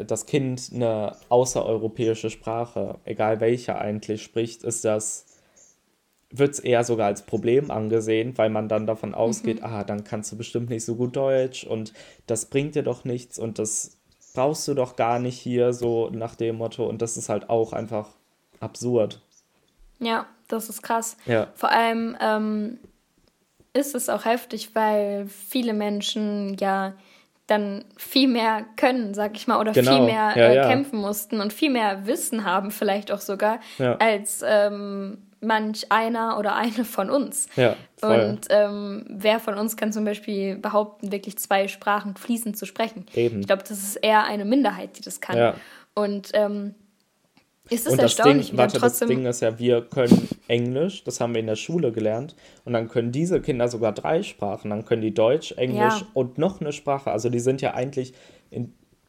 das 0.06 0.24
Kind 0.24 0.70
eine 0.72 1.16
außereuropäische 1.28 2.30
Sprache, 2.30 2.98
egal 3.04 3.40
welche 3.40 3.76
eigentlich 3.76 4.22
spricht, 4.22 4.64
ist 4.64 4.86
das, 4.86 5.25
wird 6.30 6.54
es 6.54 6.58
eher 6.58 6.84
sogar 6.84 7.06
als 7.06 7.24
Problem 7.24 7.70
angesehen, 7.70 8.36
weil 8.36 8.50
man 8.50 8.68
dann 8.68 8.86
davon 8.86 9.14
ausgeht, 9.14 9.60
mhm. 9.60 9.66
ah, 9.66 9.84
dann 9.84 10.04
kannst 10.04 10.32
du 10.32 10.36
bestimmt 10.36 10.70
nicht 10.70 10.84
so 10.84 10.96
gut 10.96 11.16
Deutsch 11.16 11.64
und 11.64 11.92
das 12.26 12.46
bringt 12.46 12.74
dir 12.74 12.82
doch 12.82 13.04
nichts 13.04 13.38
und 13.38 13.58
das 13.58 13.96
brauchst 14.36 14.68
du 14.68 14.74
doch 14.74 14.96
gar 14.96 15.18
nicht 15.18 15.38
hier, 15.38 15.72
so 15.72 16.10
nach 16.10 16.34
dem 16.34 16.56
Motto. 16.56 16.86
Und 16.86 17.00
das 17.00 17.16
ist 17.16 17.28
halt 17.28 17.48
auch 17.48 17.72
einfach 17.72 18.10
absurd. 18.60 19.22
Ja, 19.98 20.26
das 20.46 20.68
ist 20.68 20.82
krass. 20.82 21.16
Ja. 21.24 21.48
Vor 21.54 21.70
allem 21.70 22.16
ähm, 22.20 22.78
ist 23.72 23.94
es 23.94 24.08
auch 24.08 24.26
heftig, 24.26 24.74
weil 24.74 25.26
viele 25.26 25.72
Menschen 25.72 26.56
ja 26.58 26.92
dann 27.46 27.84
viel 27.96 28.28
mehr 28.28 28.66
können, 28.76 29.14
sag 29.14 29.36
ich 29.36 29.46
mal, 29.46 29.58
oder 29.58 29.72
genau. 29.72 29.92
viel 29.92 30.04
mehr 30.04 30.32
ja, 30.36 30.48
äh, 30.48 30.56
ja. 30.56 30.68
kämpfen 30.68 30.98
mussten 30.98 31.40
und 31.40 31.52
viel 31.52 31.70
mehr 31.70 32.06
Wissen 32.06 32.44
haben, 32.44 32.70
vielleicht 32.70 33.12
auch 33.12 33.20
sogar, 33.20 33.60
als 33.78 34.42
ähm, 34.44 35.25
manch 35.46 35.90
einer 35.90 36.38
oder 36.38 36.54
eine 36.56 36.84
von 36.84 37.08
uns. 37.08 37.46
Ja, 37.56 37.76
voll. 37.96 38.20
Und 38.20 38.46
ähm, 38.50 39.06
wer 39.08 39.40
von 39.40 39.54
uns 39.54 39.76
kann 39.76 39.92
zum 39.92 40.04
Beispiel 40.04 40.56
behaupten, 40.56 41.12
wirklich 41.12 41.38
zwei 41.38 41.68
Sprachen 41.68 42.16
fließend 42.16 42.58
zu 42.58 42.66
sprechen? 42.66 43.06
Eben. 43.14 43.40
Ich 43.40 43.46
glaube, 43.46 43.62
das 43.62 43.78
ist 43.78 43.96
eher 43.96 44.24
eine 44.24 44.44
Minderheit, 44.44 44.98
die 44.98 45.02
das 45.02 45.20
kann. 45.20 45.38
Ja. 45.38 45.54
Und 45.94 46.30
ähm, 46.34 46.74
ist 47.68 47.86
es 47.86 47.94
und 47.94 47.98
erstaunlich, 47.98 48.48
Ding, 48.48 48.58
warte, 48.58 48.78
trotzdem... 48.78 49.08
das 49.08 49.16
Ding 49.16 49.26
ist 49.26 49.40
ja, 49.40 49.58
wir 49.58 49.82
können 49.82 50.28
Englisch, 50.46 51.02
das 51.02 51.20
haben 51.20 51.34
wir 51.34 51.40
in 51.40 51.48
der 51.48 51.56
Schule 51.56 51.90
gelernt, 51.90 52.36
und 52.64 52.74
dann 52.74 52.88
können 52.88 53.10
diese 53.10 53.40
Kinder 53.40 53.66
sogar 53.68 53.92
drei 53.92 54.22
Sprachen. 54.22 54.70
Dann 54.70 54.84
können 54.84 55.02
die 55.02 55.14
Deutsch, 55.14 55.52
Englisch 55.52 56.00
ja. 56.00 56.06
und 56.14 56.38
noch 56.38 56.60
eine 56.60 56.72
Sprache. 56.72 57.10
Also 57.10 57.28
die 57.28 57.40
sind 57.40 57.62
ja 57.62 57.74
eigentlich 57.74 58.12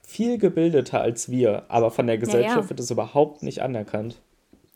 viel 0.01 0.37
gebildeter 0.37 1.01
als 1.01 1.29
wir, 1.29 1.65
aber 1.67 1.91
von 1.91 2.07
der 2.07 2.17
Gesellschaft 2.17 2.55
ja, 2.55 2.61
ja. 2.63 2.69
wird 2.69 2.79
es 2.79 2.89
überhaupt 2.89 3.43
nicht 3.43 3.61
anerkannt. 3.61 4.21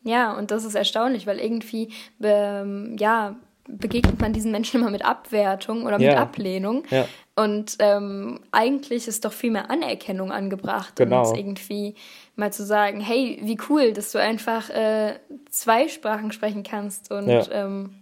Ja, 0.04 0.36
und 0.38 0.52
das 0.52 0.64
ist 0.66 0.76
erstaunlich, 0.76 1.28
weil 1.28 1.39
irgendwie, 1.39 1.89
ähm, 2.22 2.95
ja, 2.99 3.36
begegnet 3.68 4.20
man 4.20 4.34
diesen 4.34 4.52
Menschen 4.52 4.82
immer 4.82 4.89
mit 4.89 5.06
Abwertung 5.06 5.86
oder 5.86 5.97
mit 5.97 6.08
ja. 6.08 6.22
Ablehnung. 6.22 6.84
Ja. 6.89 7.08
Und 7.36 7.78
ähm, 7.80 8.41
eigentlich 8.52 9.08
ist 9.08 9.26
doch 9.26 9.32
viel 9.32 9.52
mehr 9.52 9.70
Anerkennung 9.70 10.32
angebracht. 10.32 10.95
Genau. 10.95 11.30
Und 11.30 11.38
irgendwie 11.38 11.95
mal 12.36 12.52
zu 12.52 12.66
sagen, 12.66 12.99
hey, 12.99 13.39
wie 13.43 13.58
cool, 13.70 13.93
dass 13.93 14.12
du 14.12 14.20
einfach 14.20 14.70
äh, 14.70 15.20
zwei 15.49 15.88
Sprachen 15.88 16.32
sprechen 16.32 16.64
kannst. 16.64 17.12
Und 17.12 17.28
ja, 17.28 17.45
ähm, 17.52 17.95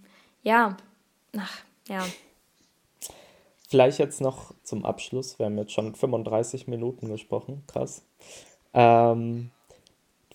ja. 0.44 0.78
ach, 1.38 1.62
ja. 1.88 2.06
Vielleicht 3.68 4.00
jetzt 4.00 4.20
noch 4.22 4.54
zum 4.64 4.86
Abschluss. 4.86 5.38
Wir 5.38 5.46
haben 5.46 5.58
jetzt 5.58 5.74
schon 5.74 5.94
35 5.94 6.68
Minuten 6.68 7.10
gesprochen. 7.10 7.64
Krass. 7.68 8.04
Ähm, 8.74 9.52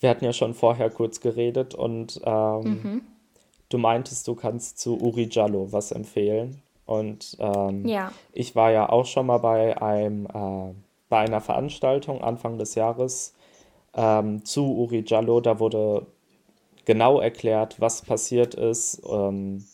wir 0.05 0.11
hatten 0.11 0.27
ja 0.27 0.35
schon 0.35 0.53
vorher 0.53 0.91
kurz 0.91 1.23
geredet 1.23 1.75
und 1.75 2.21
ähm, 2.27 2.61
mhm. 2.61 3.03
du 3.71 3.79
meintest, 3.79 4.29
du 4.29 4.35
kannst 4.35 4.79
zu 4.79 5.01
Uri 5.01 5.31
Jallo 5.31 5.73
was 5.73 5.93
empfehlen. 5.93 6.61
Und 6.85 7.39
ähm, 7.41 7.87
ja. 7.89 8.13
ich 8.35 8.55
war 8.55 8.71
ja 8.71 8.91
auch 8.91 9.07
schon 9.07 9.25
mal 9.25 9.39
bei, 9.39 9.81
einem, 9.81 10.27
äh, 10.27 10.75
bei 11.09 11.21
einer 11.21 11.41
Veranstaltung 11.41 12.23
Anfang 12.23 12.59
des 12.59 12.75
Jahres 12.75 13.35
ähm, 13.95 14.45
zu 14.45 14.77
Uri 14.77 15.05
Jallo. 15.07 15.41
Da 15.41 15.59
wurde 15.59 16.05
genau 16.85 17.19
erklärt, 17.19 17.81
was 17.81 18.03
passiert 18.03 18.55
ist 18.55 19.01
ähm, 19.11 19.65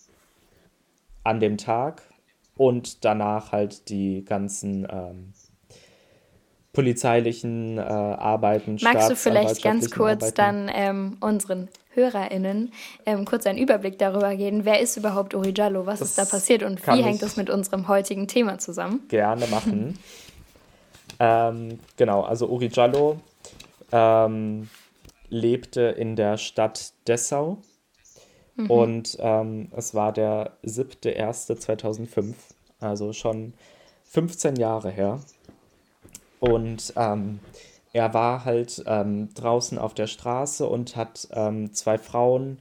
an 1.24 1.40
dem 1.40 1.58
Tag 1.58 2.04
und 2.56 3.04
danach 3.04 3.50
halt 3.50 3.88
die 3.88 4.24
ganzen 4.24 4.86
ähm, 4.88 5.32
polizeilichen 6.72 7.78
äh, 7.78 7.80
Arbeiten. 7.80 8.78
Magst 8.82 9.10
du 9.10 9.16
vielleicht 9.16 9.62
ganz 9.62 9.90
kurz 9.90 10.22
Arbeiten. 10.22 10.36
dann 10.36 10.70
ähm, 10.72 11.16
unseren 11.20 11.68
HörerInnen 11.94 12.72
ähm, 13.06 13.24
kurz 13.24 13.46
einen 13.46 13.58
Überblick 13.58 13.98
darüber 13.98 14.34
geben, 14.36 14.64
wer 14.64 14.80
ist 14.80 14.96
überhaupt 14.96 15.34
Uri 15.34 15.52
Jallo, 15.56 15.86
was 15.86 15.98
das 15.98 16.10
ist 16.10 16.18
da 16.18 16.24
passiert 16.24 16.62
und 16.62 16.86
wie 16.86 17.02
hängt 17.02 17.22
das 17.22 17.36
mit 17.36 17.50
unserem 17.50 17.88
heutigen 17.88 18.28
Thema 18.28 18.58
zusammen? 18.58 19.02
Gerne 19.08 19.46
machen. 19.48 19.98
ähm, 21.18 21.80
genau, 21.96 22.22
also 22.22 22.46
Uri 22.48 22.70
Jallo 22.72 23.20
ähm, 23.90 24.68
lebte 25.28 25.80
in 25.80 26.14
der 26.14 26.36
Stadt 26.36 26.92
Dessau 27.08 27.58
mhm. 28.54 28.70
und 28.70 29.16
ähm, 29.18 29.68
es 29.76 29.92
war 29.92 30.12
der 30.12 30.52
7.1.2005, 30.64 32.34
also 32.78 33.12
schon 33.12 33.54
15 34.04 34.56
Jahre 34.56 34.90
her. 34.90 35.20
Und 36.40 36.92
ähm, 36.96 37.38
er 37.92 38.14
war 38.14 38.44
halt 38.44 38.82
ähm, 38.86 39.28
draußen 39.34 39.78
auf 39.78 39.94
der 39.94 40.06
Straße 40.06 40.66
und 40.66 40.96
hat 40.96 41.28
ähm, 41.32 41.72
zwei 41.72 41.98
Frauen 41.98 42.58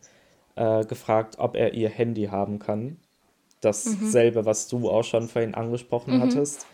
äh, 0.55 0.85
gefragt, 0.85 1.35
ob 1.39 1.55
er 1.55 1.73
ihr 1.73 1.89
Handy 1.89 2.25
haben 2.25 2.59
kann. 2.59 2.97
Dasselbe, 3.61 4.41
mhm. 4.41 4.45
was 4.45 4.67
du 4.67 4.89
auch 4.89 5.03
schon 5.03 5.27
vorhin 5.27 5.55
angesprochen 5.55 6.17
mhm. 6.17 6.21
hattest. 6.21 6.67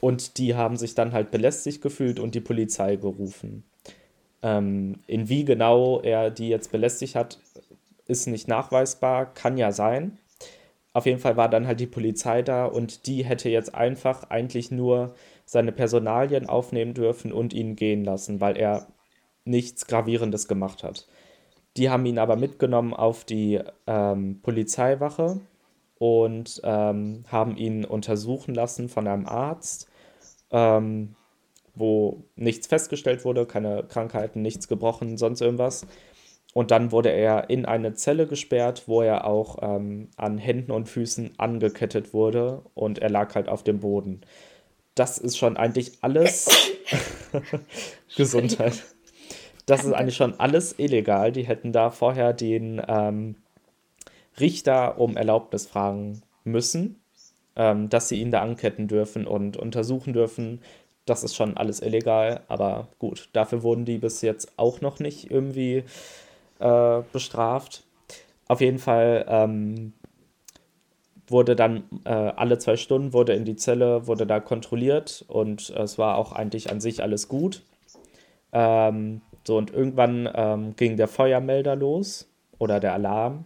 Und 0.00 0.38
die 0.38 0.54
haben 0.54 0.76
sich 0.76 0.94
dann 0.94 1.12
halt 1.12 1.30
belästigt 1.30 1.82
gefühlt 1.82 2.18
und 2.18 2.34
die 2.34 2.40
Polizei 2.40 2.96
gerufen. 2.96 3.64
Ähm, 4.42 5.00
in 5.06 5.28
wie 5.28 5.44
genau 5.44 6.00
er 6.00 6.30
die 6.30 6.48
jetzt 6.48 6.72
belästigt 6.72 7.14
hat, 7.14 7.38
ist 8.06 8.26
nicht 8.26 8.48
nachweisbar, 8.48 9.26
kann 9.34 9.58
ja 9.58 9.72
sein. 9.72 10.18
Auf 10.92 11.06
jeden 11.06 11.20
Fall 11.20 11.36
war 11.36 11.48
dann 11.48 11.66
halt 11.66 11.80
die 11.80 11.86
Polizei 11.86 12.42
da 12.42 12.64
und 12.64 13.06
die 13.06 13.24
hätte 13.24 13.48
jetzt 13.48 13.74
einfach 13.74 14.30
eigentlich 14.30 14.70
nur 14.70 15.14
seine 15.50 15.72
Personalien 15.72 16.48
aufnehmen 16.48 16.94
dürfen 16.94 17.32
und 17.32 17.52
ihn 17.52 17.74
gehen 17.74 18.04
lassen, 18.04 18.40
weil 18.40 18.56
er 18.56 18.86
nichts 19.44 19.88
Gravierendes 19.88 20.46
gemacht 20.46 20.84
hat. 20.84 21.08
Die 21.76 21.90
haben 21.90 22.06
ihn 22.06 22.20
aber 22.20 22.36
mitgenommen 22.36 22.94
auf 22.94 23.24
die 23.24 23.58
ähm, 23.88 24.38
Polizeiwache 24.42 25.40
und 25.98 26.60
ähm, 26.62 27.24
haben 27.26 27.56
ihn 27.56 27.84
untersuchen 27.84 28.54
lassen 28.54 28.88
von 28.88 29.08
einem 29.08 29.26
Arzt, 29.26 29.88
ähm, 30.52 31.16
wo 31.74 32.22
nichts 32.36 32.68
festgestellt 32.68 33.24
wurde, 33.24 33.44
keine 33.44 33.82
Krankheiten, 33.82 34.42
nichts 34.42 34.68
gebrochen, 34.68 35.18
sonst 35.18 35.40
irgendwas. 35.40 35.84
Und 36.54 36.70
dann 36.70 36.92
wurde 36.92 37.10
er 37.10 37.50
in 37.50 37.66
eine 37.66 37.94
Zelle 37.94 38.28
gesperrt, 38.28 38.84
wo 38.86 39.02
er 39.02 39.26
auch 39.26 39.58
ähm, 39.62 40.10
an 40.16 40.38
Händen 40.38 40.70
und 40.70 40.88
Füßen 40.88 41.32
angekettet 41.38 42.14
wurde 42.14 42.62
und 42.74 43.00
er 43.00 43.10
lag 43.10 43.34
halt 43.34 43.48
auf 43.48 43.64
dem 43.64 43.80
Boden. 43.80 44.20
Das 44.94 45.18
ist 45.18 45.38
schon 45.38 45.56
eigentlich 45.56 45.92
alles 46.00 46.48
Gesundheit. 48.16 48.82
Das 49.66 49.84
ist 49.84 49.92
eigentlich 49.92 50.16
schon 50.16 50.38
alles 50.40 50.78
illegal. 50.78 51.32
Die 51.32 51.44
hätten 51.44 51.72
da 51.72 51.90
vorher 51.90 52.32
den 52.32 52.82
ähm, 52.88 53.36
Richter 54.38 54.98
um 54.98 55.16
Erlaubnis 55.16 55.66
fragen 55.66 56.22
müssen, 56.44 57.00
ähm, 57.56 57.88
dass 57.88 58.08
sie 58.08 58.20
ihn 58.20 58.30
da 58.30 58.40
anketten 58.42 58.88
dürfen 58.88 59.26
und 59.26 59.56
untersuchen 59.56 60.12
dürfen. 60.12 60.60
Das 61.06 61.22
ist 61.24 61.36
schon 61.36 61.56
alles 61.56 61.80
illegal, 61.80 62.42
aber 62.48 62.88
gut, 62.98 63.28
dafür 63.32 63.62
wurden 63.62 63.84
die 63.84 63.98
bis 63.98 64.22
jetzt 64.22 64.52
auch 64.56 64.80
noch 64.80 64.98
nicht 64.98 65.30
irgendwie 65.30 65.84
äh, 66.58 67.02
bestraft. 67.12 67.84
Auf 68.48 68.60
jeden 68.60 68.78
Fall 68.78 69.24
ähm, 69.28 69.92
wurde 71.30 71.56
dann 71.56 71.84
äh, 72.04 72.10
alle 72.10 72.58
zwei 72.58 72.76
Stunden 72.76 73.12
wurde 73.12 73.34
in 73.34 73.44
die 73.44 73.56
Zelle, 73.56 74.06
wurde 74.06 74.26
da 74.26 74.40
kontrolliert 74.40 75.24
und 75.28 75.70
äh, 75.70 75.82
es 75.82 75.98
war 75.98 76.16
auch 76.16 76.32
eigentlich 76.32 76.70
an 76.70 76.80
sich 76.80 77.02
alles 77.02 77.28
gut. 77.28 77.62
Ähm, 78.52 79.20
so 79.46 79.56
und 79.56 79.72
irgendwann 79.72 80.28
ähm, 80.34 80.76
ging 80.76 80.96
der 80.96 81.08
Feuermelder 81.08 81.76
los 81.76 82.28
oder 82.58 82.80
der 82.80 82.94
Alarm. 82.94 83.44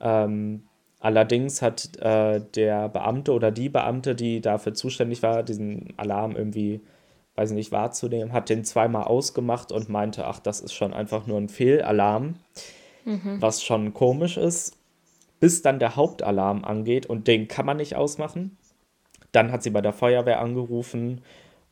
Ähm, 0.00 0.64
allerdings 1.00 1.62
hat 1.62 1.96
äh, 2.00 2.40
der 2.54 2.88
Beamte 2.88 3.32
oder 3.32 3.50
die 3.50 3.68
Beamte, 3.68 4.14
die 4.14 4.40
dafür 4.40 4.74
zuständig 4.74 5.22
war, 5.22 5.42
diesen 5.42 5.94
Alarm 5.96 6.36
irgendwie, 6.36 6.80
weiß 7.36 7.50
ich 7.50 7.56
nicht, 7.56 7.72
wahrzunehmen, 7.72 8.32
hat 8.32 8.48
den 8.50 8.64
zweimal 8.64 9.04
ausgemacht 9.04 9.72
und 9.72 9.88
meinte, 9.88 10.26
ach, 10.26 10.40
das 10.40 10.60
ist 10.60 10.74
schon 10.74 10.92
einfach 10.92 11.26
nur 11.26 11.38
ein 11.38 11.48
Fehlalarm, 11.48 12.34
mhm. 13.04 13.40
was 13.40 13.62
schon 13.62 13.94
komisch 13.94 14.36
ist 14.36 14.76
bis 15.42 15.60
dann 15.60 15.80
der 15.80 15.96
Hauptalarm 15.96 16.64
angeht 16.64 17.04
und 17.06 17.26
den 17.26 17.48
kann 17.48 17.66
man 17.66 17.78
nicht 17.78 17.96
ausmachen. 17.96 18.56
Dann 19.32 19.50
hat 19.50 19.64
sie 19.64 19.70
bei 19.70 19.80
der 19.80 19.92
Feuerwehr 19.92 20.40
angerufen 20.40 21.20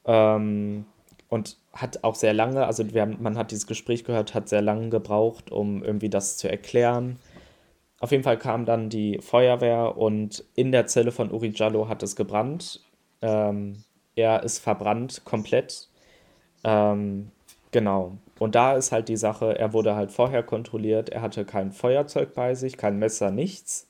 ähm, 0.05 0.87
und 1.29 1.57
hat 1.73 2.03
auch 2.03 2.17
sehr 2.17 2.35
lange, 2.35 2.67
also 2.67 2.83
haben, 2.97 3.19
man 3.21 3.39
hat 3.39 3.53
dieses 3.53 3.69
Gespräch 3.69 4.03
gehört, 4.03 4.35
hat 4.35 4.49
sehr 4.49 4.61
lange 4.61 4.89
gebraucht, 4.89 5.53
um 5.53 5.85
irgendwie 5.85 6.09
das 6.09 6.37
zu 6.37 6.51
erklären. 6.51 7.21
Auf 8.01 8.11
jeden 8.11 8.25
Fall 8.25 8.39
kam 8.39 8.65
dann 8.65 8.89
die 8.89 9.21
Feuerwehr 9.21 9.97
und 9.97 10.43
in 10.57 10.73
der 10.73 10.89
Zelle 10.89 11.13
von 11.13 11.31
Uri 11.31 11.53
Jallo 11.55 11.89
hat 11.89 12.03
es 12.03 12.17
gebrannt. 12.17 12.81
Ähm, 13.23 13.85
er 14.17 14.43
ist 14.43 14.59
verbrannt 14.59 15.23
komplett. 15.25 15.87
Ähm, 16.65 17.31
genau. 17.71 18.19
Und 18.41 18.55
da 18.55 18.73
ist 18.73 18.91
halt 18.91 19.11
die 19.11 19.19
Sache, 19.19 19.59
er 19.59 19.75
wurde 19.75 19.95
halt 19.95 20.11
vorher 20.11 20.43
kontrolliert, 20.43 21.11
er 21.11 21.21
hatte 21.21 21.45
kein 21.45 21.73
Feuerzeug 21.73 22.33
bei 22.33 22.55
sich, 22.55 22.79
kein 22.79 22.99
Messer, 22.99 23.31
nichts. 23.31 23.87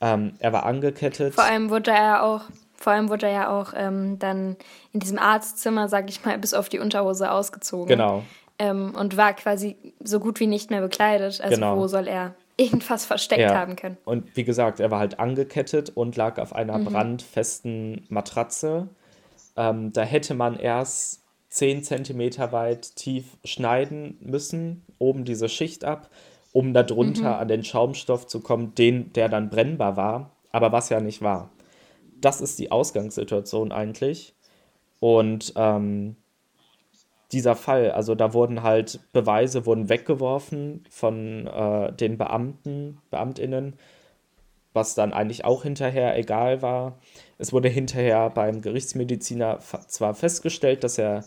Ähm, 0.00 0.32
er 0.38 0.54
war 0.54 0.64
angekettet. 0.64 1.34
Vor 1.34 1.44
allem 1.44 1.68
wurde 1.68 1.90
er 1.90 2.24
auch, 2.24 2.44
vor 2.74 2.94
allem 2.94 3.10
wurde 3.10 3.26
er 3.26 3.32
ja 3.32 3.50
auch 3.50 3.74
ähm, 3.76 4.18
dann 4.18 4.56
in 4.94 5.00
diesem 5.00 5.18
Arztzimmer, 5.18 5.90
sag 5.90 6.08
ich 6.08 6.24
mal, 6.24 6.38
bis 6.40 6.54
auf 6.54 6.70
die 6.70 6.78
Unterhose 6.78 7.30
ausgezogen. 7.30 7.88
Genau. 7.88 8.22
Ähm, 8.58 8.94
und 8.98 9.18
war 9.18 9.34
quasi 9.34 9.76
so 10.02 10.20
gut 10.20 10.40
wie 10.40 10.46
nicht 10.46 10.70
mehr 10.70 10.80
bekleidet. 10.80 11.42
Also 11.42 11.56
genau. 11.56 11.76
wo 11.76 11.86
soll 11.86 12.08
er 12.08 12.34
irgendwas 12.56 13.04
versteckt 13.04 13.42
ja. 13.42 13.54
haben 13.54 13.76
können? 13.76 13.98
Und 14.06 14.34
wie 14.38 14.44
gesagt, 14.44 14.80
er 14.80 14.90
war 14.90 15.00
halt 15.00 15.20
angekettet 15.20 15.90
und 15.94 16.16
lag 16.16 16.38
auf 16.38 16.54
einer 16.54 16.78
mhm. 16.78 16.84
brandfesten 16.86 18.06
Matratze. 18.08 18.88
Ähm, 19.54 19.92
da 19.92 20.00
hätte 20.00 20.32
man 20.32 20.58
erst 20.58 21.25
10 21.56 21.84
cm 21.84 22.52
weit 22.52 22.96
tief 22.96 23.38
schneiden 23.42 24.18
müssen, 24.20 24.84
oben 24.98 25.24
diese 25.24 25.48
Schicht 25.48 25.86
ab, 25.86 26.10
um 26.52 26.74
darunter 26.74 27.34
mhm. 27.34 27.40
an 27.40 27.48
den 27.48 27.64
Schaumstoff 27.64 28.26
zu 28.26 28.40
kommen, 28.40 28.74
den, 28.74 29.14
der 29.14 29.30
dann 29.30 29.48
brennbar 29.48 29.96
war, 29.96 30.32
aber 30.52 30.70
was 30.72 30.90
ja 30.90 31.00
nicht 31.00 31.22
war. 31.22 31.50
Das 32.20 32.42
ist 32.42 32.58
die 32.58 32.70
Ausgangssituation 32.70 33.72
eigentlich. 33.72 34.34
Und 35.00 35.54
ähm, 35.56 36.16
dieser 37.32 37.56
Fall, 37.56 37.90
also 37.90 38.14
da 38.14 38.34
wurden 38.34 38.62
halt 38.62 39.00
Beweise 39.14 39.64
wurden 39.64 39.88
weggeworfen 39.88 40.84
von 40.90 41.46
äh, 41.46 41.90
den 41.90 42.18
Beamten, 42.18 42.98
Beamtinnen, 43.10 43.76
was 44.74 44.94
dann 44.94 45.14
eigentlich 45.14 45.46
auch 45.46 45.62
hinterher 45.62 46.18
egal 46.18 46.60
war. 46.60 46.98
Es 47.38 47.54
wurde 47.54 47.70
hinterher 47.70 48.28
beim 48.28 48.60
Gerichtsmediziner 48.60 49.58
zwar 49.88 50.14
festgestellt, 50.14 50.84
dass 50.84 50.98
er 50.98 51.24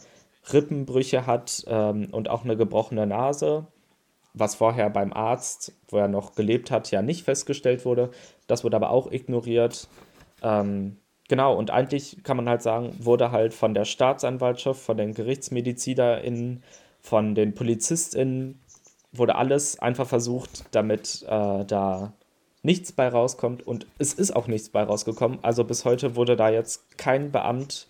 Rippenbrüche 0.52 1.26
hat 1.26 1.64
ähm, 1.68 2.08
und 2.12 2.30
auch 2.30 2.44
eine 2.44 2.58
gebrochene 2.58 3.06
Nase, 3.06 3.68
was 4.34 4.56
vorher 4.56 4.90
beim 4.90 5.14
Arzt, 5.14 5.74
wo 5.88 5.98
er 5.98 6.08
noch 6.08 6.36
gelebt 6.36 6.72
hat, 6.72 6.92
ja 6.92 7.02
nicht 7.02 7.24
festgestellt 7.24 7.86
wurde. 7.86 8.12
Das 8.48 8.64
wurde 8.64 8.76
aber 8.76 8.92
auch 8.92 9.12
ignoriert. 9.12 9.88
Ähm, 10.42 10.98
genau, 11.28 11.56
und 11.56 11.72
eigentlich 11.72 12.24
kann 12.24 12.38
man 12.38 12.50
halt 12.50 12.62
sagen, 12.62 12.96
wurde 13.00 13.32
halt 13.32 13.54
von 13.54 13.74
der 13.74 13.86
Staatsanwaltschaft, 13.86 14.82
von 14.82 14.98
den 14.98 15.14
GerichtsmedizinerInnen, 15.14 16.64
von 17.02 17.36
den 17.36 17.54
PolizistInnen, 17.54 18.60
wurde 19.12 19.36
alles 19.36 19.80
einfach 19.80 20.08
versucht, 20.08 20.66
damit 20.72 21.26
äh, 21.28 21.66
da 21.66 22.14
nichts 22.62 22.92
bei 22.92 23.08
rauskommt. 23.08 23.66
Und 23.66 23.88
es 23.98 24.14
ist 24.14 24.36
auch 24.36 24.48
nichts 24.48 24.70
bei 24.70 24.84
rausgekommen. 24.84 25.40
Also 25.42 25.64
bis 25.64 25.86
heute 25.86 26.16
wurde 26.16 26.36
da 26.36 26.50
jetzt 26.50 26.98
kein 26.98 27.32
Beamt, 27.32 27.88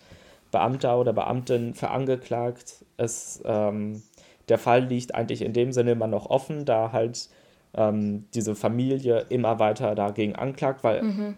Beamter 0.50 0.98
oder 0.98 1.12
Beamtin 1.12 1.74
für 1.74 1.90
angeklagt. 1.90 2.84
Es 2.96 3.42
ähm, 3.44 4.02
der 4.50 4.58
Fall 4.58 4.84
liegt 4.84 5.14
eigentlich 5.14 5.42
in 5.42 5.52
dem 5.52 5.72
Sinne 5.72 5.92
immer 5.92 6.08
noch 6.08 6.28
offen, 6.28 6.64
da 6.64 6.92
halt 6.92 7.28
ähm, 7.74 8.26
diese 8.34 8.54
Familie 8.54 9.26
immer 9.28 9.58
weiter 9.58 9.94
dagegen 9.94 10.34
anklagt, 10.34 10.82
weil 10.84 11.02
mhm. 11.02 11.36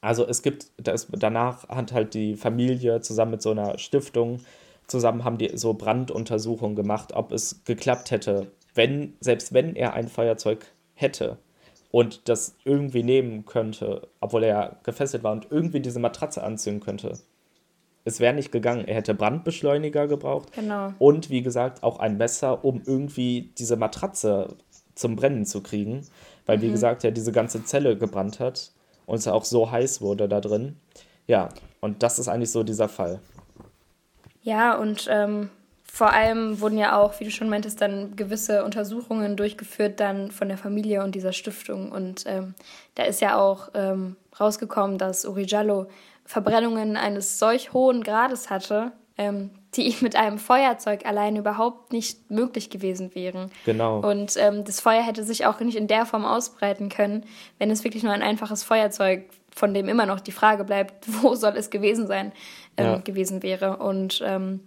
also 0.00 0.26
es 0.26 0.42
gibt, 0.42 0.70
das, 0.78 1.08
danach 1.12 1.68
hat 1.68 1.92
halt 1.92 2.14
die 2.14 2.36
Familie 2.36 3.00
zusammen 3.02 3.32
mit 3.32 3.42
so 3.42 3.50
einer 3.50 3.78
Stiftung, 3.78 4.40
zusammen 4.86 5.24
haben 5.24 5.38
die 5.38 5.56
so 5.56 5.74
Branduntersuchungen 5.74 6.74
gemacht, 6.74 7.12
ob 7.14 7.32
es 7.32 7.64
geklappt 7.64 8.10
hätte, 8.10 8.50
wenn, 8.74 9.14
selbst 9.20 9.52
wenn 9.52 9.76
er 9.76 9.92
ein 9.92 10.08
Feuerzeug 10.08 10.66
hätte 10.94 11.36
und 11.90 12.28
das 12.30 12.56
irgendwie 12.64 13.02
nehmen 13.02 13.44
könnte, 13.44 14.08
obwohl 14.20 14.44
er 14.44 14.78
gefesselt 14.82 15.22
war 15.22 15.32
und 15.32 15.48
irgendwie 15.50 15.80
diese 15.80 16.00
Matratze 16.00 16.42
anziehen 16.42 16.80
könnte, 16.80 17.18
es 18.04 18.20
wäre 18.20 18.34
nicht 18.34 18.52
gegangen. 18.52 18.86
Er 18.86 18.96
hätte 18.96 19.14
Brandbeschleuniger 19.14 20.08
gebraucht. 20.08 20.52
Genau. 20.52 20.92
Und 20.98 21.30
wie 21.30 21.42
gesagt, 21.42 21.82
auch 21.82 21.98
ein 21.98 22.16
Messer, 22.16 22.64
um 22.64 22.82
irgendwie 22.84 23.52
diese 23.58 23.76
Matratze 23.76 24.56
zum 24.94 25.16
Brennen 25.16 25.46
zu 25.46 25.62
kriegen. 25.62 26.06
Weil, 26.46 26.58
mhm. 26.58 26.62
wie 26.62 26.70
gesagt, 26.70 27.04
er 27.04 27.12
diese 27.12 27.32
ganze 27.32 27.64
Zelle 27.64 27.96
gebrannt 27.96 28.40
hat 28.40 28.72
und 29.06 29.18
es 29.18 29.28
auch 29.28 29.44
so 29.44 29.70
heiß 29.70 30.00
wurde 30.00 30.28
da 30.28 30.40
drin. 30.40 30.76
Ja, 31.26 31.48
und 31.80 32.02
das 32.02 32.18
ist 32.18 32.28
eigentlich 32.28 32.50
so 32.50 32.62
dieser 32.62 32.88
Fall. 32.88 33.20
Ja, 34.42 34.76
und 34.76 35.06
ähm, 35.08 35.50
vor 35.84 36.12
allem 36.12 36.60
wurden 36.60 36.78
ja 36.78 36.98
auch, 36.98 37.20
wie 37.20 37.24
du 37.24 37.30
schon 37.30 37.48
meintest, 37.48 37.80
dann 37.80 38.16
gewisse 38.16 38.64
Untersuchungen 38.64 39.36
durchgeführt 39.36 40.00
dann 40.00 40.30
von 40.30 40.48
der 40.48 40.58
Familie 40.58 41.04
und 41.04 41.14
dieser 41.14 41.32
Stiftung. 41.32 41.92
Und 41.92 42.24
ähm, 42.26 42.54
da 42.94 43.04
ist 43.04 43.20
ja 43.20 43.38
auch 43.38 43.68
ähm, 43.74 44.16
rausgekommen, 44.40 44.98
dass 44.98 45.24
Uri 45.24 45.44
Jallo 45.46 45.86
Verbrennungen 46.32 46.96
eines 46.96 47.38
solch 47.38 47.74
hohen 47.74 48.02
Grades 48.02 48.48
hatte, 48.48 48.92
ähm, 49.18 49.50
die 49.74 49.94
mit 50.00 50.16
einem 50.16 50.38
Feuerzeug 50.38 51.04
allein 51.04 51.36
überhaupt 51.36 51.92
nicht 51.92 52.30
möglich 52.30 52.70
gewesen 52.70 53.14
wären. 53.14 53.50
Genau. 53.66 54.00
Und 54.00 54.36
ähm, 54.38 54.64
das 54.64 54.80
Feuer 54.80 55.02
hätte 55.02 55.24
sich 55.24 55.44
auch 55.44 55.60
nicht 55.60 55.76
in 55.76 55.88
der 55.88 56.06
Form 56.06 56.24
ausbreiten 56.24 56.88
können, 56.88 57.24
wenn 57.58 57.70
es 57.70 57.84
wirklich 57.84 58.02
nur 58.02 58.14
ein 58.14 58.22
einfaches 58.22 58.64
Feuerzeug, 58.64 59.24
von 59.54 59.74
dem 59.74 59.90
immer 59.90 60.06
noch 60.06 60.20
die 60.20 60.32
Frage 60.32 60.64
bleibt, 60.64 61.04
wo 61.22 61.34
soll 61.34 61.52
es 61.56 61.68
gewesen 61.68 62.06
sein, 62.06 62.32
ähm, 62.78 62.86
ja. 62.86 62.96
gewesen 62.96 63.42
wäre. 63.42 63.76
Und 63.76 64.22
ähm, 64.24 64.60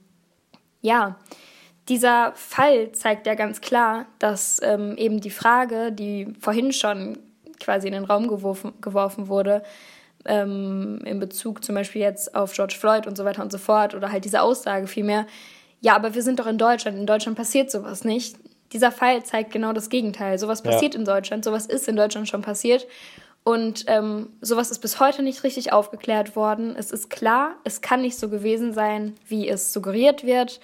ja, 0.81 1.17
dieser 1.89 2.31
Fall 2.35 2.91
zeigt 2.91 3.25
ja 3.25 3.33
ganz 3.33 3.61
klar, 3.61 4.05
dass 4.19 4.61
ähm, 4.63 4.95
eben 4.97 5.19
die 5.19 5.31
Frage, 5.31 5.91
die 5.91 6.27
vorhin 6.39 6.71
schon 6.71 7.17
quasi 7.59 7.87
in 7.87 7.93
den 7.93 8.05
Raum 8.05 8.27
geworfen, 8.27 8.73
geworfen 8.81 9.27
wurde, 9.29 9.63
ähm, 10.25 10.99
in 11.05 11.19
Bezug 11.19 11.63
zum 11.63 11.75
Beispiel 11.75 12.01
jetzt 12.01 12.35
auf 12.35 12.53
George 12.53 12.75
Floyd 12.79 13.07
und 13.07 13.17
so 13.17 13.25
weiter 13.25 13.41
und 13.41 13.51
so 13.51 13.57
fort 13.57 13.95
oder 13.95 14.11
halt 14.11 14.25
diese 14.25 14.41
Aussage 14.41 14.87
vielmehr, 14.87 15.25
ja, 15.81 15.95
aber 15.95 16.15
wir 16.15 16.23
sind 16.23 16.39
doch 16.39 16.47
in 16.47 16.57
Deutschland, 16.57 16.97
in 16.97 17.05
Deutschland 17.05 17.37
passiert 17.37 17.69
sowas 17.69 18.03
nicht. 18.03 18.37
Dieser 18.73 18.91
Fall 18.91 19.23
zeigt 19.23 19.51
genau 19.51 19.71
das 19.71 19.89
Gegenteil. 19.89 20.39
Sowas 20.39 20.63
passiert 20.63 20.95
ja. 20.95 20.99
in 20.99 21.05
Deutschland, 21.05 21.45
sowas 21.45 21.67
ist 21.67 21.87
in 21.87 21.95
Deutschland 21.95 22.27
schon 22.27 22.41
passiert. 22.41 22.87
Und 23.43 23.85
ähm, 23.87 24.29
sowas 24.41 24.71
ist 24.71 24.79
bis 24.79 24.99
heute 24.99 25.21
nicht 25.21 25.43
richtig 25.43 25.71
aufgeklärt 25.71 26.35
worden. 26.35 26.75
Es 26.75 26.89
ist 26.89 27.11
klar, 27.11 27.53
es 27.63 27.81
kann 27.81 28.01
nicht 28.01 28.17
so 28.17 28.29
gewesen 28.29 28.73
sein, 28.73 29.13
wie 29.27 29.47
es 29.47 29.71
suggeriert 29.71 30.25
wird. 30.25 30.59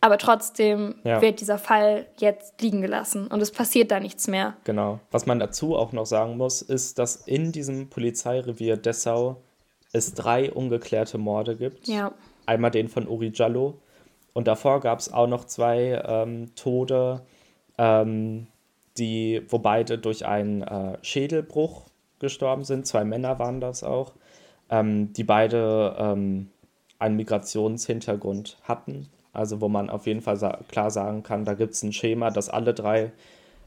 Aber 0.00 0.18
trotzdem 0.18 0.96
ja. 1.04 1.20
wird 1.22 1.40
dieser 1.40 1.58
Fall 1.58 2.06
jetzt 2.18 2.60
liegen 2.60 2.82
gelassen 2.82 3.28
und 3.28 3.40
es 3.40 3.50
passiert 3.50 3.90
da 3.90 4.00
nichts 4.00 4.28
mehr. 4.28 4.54
Genau. 4.64 5.00
Was 5.10 5.26
man 5.26 5.38
dazu 5.38 5.76
auch 5.76 5.92
noch 5.92 6.06
sagen 6.06 6.36
muss, 6.36 6.62
ist, 6.62 6.98
dass 6.98 7.16
in 7.16 7.52
diesem 7.52 7.88
Polizeirevier 7.88 8.76
Dessau 8.76 9.42
es 9.92 10.14
drei 10.14 10.52
ungeklärte 10.52 11.18
Morde 11.18 11.56
gibt. 11.56 11.88
Ja. 11.88 12.12
Einmal 12.46 12.70
den 12.70 12.88
von 12.88 13.08
Uri 13.08 13.32
Jallo 13.34 13.80
und 14.32 14.46
davor 14.48 14.80
gab 14.80 14.98
es 14.98 15.12
auch 15.12 15.26
noch 15.26 15.44
zwei 15.44 16.02
ähm, 16.06 16.54
Tode, 16.54 17.22
ähm, 17.78 18.48
die, 18.98 19.42
wo 19.48 19.58
beide 19.58 19.98
durch 19.98 20.26
einen 20.26 20.62
äh, 20.62 20.98
Schädelbruch 21.02 21.86
gestorben 22.18 22.64
sind. 22.64 22.86
Zwei 22.86 23.04
Männer 23.04 23.38
waren 23.38 23.60
das 23.60 23.82
auch, 23.82 24.12
ähm, 24.68 25.12
die 25.12 25.24
beide 25.24 25.96
ähm, 25.98 26.50
einen 26.98 27.16
Migrationshintergrund 27.16 28.58
hatten 28.62 29.08
also 29.36 29.60
wo 29.60 29.68
man 29.68 29.90
auf 29.90 30.06
jeden 30.06 30.22
Fall 30.22 30.36
sa 30.36 30.58
klar 30.68 30.90
sagen 30.90 31.22
kann, 31.22 31.44
da 31.44 31.54
gibt 31.54 31.74
es 31.74 31.82
ein 31.82 31.92
Schema, 31.92 32.30
dass 32.30 32.48
alle 32.48 32.74
drei 32.74 33.12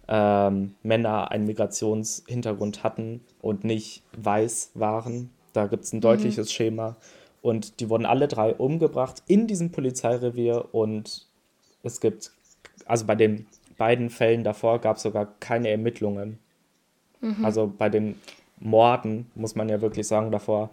ähm, 0.08 0.76
Männer 0.82 1.32
einen 1.32 1.46
Migrationshintergrund 1.46 2.84
hatten 2.84 3.22
und 3.42 3.64
nicht 3.64 4.02
weiß 4.18 4.72
waren. 4.74 5.30
Da 5.54 5.68
gibt 5.68 5.86
es 5.86 5.94
ein 5.94 5.98
mhm. 5.98 6.02
deutliches 6.02 6.48
mhm. 6.48 6.52
Schema. 6.52 6.96
Und 7.42 7.80
die 7.80 7.90
wurden 7.90 8.06
alle 8.06 8.28
drei 8.28 8.54
umgebracht 8.54 9.24
in 9.28 9.48
diesem 9.48 9.72
Polizeirevier 9.72 10.74
und 10.74 11.28
es 11.84 12.02
gibt, 12.02 12.32
also 12.86 13.06
bei 13.06 13.16
den 13.16 13.46
beiden 13.78 14.10
Fällen 14.10 14.44
davor 14.44 14.80
gab 14.80 14.98
es 14.98 15.04
sogar 15.04 15.28
keine 15.40 15.70
Ermittlungen. 15.70 16.40
Mhm. 17.22 17.46
Also 17.46 17.72
bei 17.78 17.90
den 17.90 18.16
Morden, 18.60 19.32
muss 19.36 19.56
man 19.56 19.70
ja 19.70 19.80
wirklich 19.82 20.08
sagen, 20.08 20.32
davor 20.32 20.70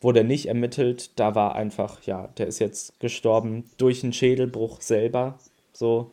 wurde 0.00 0.24
nicht 0.24 0.46
ermittelt. 0.46 1.18
Da 1.18 1.34
war 1.34 1.54
einfach, 1.54 2.02
ja, 2.02 2.28
der 2.38 2.46
ist 2.46 2.58
jetzt 2.58 2.98
gestorben 3.00 3.70
durch 3.78 4.02
einen 4.02 4.12
Schädelbruch 4.12 4.80
selber, 4.80 5.38
so 5.72 6.10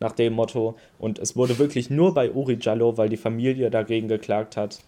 nach 0.00 0.12
dem 0.12 0.34
Motto. 0.34 0.76
Und 0.98 1.18
es 1.18 1.36
wurde 1.36 1.58
wirklich 1.58 1.90
nur 1.90 2.14
bei 2.14 2.30
Uri 2.30 2.58
Jallo, 2.60 2.96
weil 2.96 3.08
die 3.08 3.16
Familie 3.16 3.70
dagegen 3.70 4.08
geklagt 4.08 4.56
hat, 4.56 4.80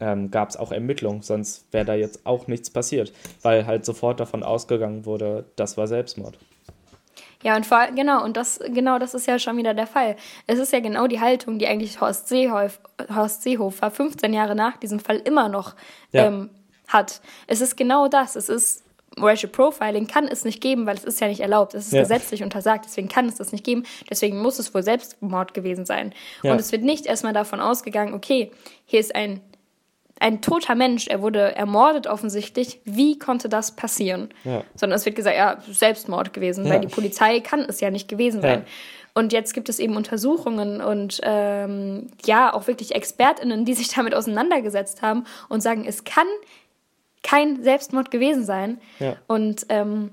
ähm, 0.00 0.30
gab 0.30 0.50
es 0.50 0.56
auch 0.56 0.72
Ermittlungen. 0.72 1.22
Sonst 1.22 1.66
wäre 1.72 1.84
da 1.84 1.94
jetzt 1.94 2.26
auch 2.26 2.46
nichts 2.46 2.70
passiert, 2.70 3.12
weil 3.42 3.66
halt 3.66 3.84
sofort 3.84 4.20
davon 4.20 4.42
ausgegangen 4.42 5.04
wurde, 5.04 5.44
das 5.56 5.76
war 5.76 5.86
Selbstmord. 5.86 6.38
Ja, 7.42 7.56
und 7.56 7.64
vor, 7.64 7.86
genau, 7.94 8.22
und 8.22 8.36
das, 8.36 8.60
genau 8.68 8.98
das 8.98 9.14
ist 9.14 9.26
ja 9.26 9.38
schon 9.38 9.56
wieder 9.56 9.72
der 9.72 9.86
Fall. 9.86 10.16
Es 10.46 10.58
ist 10.58 10.72
ja 10.72 10.80
genau 10.80 11.06
die 11.06 11.20
Haltung, 11.20 11.58
die 11.58 11.66
eigentlich 11.66 12.00
Horst, 12.00 12.28
Seehof, 12.28 12.80
Horst 13.14 13.42
Seehofer 13.42 13.90
15 13.90 14.34
Jahre 14.34 14.54
nach 14.54 14.76
diesem 14.76 15.00
Fall 15.00 15.16
immer 15.16 15.48
noch 15.48 15.74
ja. 16.12 16.26
ähm, 16.26 16.50
hat. 16.92 17.20
Es 17.46 17.60
ist 17.60 17.76
genau 17.76 18.08
das. 18.08 18.36
Es 18.36 18.48
ist 18.48 18.84
Racial 19.18 19.50
Profiling 19.50 20.06
kann 20.06 20.28
es 20.28 20.44
nicht 20.44 20.60
geben, 20.60 20.86
weil 20.86 20.96
es 20.96 21.04
ist 21.04 21.20
ja 21.20 21.28
nicht 21.28 21.40
erlaubt. 21.40 21.74
Es 21.74 21.86
ist 21.86 21.92
ja. 21.92 22.00
gesetzlich 22.00 22.42
untersagt, 22.42 22.84
deswegen 22.84 23.08
kann 23.08 23.26
es 23.28 23.36
das 23.36 23.52
nicht 23.52 23.64
geben. 23.64 23.84
Deswegen 24.08 24.40
muss 24.40 24.58
es 24.58 24.72
wohl 24.72 24.82
Selbstmord 24.82 25.52
gewesen 25.54 25.84
sein. 25.84 26.14
Ja. 26.42 26.52
Und 26.52 26.60
es 26.60 26.70
wird 26.72 26.82
nicht 26.82 27.06
erstmal 27.06 27.32
davon 27.32 27.60
ausgegangen, 27.60 28.14
okay, 28.14 28.52
hier 28.86 29.00
ist 29.00 29.14
ein, 29.14 29.40
ein 30.20 30.42
toter 30.42 30.74
Mensch, 30.74 31.08
er 31.08 31.22
wurde 31.22 31.56
ermordet 31.56 32.06
offensichtlich. 32.06 32.80
Wie 32.84 33.18
konnte 33.18 33.48
das 33.48 33.74
passieren? 33.74 34.28
Ja. 34.44 34.62
Sondern 34.74 34.96
es 34.96 35.06
wird 35.06 35.16
gesagt, 35.16 35.36
ja, 35.36 35.58
Selbstmord 35.68 36.32
gewesen, 36.32 36.68
weil 36.68 36.80
die 36.80 36.88
Polizei 36.88 37.40
kann 37.40 37.60
es 37.60 37.80
ja 37.80 37.90
nicht 37.90 38.08
gewesen 38.08 38.42
sein. 38.42 38.64
Und 39.12 39.32
jetzt 39.32 39.54
gibt 39.54 39.68
es 39.68 39.80
eben 39.80 39.96
Untersuchungen 39.96 40.80
und 40.80 41.20
ähm, 41.24 42.06
ja, 42.24 42.54
auch 42.54 42.68
wirklich 42.68 42.94
ExpertInnen, 42.94 43.64
die 43.64 43.74
sich 43.74 43.88
damit 43.88 44.14
auseinandergesetzt 44.14 45.02
haben 45.02 45.24
und 45.48 45.62
sagen, 45.62 45.84
es 45.84 46.04
kann 46.04 46.28
kein 47.30 47.62
Selbstmord 47.62 48.10
gewesen 48.10 48.44
sein. 48.44 48.80
Ja. 48.98 49.16
Und 49.28 49.66
ähm, 49.68 50.10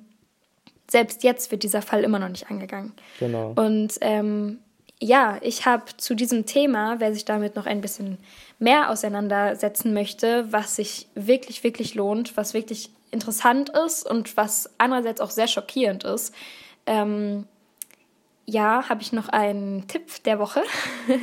selbst 0.89 1.23
jetzt 1.23 1.49
wird 1.51 1.63
dieser 1.63 1.81
Fall 1.81 2.03
immer 2.03 2.19
noch 2.19 2.29
nicht 2.29 2.51
angegangen. 2.51 2.93
Genau. 3.19 3.53
Und 3.55 3.95
ähm, 4.01 4.59
ja, 5.01 5.37
ich 5.41 5.65
habe 5.65 5.85
zu 5.97 6.13
diesem 6.13 6.45
Thema, 6.45 6.99
wer 6.99 7.13
sich 7.13 7.25
damit 7.25 7.55
noch 7.55 7.65
ein 7.65 7.81
bisschen 7.81 8.19
mehr 8.59 8.91
auseinandersetzen 8.91 9.93
möchte, 9.93 10.51
was 10.51 10.75
sich 10.75 11.07
wirklich, 11.15 11.63
wirklich 11.63 11.95
lohnt, 11.95 12.37
was 12.37 12.53
wirklich 12.53 12.91
interessant 13.09 13.69
ist 13.69 14.07
und 14.07 14.37
was 14.37 14.69
andererseits 14.77 15.19
auch 15.19 15.31
sehr 15.31 15.47
schockierend 15.47 16.03
ist, 16.03 16.35
ähm, 16.85 17.45
ja, 18.45 18.87
habe 18.89 19.01
ich 19.01 19.11
noch 19.11 19.27
einen 19.29 19.87
Tipp 19.87 20.23
der 20.23 20.37
Woche. 20.39 20.61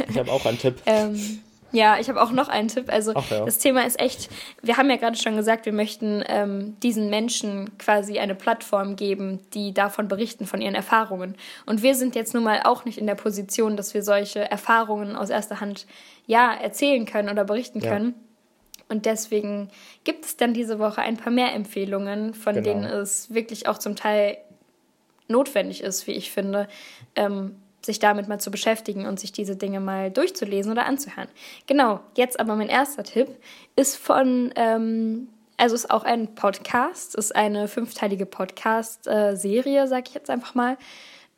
Ich 0.08 0.18
habe 0.18 0.30
auch 0.30 0.44
einen 0.44 0.58
Tipp. 0.58 0.82
ähm, 0.86 1.40
Ja, 1.74 1.98
ich 1.98 2.08
habe 2.08 2.22
auch 2.22 2.30
noch 2.30 2.48
einen 2.48 2.68
Tipp. 2.68 2.90
Also 2.90 3.12
Ach, 3.14 3.30
ja. 3.30 3.44
das 3.44 3.58
Thema 3.58 3.84
ist 3.84 4.00
echt, 4.00 4.30
wir 4.62 4.76
haben 4.76 4.88
ja 4.88 4.96
gerade 4.96 5.16
schon 5.16 5.36
gesagt, 5.36 5.66
wir 5.66 5.72
möchten 5.72 6.22
ähm, 6.28 6.76
diesen 6.82 7.10
Menschen 7.10 7.76
quasi 7.78 8.18
eine 8.18 8.36
Plattform 8.36 8.94
geben, 8.94 9.40
die 9.54 9.74
davon 9.74 10.06
berichten, 10.06 10.46
von 10.46 10.60
ihren 10.60 10.76
Erfahrungen. 10.76 11.34
Und 11.66 11.82
wir 11.82 11.96
sind 11.96 12.14
jetzt 12.14 12.32
nun 12.32 12.44
mal 12.44 12.62
auch 12.64 12.84
nicht 12.84 12.96
in 12.96 13.06
der 13.06 13.16
Position, 13.16 13.76
dass 13.76 13.92
wir 13.92 14.02
solche 14.02 14.48
Erfahrungen 14.48 15.16
aus 15.16 15.30
erster 15.30 15.60
Hand 15.60 15.86
ja 16.26 16.54
erzählen 16.54 17.06
können 17.06 17.28
oder 17.28 17.44
berichten 17.44 17.80
ja. 17.80 17.90
können. 17.90 18.14
Und 18.88 19.06
deswegen 19.06 19.70
gibt 20.04 20.24
es 20.24 20.36
dann 20.36 20.54
diese 20.54 20.78
Woche 20.78 21.00
ein 21.00 21.16
paar 21.16 21.32
mehr 21.32 21.54
Empfehlungen, 21.54 22.34
von 22.34 22.54
genau. 22.54 22.66
denen 22.66 22.84
es 22.84 23.34
wirklich 23.34 23.66
auch 23.66 23.78
zum 23.78 23.96
Teil 23.96 24.36
notwendig 25.26 25.82
ist, 25.82 26.06
wie 26.06 26.12
ich 26.12 26.30
finde, 26.30 26.68
ähm, 27.16 27.56
sich 27.84 27.98
damit 27.98 28.28
mal 28.28 28.40
zu 28.40 28.50
beschäftigen 28.50 29.06
und 29.06 29.20
sich 29.20 29.32
diese 29.32 29.56
Dinge 29.56 29.80
mal 29.80 30.10
durchzulesen 30.10 30.72
oder 30.72 30.86
anzuhören. 30.86 31.28
Genau, 31.66 32.00
jetzt 32.16 32.40
aber 32.40 32.56
mein 32.56 32.68
erster 32.68 33.04
Tipp 33.04 33.28
ist 33.76 33.96
von, 33.96 34.52
ähm, 34.56 35.28
also 35.56 35.74
ist 35.74 35.90
auch 35.90 36.04
ein 36.04 36.34
Podcast, 36.34 37.14
ist 37.14 37.34
eine 37.34 37.68
fünfteilige 37.68 38.26
Podcast-Serie, 38.26 39.82
äh, 39.84 39.86
sage 39.86 40.04
ich 40.08 40.14
jetzt 40.14 40.30
einfach 40.30 40.54
mal. 40.54 40.76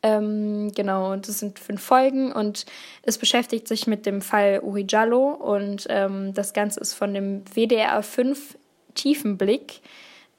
Ähm, 0.03 0.71
genau, 0.75 1.11
und 1.13 1.27
das 1.27 1.39
sind 1.39 1.59
fünf 1.59 1.81
Folgen 1.81 2.31
und 2.31 2.65
es 3.01 3.17
beschäftigt 3.17 3.67
sich 3.67 3.87
mit 3.87 4.05
dem 4.05 4.21
Fall 4.21 4.61
Uri 4.63 4.85
Jallo 4.87 5.31
und 5.31 5.87
ähm, 5.89 6.33
das 6.33 6.53
Ganze 6.53 6.79
ist 6.79 6.93
von 6.93 7.13
dem 7.13 7.43
WDR 7.53 8.03
5 8.03 8.57
Tiefenblick. 8.93 9.81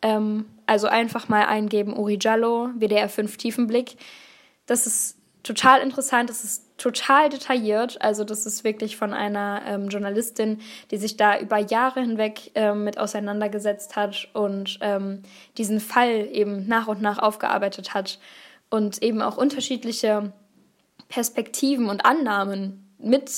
Ähm, 0.00 0.46
also 0.66 0.86
einfach 0.86 1.28
mal 1.28 1.46
eingeben 1.46 1.96
Uri 1.96 2.18
Jallo, 2.20 2.70
WDR 2.76 3.09
5 3.09 3.36
Tiefenblick. 3.36 3.96
Das 4.66 4.86
ist 4.86 5.17
total 5.49 5.80
interessant, 5.80 6.28
es 6.28 6.44
ist 6.44 6.64
total 6.76 7.30
detailliert. 7.30 8.01
Also 8.03 8.22
das 8.22 8.44
ist 8.44 8.64
wirklich 8.64 8.96
von 8.99 9.14
einer 9.14 9.62
ähm, 9.66 9.88
Journalistin, 9.88 10.61
die 10.90 10.99
sich 10.99 11.16
da 11.16 11.38
über 11.38 11.57
Jahre 11.59 12.01
hinweg 12.01 12.51
ähm, 12.55 12.84
mit 12.84 12.99
auseinandergesetzt 12.99 13.96
hat 13.96 14.28
und 14.34 14.78
ähm, 14.82 15.22
diesen 15.57 15.80
Fall 15.80 16.28
eben 16.30 16.68
nach 16.68 16.86
und 16.86 17.01
nach 17.01 17.18
aufgearbeitet 17.18 17.94
hat 17.94 18.18
und 18.68 19.03
eben 19.03 19.22
auch 19.22 19.38
unterschiedliche 19.38 20.32
Perspektiven 21.09 21.88
und 21.88 22.05
Annahmen 22.05 22.94
mit 22.99 23.30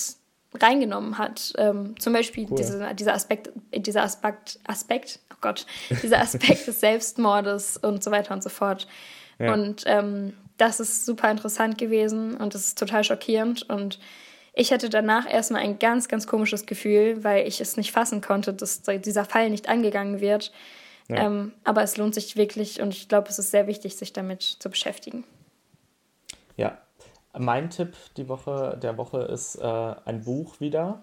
reingenommen 0.54 1.16
hat. 1.16 1.52
Ähm, 1.58 1.94
zum 2.00 2.12
Beispiel 2.12 2.48
cool. 2.50 2.56
diese, 2.56 2.92
dieser 2.94 3.14
Aspekt, 3.14 3.50
dieser 3.72 4.02
Aspekt, 4.02 4.58
Aspekt, 4.66 5.20
oh 5.32 5.36
Gott, 5.40 5.64
dieser 6.02 6.20
Aspekt 6.20 6.66
des 6.66 6.80
Selbstmordes 6.80 7.76
und 7.76 8.02
so 8.02 8.10
weiter 8.10 8.34
und 8.34 8.42
so 8.42 8.48
fort. 8.48 8.88
Ja. 9.40 9.54
Und 9.54 9.82
ähm, 9.86 10.34
das 10.58 10.78
ist 10.78 11.06
super 11.06 11.30
interessant 11.30 11.78
gewesen 11.78 12.36
und 12.36 12.54
das 12.54 12.66
ist 12.66 12.78
total 12.78 13.02
schockierend. 13.02 13.68
Und 13.68 13.98
ich 14.52 14.72
hatte 14.72 14.90
danach 14.90 15.28
erstmal 15.28 15.62
ein 15.62 15.78
ganz, 15.78 16.06
ganz 16.06 16.26
komisches 16.26 16.66
Gefühl, 16.66 17.24
weil 17.24 17.48
ich 17.48 17.60
es 17.60 17.76
nicht 17.76 17.92
fassen 17.92 18.20
konnte, 18.20 18.52
dass 18.52 18.82
dieser 18.82 19.24
Fall 19.24 19.50
nicht 19.50 19.68
angegangen 19.68 20.20
wird. 20.20 20.52
Ja. 21.08 21.26
Ähm, 21.26 21.52
aber 21.64 21.82
es 21.82 21.96
lohnt 21.96 22.14
sich 22.14 22.36
wirklich 22.36 22.80
und 22.80 22.94
ich 22.94 23.08
glaube, 23.08 23.28
es 23.28 23.38
ist 23.38 23.50
sehr 23.50 23.66
wichtig, 23.66 23.96
sich 23.96 24.12
damit 24.12 24.42
zu 24.42 24.70
beschäftigen. 24.70 25.24
Ja, 26.56 26.78
mein 27.36 27.70
Tipp 27.70 27.96
die 28.16 28.28
Woche, 28.28 28.78
der 28.80 28.96
Woche 28.96 29.22
ist 29.22 29.56
äh, 29.56 29.64
ein 29.64 30.22
Buch 30.24 30.60
wieder. 30.60 31.02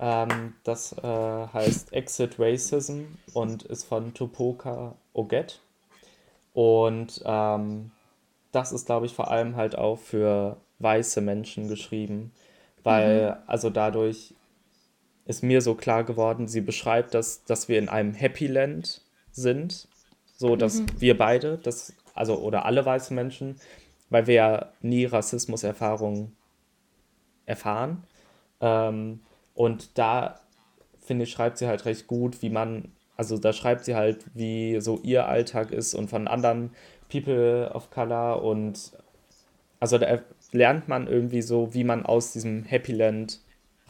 Ähm, 0.00 0.54
das 0.64 0.92
äh, 0.98 1.02
heißt 1.06 1.92
Exit 1.92 2.38
Racism 2.38 3.02
und 3.32 3.62
ist 3.62 3.84
von 3.84 4.12
Tupoka 4.12 4.96
Oget. 5.12 5.60
Und 6.52 7.22
ähm, 7.24 7.90
das 8.52 8.72
ist, 8.72 8.86
glaube 8.86 9.06
ich, 9.06 9.14
vor 9.14 9.30
allem 9.30 9.56
halt 9.56 9.76
auch 9.76 9.98
für 9.98 10.58
weiße 10.78 11.20
Menschen 11.20 11.68
geschrieben, 11.68 12.32
weil 12.82 13.30
mhm. 13.30 13.36
also 13.46 13.70
dadurch 13.70 14.34
ist 15.24 15.42
mir 15.42 15.60
so 15.60 15.74
klar 15.74 16.04
geworden, 16.04 16.48
sie 16.48 16.60
beschreibt, 16.60 17.14
dass, 17.14 17.44
dass 17.44 17.68
wir 17.68 17.78
in 17.78 17.88
einem 17.88 18.12
Happy 18.12 18.46
Land 18.46 19.02
sind, 19.30 19.88
so 20.36 20.56
dass 20.56 20.80
mhm. 20.80 20.86
wir 20.98 21.16
beide, 21.16 21.58
das, 21.58 21.94
also 22.14 22.38
oder 22.38 22.64
alle 22.66 22.84
weißen 22.84 23.14
Menschen, 23.14 23.56
weil 24.10 24.26
wir 24.26 24.34
ja 24.34 24.72
nie 24.80 25.04
Rassismuserfahrungen 25.04 26.36
erfahren. 27.46 28.04
Ähm, 28.60 29.20
und 29.54 29.96
da, 29.96 30.40
finde 31.00 31.24
ich, 31.24 31.30
schreibt 31.30 31.58
sie 31.58 31.66
halt 31.66 31.84
recht 31.84 32.06
gut, 32.06 32.42
wie 32.42 32.50
man, 32.50 32.92
also 33.16 33.38
da 33.38 33.52
schreibt 33.52 33.84
sie 33.84 33.94
halt, 33.94 34.24
wie 34.34 34.80
so 34.80 34.98
ihr 35.02 35.26
Alltag 35.26 35.70
ist 35.70 35.94
und 35.94 36.08
von 36.08 36.28
anderen 36.28 36.70
People 37.10 37.70
of 37.74 37.90
Color 37.90 38.42
und 38.42 38.92
also 39.80 39.98
da 39.98 40.20
lernt 40.52 40.88
man 40.88 41.06
irgendwie 41.06 41.42
so, 41.42 41.74
wie 41.74 41.84
man 41.84 42.06
aus 42.06 42.32
diesem 42.32 42.64
Happy 42.64 42.92
Land 42.92 43.40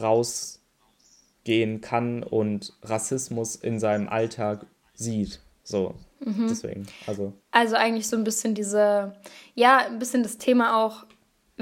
rausgehen 0.01 1.81
kann 1.81 2.23
und 2.23 2.73
Rassismus 2.83 3.57
in 3.57 3.79
seinem 3.79 4.09
Alltag 4.09 4.67
sieht. 4.95 5.41
So, 5.63 5.95
mhm. 6.21 6.47
deswegen, 6.49 6.87
also. 7.07 7.33
Also 7.51 7.77
eigentlich 7.77 8.09
so 8.09 8.17
ein 8.17 8.25
bisschen 8.25 8.55
diese, 8.55 9.15
ja, 9.55 9.87
ein 9.87 9.99
bisschen 9.99 10.23
das 10.23 10.39
Thema 10.39 10.83
auch 10.83 11.05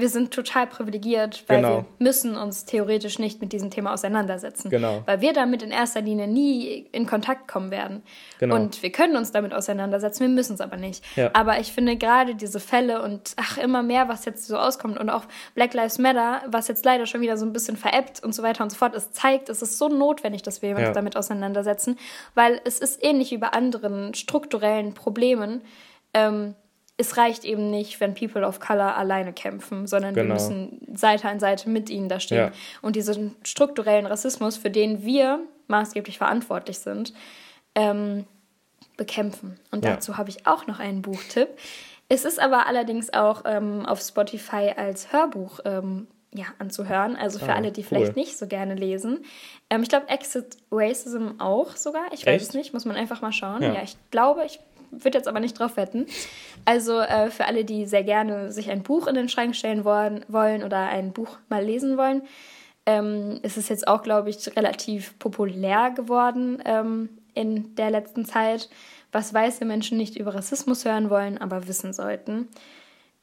wir 0.01 0.09
sind 0.09 0.33
total 0.33 0.67
privilegiert, 0.67 1.45
weil 1.47 1.61
genau. 1.61 1.75
wir 1.77 1.85
müssen 1.99 2.35
uns 2.35 2.65
theoretisch 2.65 3.19
nicht 3.19 3.39
mit 3.39 3.53
diesem 3.53 3.69
Thema 3.69 3.93
auseinandersetzen. 3.93 4.69
Genau. 4.69 5.03
Weil 5.05 5.21
wir 5.21 5.31
damit 5.31 5.63
in 5.63 5.71
erster 5.71 6.01
Linie 6.01 6.27
nie 6.27 6.87
in 6.91 7.05
Kontakt 7.05 7.47
kommen 7.47 7.71
werden. 7.71 8.03
Genau. 8.39 8.55
Und 8.55 8.83
wir 8.83 8.91
können 8.91 9.15
uns 9.15 9.31
damit 9.31 9.53
auseinandersetzen, 9.53 10.21
wir 10.21 10.29
müssen 10.29 10.55
es 10.55 10.61
aber 10.61 10.75
nicht. 10.75 11.05
Ja. 11.15 11.29
Aber 11.33 11.59
ich 11.59 11.71
finde 11.71 11.95
gerade 11.95 12.35
diese 12.35 12.59
Fälle 12.59 13.01
und 13.01 13.33
ach, 13.37 13.57
immer 13.57 13.83
mehr, 13.83 14.09
was 14.09 14.25
jetzt 14.25 14.47
so 14.47 14.57
auskommt 14.57 14.99
und 14.99 15.09
auch 15.09 15.23
Black 15.55 15.73
Lives 15.73 15.99
Matter, 15.99 16.41
was 16.47 16.67
jetzt 16.67 16.83
leider 16.83 17.05
schon 17.05 17.21
wieder 17.21 17.37
so 17.37 17.45
ein 17.45 17.53
bisschen 17.53 17.77
veräppt 17.77 18.23
und 18.23 18.35
so 18.35 18.43
weiter 18.43 18.63
und 18.63 18.71
so 18.71 18.77
fort, 18.77 18.95
es 18.95 19.11
zeigt, 19.11 19.47
es 19.49 19.61
ist 19.61 19.77
so 19.77 19.87
notwendig, 19.87 20.41
dass 20.41 20.61
wir 20.61 20.71
uns 20.71 20.81
ja. 20.81 20.91
damit 20.91 21.15
auseinandersetzen, 21.15 21.97
weil 22.35 22.59
es 22.65 22.79
ist 22.79 23.03
ähnlich 23.03 23.31
wie 23.31 23.37
bei 23.37 23.49
anderen 23.49 24.13
strukturellen 24.15 24.93
Problemen. 24.93 25.61
Ähm, 26.13 26.55
es 27.01 27.17
reicht 27.17 27.45
eben 27.45 27.71
nicht, 27.71 27.99
wenn 27.99 28.13
People 28.13 28.45
of 28.45 28.59
Color 28.59 28.95
alleine 28.95 29.33
kämpfen, 29.33 29.87
sondern 29.87 30.13
genau. 30.13 30.27
wir 30.27 30.33
müssen 30.35 30.79
Seite 30.95 31.27
an 31.27 31.39
Seite 31.39 31.67
mit 31.67 31.89
ihnen 31.89 32.09
da 32.09 32.19
stehen. 32.19 32.37
Ja. 32.37 32.51
Und 32.81 32.95
diesen 32.95 33.35
strukturellen 33.43 34.05
Rassismus, 34.05 34.55
für 34.55 34.69
den 34.69 35.03
wir 35.03 35.39
maßgeblich 35.67 36.19
verantwortlich 36.19 36.77
sind, 36.77 37.13
ähm, 37.73 38.25
bekämpfen. 38.97 39.59
Und 39.71 39.83
ja. 39.83 39.95
dazu 39.95 40.17
habe 40.17 40.29
ich 40.29 40.45
auch 40.45 40.67
noch 40.67 40.79
einen 40.79 41.01
Buchtipp. 41.01 41.49
Es 42.07 42.23
ist 42.23 42.39
aber 42.39 42.67
allerdings 42.67 43.11
auch 43.13 43.43
ähm, 43.45 43.85
auf 43.85 43.99
Spotify 44.01 44.73
als 44.75 45.11
Hörbuch 45.11 45.59
ähm, 45.65 46.07
ja, 46.33 46.45
anzuhören. 46.59 47.15
Also 47.15 47.39
für 47.39 47.51
ah, 47.51 47.55
alle, 47.55 47.71
die 47.71 47.81
cool. 47.81 47.87
vielleicht 47.87 48.15
nicht 48.15 48.37
so 48.37 48.45
gerne 48.45 48.75
lesen. 48.75 49.25
Ähm, 49.71 49.81
ich 49.81 49.89
glaube, 49.89 50.07
Exit 50.09 50.57
Racism 50.71 51.39
auch 51.39 51.75
sogar. 51.75 52.05
Ich 52.11 52.27
weiß 52.27 52.41
Echt? 52.41 52.49
es 52.49 52.53
nicht, 52.53 52.73
muss 52.73 52.85
man 52.85 52.95
einfach 52.95 53.21
mal 53.21 53.31
schauen. 53.31 53.63
Ja, 53.63 53.73
ja 53.73 53.81
ich 53.81 53.97
glaube, 54.11 54.45
ich 54.45 54.59
würde 54.91 55.17
jetzt 55.17 55.27
aber 55.27 55.39
nicht 55.39 55.57
drauf 55.57 55.77
wetten. 55.77 56.05
Also 56.65 56.99
äh, 56.99 57.31
für 57.31 57.45
alle, 57.45 57.65
die 57.65 57.85
sehr 57.85 58.03
gerne 58.03 58.51
sich 58.51 58.69
ein 58.69 58.83
Buch 58.83 59.07
in 59.07 59.15
den 59.15 59.29
Schrank 59.29 59.55
stellen 59.55 59.83
wollen, 59.83 60.25
wollen 60.27 60.63
oder 60.63 60.87
ein 60.87 61.13
Buch 61.13 61.37
mal 61.49 61.63
lesen 61.63 61.97
wollen, 61.97 62.21
ähm, 62.85 63.39
ist 63.43 63.57
es 63.57 63.69
jetzt 63.69 63.87
auch, 63.87 64.03
glaube 64.03 64.29
ich, 64.29 64.55
relativ 64.55 65.17
populär 65.19 65.91
geworden 65.91 66.61
ähm, 66.65 67.09
in 67.33 67.75
der 67.75 67.91
letzten 67.91 68.25
Zeit, 68.25 68.69
was 69.11 69.33
weiße 69.33 69.65
Menschen 69.65 69.97
nicht 69.97 70.17
über 70.17 70.35
Rassismus 70.35 70.85
hören 70.85 71.09
wollen, 71.09 71.37
aber 71.37 71.67
wissen 71.67 71.93
sollten. 71.93 72.47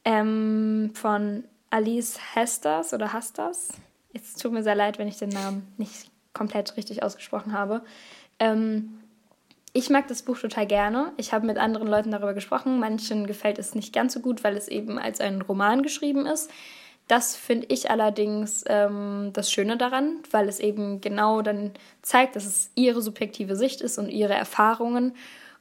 Ähm, 0.05 0.91
von 0.95 1.45
Alice 1.71 2.19
Hesters 2.35 2.95
oder 2.95 3.13
Hasters. 3.13 3.69
Es 4.13 4.35
tut 4.35 4.53
mir 4.53 4.63
sehr 4.63 4.75
leid, 4.75 4.99
wenn 4.99 5.09
ich 5.09 5.19
den 5.19 5.29
Namen 5.29 5.67
nicht 5.77 6.11
komplett 6.33 6.77
richtig 6.77 7.03
ausgesprochen 7.03 7.53
habe. 7.53 7.83
Ähm, 8.39 8.98
ich 9.79 9.91
mag 9.91 10.09
das 10.09 10.23
Buch 10.23 10.37
total 10.37 10.67
gerne. 10.67 11.13
Ich 11.19 11.33
habe 11.33 11.47
mit 11.47 11.57
anderen 11.57 11.87
Leuten 11.87 12.11
darüber 12.11 12.35
gesprochen. 12.35 12.81
Manchen 12.81 13.29
gefällt 13.29 13.61
es 13.61 13.77
nicht 13.77 13.93
ganz 13.93 14.13
so 14.13 14.19
gut, 14.19 14.43
weil 14.43 14.57
es 14.57 14.67
eben 14.67 14.99
als 14.99 15.21
ein 15.21 15.41
Roman 15.41 15.85
geschrieben 15.85 16.27
ist. 16.27 16.51
Das 17.07 17.37
finde 17.37 17.69
ich 17.71 17.89
allerdings 17.89 18.65
ähm, 18.67 19.31
das 19.33 19.53
Schöne 19.53 19.77
daran, 19.77 20.17
weil 20.33 20.49
es 20.49 20.59
eben 20.59 21.01
genau 21.01 21.43
dann 21.43 21.75
zeigt, 22.03 22.35
dass 22.35 22.45
es 22.45 22.73
ihre 22.75 23.01
subjektive 23.01 23.55
Sicht 23.55 23.81
ist 23.81 23.99
und 23.99 24.09
ihre 24.09 24.35
Erfahrungen. 24.35 25.15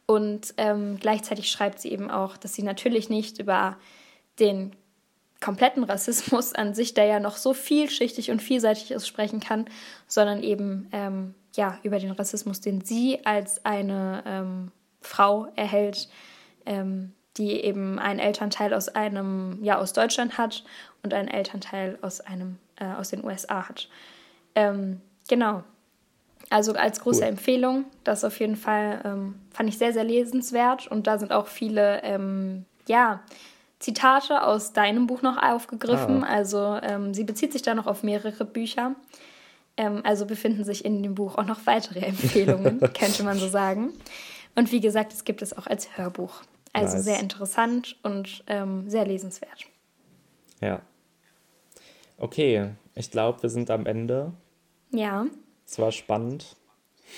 Und 0.08 0.56
ähm, 0.58 0.98
gleichzeitig 1.00 1.52
schreibt 1.52 1.80
sie 1.80 1.92
eben 1.92 2.10
auch, 2.10 2.38
dass 2.38 2.56
sie 2.56 2.64
natürlich 2.64 3.10
nicht 3.10 3.40
über 3.40 3.78
den 4.40 4.76
kompletten 5.40 5.84
Rassismus 5.84 6.54
an 6.56 6.74
sich, 6.74 6.96
der 6.96 7.06
ja 7.06 7.20
noch 7.20 7.38
so 7.38 7.54
vielschichtig 7.54 8.32
und 8.32 8.42
vielseitig 8.42 8.90
ist, 8.90 9.08
sprechen 9.08 9.42
kann, 9.42 9.66
sondern 10.08 10.42
eben 10.42 10.88
ähm, 10.92 11.36
ja, 11.56 11.78
über 11.84 12.00
den 12.00 12.12
Rassismus, 12.12 12.62
den 12.62 12.82
sie 12.82 13.26
als 13.26 13.66
eine 13.66 14.24
ähm, 14.26 14.72
Frau 15.02 15.48
erhält, 15.56 16.10
ähm, 16.66 17.14
die 17.38 17.64
eben 17.64 18.00
einen 18.00 18.20
Elternteil 18.20 18.74
aus 18.74 18.90
einem, 18.90 19.60
ja, 19.64 19.78
aus 19.78 19.94
Deutschland 19.94 20.38
hat 20.38 20.64
und 21.04 21.14
einen 21.14 21.28
Elternteil 21.28 21.98
aus 22.02 22.22
einem, 22.22 22.58
äh, 22.78 22.86
aus 22.86 23.10
den 23.10 23.24
USA 23.24 23.68
hat. 23.70 23.90
Ähm, 24.56 25.02
genau. 25.28 25.64
Also 26.50 26.74
als 26.74 27.02
große 27.02 27.22
cool. 27.22 27.28
Empfehlung, 27.28 27.86
das 28.04 28.24
auf 28.24 28.40
jeden 28.40 28.56
Fall 28.56 29.02
ähm, 29.04 29.36
fand 29.52 29.70
ich 29.70 29.78
sehr, 29.78 29.94
sehr 29.94 30.04
lesenswert 30.04 30.88
und 30.88 31.06
da 31.06 31.18
sind 31.18 31.32
auch 31.32 31.48
viele, 31.48 32.02
ähm, 32.04 32.66
ja, 32.88 33.22
Zitate 33.80 34.44
aus 34.44 34.74
deinem 34.74 35.06
Buch 35.08 35.22
noch 35.22 35.38
aufgegriffen. 35.38 36.24
Ah. 36.24 36.28
Also 36.28 36.80
ähm, 36.82 37.14
sie 37.14 37.24
bezieht 37.24 37.54
sich 37.54 37.62
da 37.62 37.76
noch 37.76 37.86
auf 37.86 38.04
mehrere 38.04 38.46
Bücher. 38.46 38.96
Ähm, 39.78 40.02
also 40.04 40.26
befinden 40.26 40.64
sich 40.64 40.84
in 40.84 41.04
dem 41.04 41.16
Buch 41.16 41.38
auch 41.38 41.46
noch 41.46 41.66
weitere 41.66 42.00
Empfehlungen, 42.00 42.80
könnte 42.94 43.24
man 43.24 43.38
so 43.38 43.48
sagen. 43.48 43.94
Und 44.56 44.72
wie 44.72 44.82
gesagt, 44.82 45.14
es 45.14 45.24
gibt 45.24 45.42
es 45.42 45.56
auch 45.56 45.68
als 45.68 45.98
Hörbuch. 45.98 46.42
Also 46.74 46.96
nice. 46.98 47.06
sehr 47.06 47.20
interessant 47.20 47.96
und 48.04 48.44
ähm, 48.48 48.90
sehr 48.90 49.06
lesenswert. 49.06 49.66
Ja. 50.62 50.82
Okay, 52.18 52.72
ich 52.96 53.12
glaube, 53.12 53.44
wir 53.44 53.50
sind 53.50 53.70
am 53.70 53.86
Ende. 53.86 54.34
Ja. 54.92 55.28
Es 55.66 55.78
war 55.80 55.92
spannend. 55.92 56.56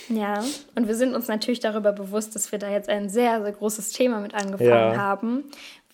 Ja, 0.08 0.44
und 0.76 0.88
wir 0.88 0.96
sind 0.96 1.16
uns 1.16 1.28
natürlich 1.28 1.60
darüber 1.60 1.92
bewusst, 1.92 2.36
dass 2.36 2.52
wir 2.52 2.60
da 2.60 2.70
jetzt 2.70 2.90
ein 2.90 3.10
sehr, 3.10 3.42
sehr 3.42 3.52
großes 3.52 3.92
Thema 3.92 4.20
mit 4.20 4.34
angefangen 4.34 4.94
ja. 4.94 4.98
haben, 4.98 5.46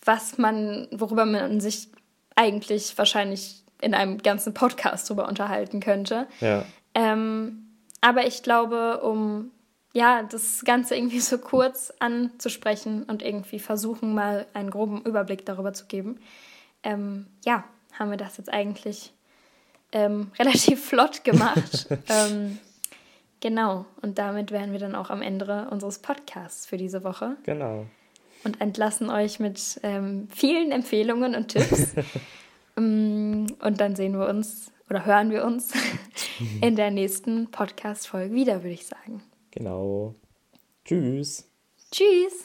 was 0.04 0.38
man, 0.38 0.88
worüber 0.92 1.26
man 1.26 1.60
sich 1.60 1.90
eigentlich 2.36 2.98
wahrscheinlich 2.98 3.64
in 3.82 3.94
einem 3.94 4.18
ganzen 4.20 4.54
Podcast 4.54 5.10
drüber 5.10 5.28
unterhalten 5.28 5.80
könnte. 5.80 6.28
Ja. 6.40 6.66
Ähm, 6.94 7.68
aber 8.02 8.26
ich 8.28 8.44
glaube, 8.44 9.02
um 9.02 9.52
ja, 9.96 10.24
das 10.24 10.66
Ganze 10.66 10.96
irgendwie 10.96 11.22
so 11.22 11.38
kurz 11.38 11.94
anzusprechen 12.00 13.04
und 13.04 13.24
irgendwie 13.24 13.60
versuchen, 13.60 14.14
mal 14.14 14.46
einen 14.54 14.70
groben 14.70 15.02
Überblick 15.04 15.46
darüber 15.46 15.72
zu 15.72 15.86
geben, 15.86 16.20
ähm, 16.84 17.28
ja, 17.46 17.64
haben 17.98 18.10
wir 18.10 18.18
das 18.18 18.36
jetzt 18.36 18.52
eigentlich 18.52 19.14
ähm, 19.94 20.32
relativ 20.40 20.84
flott 20.84 21.24
gemacht. 21.24 21.88
ähm, 22.10 22.60
genau, 23.40 23.86
und 24.02 24.18
damit 24.18 24.52
wären 24.52 24.74
wir 24.74 24.80
dann 24.80 24.96
auch 24.96 25.10
am 25.10 25.22
Ende 25.22 25.70
unseres 25.72 26.00
Podcasts 26.00 26.66
für 26.66 26.76
diese 26.76 27.06
Woche. 27.06 27.38
Genau. 27.44 27.86
Und 28.44 28.60
entlassen 28.60 29.10
euch 29.10 29.40
mit 29.40 29.80
ähm, 29.82 30.28
vielen 30.30 30.74
Empfehlungen 30.74 31.36
und 31.36 31.48
Tipps. 31.48 31.96
Mm, 32.76 33.48
und 33.62 33.80
dann 33.80 33.96
sehen 33.96 34.18
wir 34.18 34.28
uns 34.28 34.72
oder 34.90 35.06
hören 35.06 35.32
wir 35.32 35.46
uns 35.46 35.74
in 36.62 36.76
der 36.76 36.92
nächsten 36.92 37.50
Podcast-Folge 37.52 38.34
wieder, 38.34 38.64
würde 38.64 38.74
ich 38.74 38.86
sagen. 38.86 39.24
Genau. 39.52 40.16
Tschüss. 40.84 41.50
Tschüss. 41.92 42.44